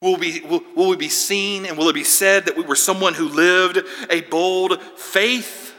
Will 0.00 0.16
we, 0.16 0.40
will, 0.42 0.62
will 0.76 0.88
we 0.88 0.96
be 0.96 1.08
seen 1.08 1.66
and 1.66 1.76
will 1.76 1.88
it 1.88 1.94
be 1.94 2.04
said 2.04 2.44
that 2.44 2.56
we 2.56 2.62
were 2.62 2.76
someone 2.76 3.14
who 3.14 3.28
lived 3.28 3.82
a 4.08 4.20
bold 4.20 4.80
faith? 4.96 5.74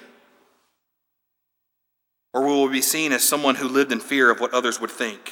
Or 2.34 2.46
will 2.46 2.66
we 2.66 2.74
be 2.74 2.82
seen 2.82 3.14
as 3.14 3.24
someone 3.24 3.56
who 3.56 3.70
lived 3.70 3.94
in 3.94 4.02
fear 4.02 4.30
of 4.30 4.42
what 4.42 4.54
others 4.54 4.82
would 4.82 4.92
think? 4.92 5.32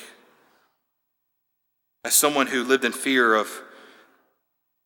As 2.05 2.13
someone 2.13 2.47
who 2.47 2.63
lived 2.63 2.85
in 2.85 2.93
fear 2.93 3.35
of 3.35 3.49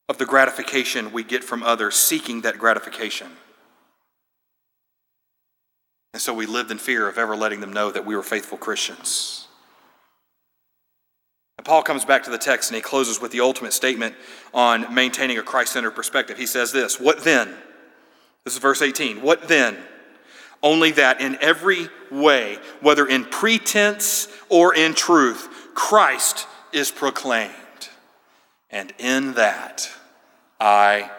of 0.10 0.18
the 0.18 0.26
gratification 0.26 1.12
we 1.12 1.24
get 1.24 1.44
from 1.44 1.64
others, 1.64 1.96
seeking 1.96 2.42
that 2.42 2.58
gratification. 2.58 3.28
And 6.14 6.22
so 6.22 6.34
we 6.34 6.46
lived 6.46 6.72
in 6.72 6.78
fear 6.78 7.08
of 7.08 7.18
ever 7.18 7.36
letting 7.36 7.60
them 7.60 7.74
know 7.74 7.92
that 7.92 8.06
we 8.06 8.16
were 8.16 8.24
faithful 8.24 8.58
Christians. 8.58 9.48
And 11.58 11.66
Paul 11.66 11.84
comes 11.84 12.06
back 12.06 12.24
to 12.24 12.30
the 12.30 12.38
text 12.38 12.70
and 12.70 12.76
he 12.76 12.82
closes 12.82 13.22
with 13.22 13.32
the 13.32 13.42
ultimate 13.42 13.74
statement 13.74 14.16
on 14.54 14.94
maintaining 14.94 15.38
a 15.38 15.44
Christ 15.44 15.74
centered 15.74 15.92
perspective. 15.92 16.38
He 16.38 16.46
says 16.46 16.72
this 16.72 17.00
What 17.00 17.24
then? 17.24 17.54
This 18.46 18.54
is 18.54 18.60
verse 18.60 18.82
18. 18.82 19.22
What 19.22 19.48
then? 19.48 19.78
Only 20.64 20.92
that 20.92 21.22
in 21.22 21.38
every 21.40 21.90
way, 22.10 22.58
whether 22.82 23.06
in 23.06 23.26
pretense 23.26 24.28
or 24.50 24.74
in 24.74 24.96
truth, 24.96 25.48
Christ 25.76 26.48
is 26.74 26.90
proclaimed. 26.90 27.54
And 28.70 28.92
in 28.98 29.34
that, 29.34 29.92
I 30.60 31.12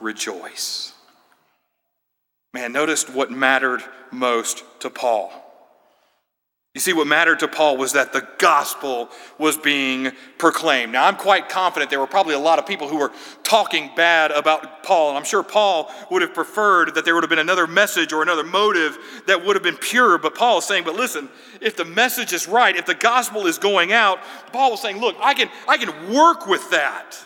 rejoice. 0.00 0.92
Man, 2.52 2.72
notice 2.72 3.08
what 3.08 3.30
mattered 3.30 3.82
most 4.12 4.62
to 4.80 4.90
Paul. 4.90 5.32
You 6.74 6.80
see, 6.80 6.92
what 6.92 7.06
mattered 7.06 7.38
to 7.38 7.46
Paul 7.48 7.76
was 7.76 7.92
that 7.92 8.12
the 8.12 8.26
gospel 8.38 9.08
was 9.38 9.56
being 9.56 10.10
proclaimed. 10.38 10.90
Now, 10.92 11.06
I'm 11.06 11.14
quite 11.14 11.48
confident 11.48 11.88
there 11.88 12.00
were 12.00 12.06
probably 12.08 12.34
a 12.34 12.38
lot 12.38 12.58
of 12.58 12.66
people 12.66 12.88
who 12.88 12.96
were 12.96 13.12
talking 13.44 13.92
bad 13.94 14.32
about 14.32 14.82
Paul, 14.82 15.10
and 15.10 15.16
I'm 15.16 15.24
sure 15.24 15.44
Paul 15.44 15.88
would 16.10 16.22
have 16.22 16.34
preferred 16.34 16.96
that 16.96 17.04
there 17.04 17.14
would 17.14 17.22
have 17.22 17.30
been 17.30 17.38
another 17.38 17.68
message 17.68 18.12
or 18.12 18.22
another 18.22 18.42
motive 18.42 18.98
that 19.28 19.44
would 19.44 19.54
have 19.54 19.62
been 19.62 19.76
pure. 19.76 20.18
But 20.18 20.34
Paul 20.34 20.58
is 20.58 20.64
saying, 20.64 20.82
but 20.82 20.96
listen, 20.96 21.28
if 21.60 21.76
the 21.76 21.84
message 21.84 22.32
is 22.32 22.48
right, 22.48 22.74
if 22.74 22.86
the 22.86 22.94
gospel 22.94 23.46
is 23.46 23.56
going 23.58 23.92
out, 23.92 24.18
Paul 24.52 24.72
was 24.72 24.82
saying, 24.82 24.98
look, 24.98 25.14
I 25.20 25.34
can, 25.34 25.48
I 25.68 25.76
can 25.76 26.12
work 26.12 26.48
with 26.48 26.70
that. 26.72 27.16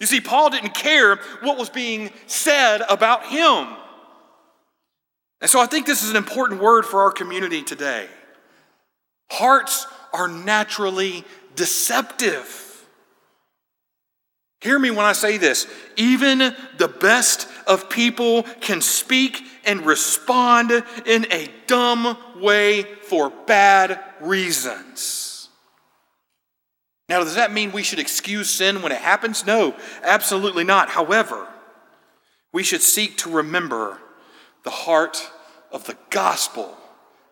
You 0.00 0.06
see, 0.06 0.20
Paul 0.20 0.50
didn't 0.50 0.74
care 0.74 1.16
what 1.40 1.58
was 1.58 1.70
being 1.70 2.10
said 2.26 2.82
about 2.88 3.26
him. 3.26 3.68
And 5.40 5.50
so 5.50 5.60
I 5.60 5.66
think 5.66 5.86
this 5.86 6.02
is 6.02 6.10
an 6.10 6.16
important 6.16 6.60
word 6.60 6.84
for 6.84 7.02
our 7.02 7.10
community 7.10 7.62
today. 7.62 8.06
Hearts 9.30 9.86
are 10.12 10.28
naturally 10.28 11.24
deceptive. 11.54 12.62
Hear 14.60 14.78
me 14.78 14.90
when 14.90 15.04
I 15.04 15.12
say 15.12 15.36
this. 15.36 15.66
Even 15.96 16.38
the 16.38 16.88
best 17.00 17.48
of 17.66 17.90
people 17.90 18.44
can 18.60 18.80
speak 18.80 19.42
and 19.64 19.84
respond 19.84 20.72
in 21.04 21.26
a 21.30 21.48
dumb 21.66 22.16
way 22.40 22.82
for 22.82 23.30
bad 23.46 24.00
reasons. 24.20 25.25
Now, 27.08 27.20
does 27.20 27.36
that 27.36 27.52
mean 27.52 27.72
we 27.72 27.84
should 27.84 28.00
excuse 28.00 28.50
sin 28.50 28.82
when 28.82 28.92
it 28.92 29.00
happens? 29.00 29.46
No, 29.46 29.76
absolutely 30.02 30.64
not. 30.64 30.88
However, 30.88 31.46
we 32.52 32.62
should 32.62 32.82
seek 32.82 33.16
to 33.18 33.30
remember 33.30 33.98
the 34.64 34.70
heart 34.70 35.30
of 35.70 35.84
the 35.84 35.96
gospel 36.10 36.76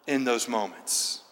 in 0.07 0.25
those 0.25 0.49
moments. 0.49 1.23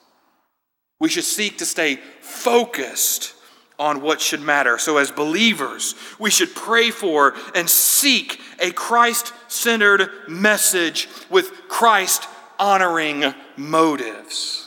We 0.98 1.08
should 1.08 1.24
seek 1.24 1.58
to 1.58 1.66
stay 1.66 1.96
focused 2.20 3.34
on 3.78 4.00
what 4.00 4.20
should 4.20 4.40
matter. 4.40 4.78
So, 4.78 4.98
as 4.98 5.10
believers, 5.10 5.94
we 6.18 6.30
should 6.30 6.54
pray 6.54 6.90
for 6.90 7.34
and 7.54 7.68
seek 7.68 8.40
a 8.60 8.70
Christ 8.70 9.32
centered 9.48 10.08
message 10.28 11.08
with 11.30 11.50
Christ 11.68 12.28
honoring 12.58 13.34
motives. 13.56 14.61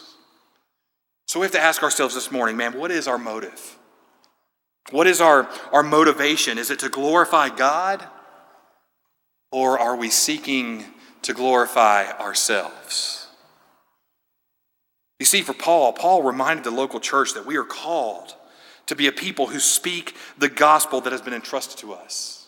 So, 1.36 1.42
we 1.42 1.48
have 1.48 1.52
to 1.52 1.60
ask 1.60 1.84
ourselves 1.84 2.16
this 2.16 2.32
morning, 2.32 2.56
man, 2.56 2.80
what 2.80 2.92
is 2.92 3.10
our 3.10 3.18
motive? 3.18 3.78
What 4.92 5.06
is 5.06 5.20
our, 5.20 5.50
our 5.74 5.84
motivation? 5.84 6.58
Is 6.58 6.72
it 6.72 6.80
to 6.80 6.88
glorify 6.88 7.50
God? 7.50 8.08
Or 9.52 9.78
are 9.78 9.98
we 9.98 10.10
seeking 10.10 10.86
to 11.24 11.34
glorify 11.34 12.10
ourselves? 12.10 13.28
You 15.20 15.26
see, 15.26 15.42
for 15.42 15.52
Paul, 15.52 15.92
Paul 15.92 16.24
reminded 16.24 16.64
the 16.64 16.72
local 16.72 17.02
church 17.02 17.34
that 17.34 17.46
we 17.46 17.58
are 17.58 17.66
called 17.66 18.34
to 18.86 18.96
be 18.96 19.08
a 19.08 19.12
people 19.12 19.48
who 19.48 19.60
speak 19.60 20.16
the 20.38 20.48
gospel 20.48 21.02
that 21.02 21.12
has 21.12 21.22
been 21.22 21.34
entrusted 21.34 21.80
to 21.80 21.96
us. 21.96 22.48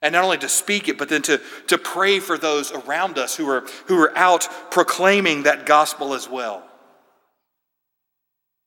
And 0.00 0.12
not 0.12 0.22
only 0.22 0.38
to 0.38 0.48
speak 0.48 0.88
it, 0.88 0.98
but 0.98 1.08
then 1.08 1.22
to, 1.22 1.40
to 1.66 1.78
pray 1.78 2.20
for 2.20 2.38
those 2.38 2.70
around 2.70 3.18
us 3.18 3.36
who 3.36 3.50
are, 3.50 3.66
who 3.86 4.00
are 4.00 4.16
out 4.16 4.46
proclaiming 4.70 5.42
that 5.42 5.66
gospel 5.66 6.14
as 6.14 6.28
well. 6.28 6.62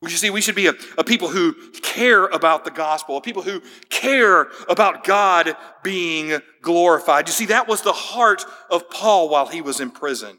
Should 0.08 0.20
see 0.20 0.30
we 0.30 0.42
should 0.42 0.56
be 0.56 0.68
a, 0.68 0.74
a 0.98 1.04
people 1.04 1.28
who 1.28 1.54
care 1.82 2.26
about 2.26 2.64
the 2.64 2.72
gospel, 2.72 3.18
a 3.18 3.22
people 3.22 3.42
who 3.42 3.62
care 3.90 4.48
about 4.70 5.04
God 5.04 5.56
being 5.84 6.40
glorified. 6.62 7.28
You 7.28 7.34
see, 7.34 7.48
that 7.48 7.68
was 7.68 7.82
the 7.82 7.92
heart 7.92 8.46
of 8.70 8.90
Paul 8.90 9.28
while 9.28 9.48
he 9.48 9.62
was 9.62 9.82
in 9.82 9.92
prison. 9.92 10.38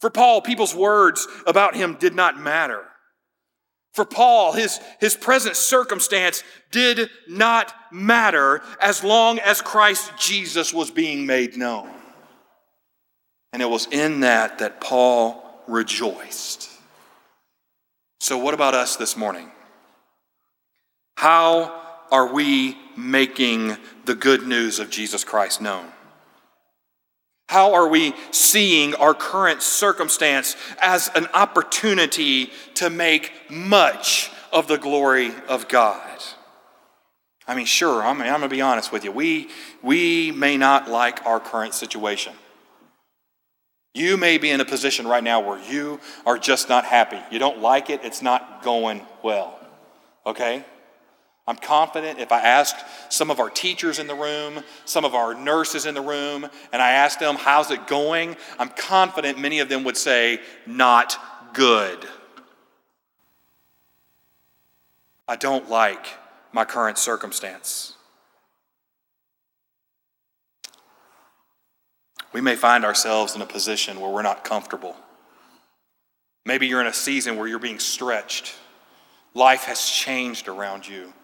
For 0.00 0.10
Paul, 0.10 0.42
people's 0.42 0.74
words 0.74 1.26
about 1.46 1.76
him 1.76 1.96
did 2.00 2.14
not 2.14 2.38
matter. 2.38 2.82
For 3.94 4.04
Paul, 4.04 4.52
his, 4.52 4.78
his 5.00 5.16
present 5.16 5.56
circumstance 5.56 6.42
did 6.70 7.08
not 7.28 7.72
matter 7.92 8.60
as 8.80 9.02
long 9.02 9.38
as 9.38 9.62
Christ 9.62 10.12
Jesus 10.18 10.74
was 10.74 10.90
being 10.90 11.26
made 11.26 11.56
known. 11.56 11.90
And 13.52 13.62
it 13.62 13.70
was 13.70 13.86
in 13.86 14.20
that 14.20 14.58
that 14.58 14.80
Paul 14.80 15.42
rejoiced. 15.66 16.75
So, 18.26 18.36
what 18.36 18.54
about 18.54 18.74
us 18.74 18.96
this 18.96 19.16
morning? 19.16 19.52
How 21.16 21.80
are 22.10 22.26
we 22.34 22.76
making 22.96 23.76
the 24.04 24.16
good 24.16 24.48
news 24.48 24.80
of 24.80 24.90
Jesus 24.90 25.22
Christ 25.22 25.60
known? 25.60 25.86
How 27.48 27.74
are 27.74 27.86
we 27.86 28.14
seeing 28.32 28.96
our 28.96 29.14
current 29.14 29.62
circumstance 29.62 30.56
as 30.82 31.08
an 31.14 31.28
opportunity 31.34 32.50
to 32.74 32.90
make 32.90 33.30
much 33.48 34.32
of 34.52 34.66
the 34.66 34.76
glory 34.76 35.30
of 35.48 35.68
God? 35.68 36.20
I 37.46 37.54
mean, 37.54 37.66
sure, 37.66 38.02
I'm, 38.02 38.20
I'm 38.20 38.26
going 38.26 38.40
to 38.40 38.48
be 38.48 38.60
honest 38.60 38.90
with 38.90 39.04
you. 39.04 39.12
We, 39.12 39.50
we 39.82 40.32
may 40.32 40.56
not 40.56 40.90
like 40.90 41.24
our 41.26 41.38
current 41.38 41.74
situation. 41.74 42.32
You 43.96 44.18
may 44.18 44.36
be 44.36 44.50
in 44.50 44.60
a 44.60 44.64
position 44.66 45.06
right 45.06 45.24
now 45.24 45.40
where 45.40 45.58
you 45.58 46.00
are 46.26 46.36
just 46.36 46.68
not 46.68 46.84
happy. 46.84 47.18
You 47.30 47.38
don't 47.38 47.62
like 47.62 47.88
it, 47.88 48.00
it's 48.04 48.20
not 48.20 48.62
going 48.62 49.00
well. 49.22 49.58
Okay? 50.26 50.62
I'm 51.46 51.56
confident 51.56 52.18
if 52.18 52.30
I 52.30 52.40
asked 52.40 52.84
some 53.08 53.30
of 53.30 53.40
our 53.40 53.48
teachers 53.48 53.98
in 53.98 54.06
the 54.06 54.14
room, 54.14 54.62
some 54.84 55.06
of 55.06 55.14
our 55.14 55.32
nurses 55.32 55.86
in 55.86 55.94
the 55.94 56.02
room, 56.02 56.46
and 56.74 56.82
I 56.82 56.90
asked 56.90 57.20
them, 57.20 57.36
How's 57.36 57.70
it 57.70 57.86
going? 57.86 58.36
I'm 58.58 58.68
confident 58.68 59.38
many 59.38 59.60
of 59.60 59.70
them 59.70 59.82
would 59.84 59.96
say, 59.96 60.40
Not 60.66 61.16
good. 61.54 62.06
I 65.26 65.36
don't 65.36 65.70
like 65.70 66.06
my 66.52 66.66
current 66.66 66.98
circumstance. 66.98 67.95
We 72.36 72.42
may 72.42 72.54
find 72.54 72.84
ourselves 72.84 73.34
in 73.34 73.40
a 73.40 73.46
position 73.46 73.98
where 73.98 74.10
we're 74.10 74.20
not 74.20 74.44
comfortable. 74.44 74.94
Maybe 76.44 76.66
you're 76.66 76.82
in 76.82 76.86
a 76.86 76.92
season 76.92 77.38
where 77.38 77.48
you're 77.48 77.58
being 77.58 77.78
stretched. 77.78 78.54
Life 79.32 79.62
has 79.62 79.88
changed 79.88 80.46
around 80.46 80.86
you. 80.86 81.14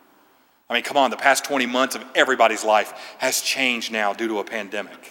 I 0.70 0.72
mean, 0.72 0.82
come 0.82 0.96
on, 0.96 1.10
the 1.10 1.18
past 1.18 1.44
20 1.44 1.66
months 1.66 1.96
of 1.96 2.04
everybody's 2.14 2.64
life 2.64 2.94
has 3.18 3.42
changed 3.42 3.92
now 3.92 4.14
due 4.14 4.26
to 4.28 4.38
a 4.38 4.44
pandemic. 4.44 5.10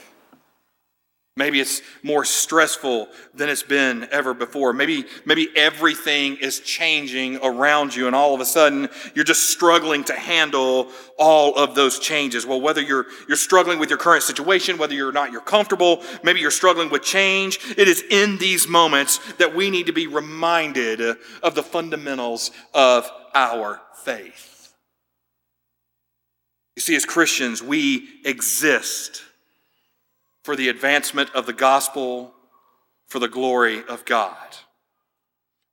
Maybe 1.38 1.62
it's 1.62 1.82
more 2.04 2.26
stressful 2.26 3.08
than 3.34 3.48
it's 3.48 3.64
been 3.64 4.06
ever 4.12 4.34
before. 4.34 4.74
Maybe, 4.74 5.06
maybe 5.26 5.48
everything 5.56 6.36
is 6.36 6.60
changing 6.60 7.38
around 7.38 7.96
you, 7.96 8.08
and 8.08 8.16
all 8.16 8.34
of 8.34 8.42
a 8.42 8.46
sudden 8.46 8.90
you're 9.16 9.24
just 9.24 9.50
struggling 9.50 10.04
to 10.06 10.14
handle 10.14 10.90
all 11.18 11.56
of 11.56 11.74
those 11.74 12.00
changes. 12.00 12.46
Well, 12.46 12.60
whether 12.60 12.82
you're, 12.82 13.06
you're 13.30 13.38
struggling 13.38 13.80
with 13.80 13.90
your 13.90 13.98
current 13.98 14.24
situation, 14.24 14.78
whether 14.78 14.94
you're 14.94 15.14
not 15.14 15.32
you're 15.32 15.40
comfortable, 15.40 16.04
maybe 16.22 16.42
you're 16.42 16.52
struggling 16.52 16.90
with 16.90 17.02
change, 17.02 17.60
it 17.78 17.88
is 17.88 18.04
in 18.10 18.38
these 18.38 18.68
moments 18.68 19.20
that 19.36 19.56
we 19.56 19.70
need 19.70 19.86
to 19.86 19.94
be 19.94 20.08
reminded 20.08 21.00
of 21.42 21.56
the 21.56 21.64
fundamentals 21.64 22.52
of 22.74 23.10
our 23.34 23.80
faith. 24.04 24.74
You 26.76 26.82
see, 26.82 26.96
as 26.96 27.06
Christians, 27.06 27.64
we 27.64 28.10
exist 28.26 29.24
for 30.44 30.56
the 30.56 30.70
advancement 30.70 31.30
of 31.36 31.46
the 31.46 31.54
gospel, 31.54 32.34
for 33.08 33.20
the 33.20 33.28
glory 33.28 33.84
of 33.88 34.06
God. 34.06 34.38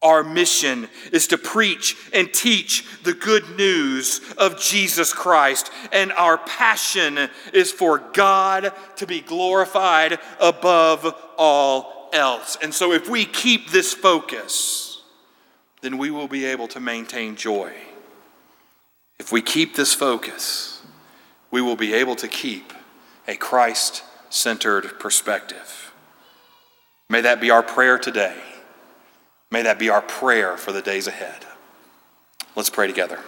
Our 0.00 0.22
mission 0.22 0.88
is 1.12 1.26
to 1.28 1.38
preach 1.38 1.96
and 2.12 2.32
teach 2.32 2.84
the 3.02 3.14
good 3.14 3.56
news 3.56 4.20
of 4.38 4.60
Jesus 4.60 5.12
Christ, 5.12 5.72
and 5.92 6.12
our 6.12 6.38
passion 6.38 7.28
is 7.52 7.72
for 7.72 7.98
God 8.12 8.72
to 8.96 9.06
be 9.06 9.20
glorified 9.20 10.18
above 10.40 11.12
all 11.36 12.10
else. 12.12 12.56
And 12.62 12.72
so, 12.72 12.92
if 12.92 13.08
we 13.08 13.24
keep 13.24 13.70
this 13.70 13.92
focus, 13.92 15.02
then 15.80 15.98
we 15.98 16.12
will 16.12 16.28
be 16.28 16.44
able 16.44 16.68
to 16.68 16.80
maintain 16.80 17.34
joy. 17.34 17.72
If 19.18 19.32
we 19.32 19.42
keep 19.42 19.74
this 19.74 19.94
focus, 19.94 20.80
we 21.50 21.60
will 21.60 21.76
be 21.76 21.94
able 21.94 22.14
to 22.16 22.28
keep 22.28 22.72
a 23.26 23.34
Christ 23.34 24.04
centered 24.30 24.98
perspective. 24.98 25.92
May 27.08 27.22
that 27.22 27.40
be 27.40 27.50
our 27.50 27.62
prayer 27.62 27.98
today. 27.98 28.36
May 29.50 29.62
that 29.62 29.78
be 29.78 29.88
our 29.88 30.02
prayer 30.02 30.56
for 30.56 30.72
the 30.72 30.82
days 30.82 31.06
ahead. 31.06 31.46
Let's 32.54 32.70
pray 32.70 32.86
together. 32.86 33.18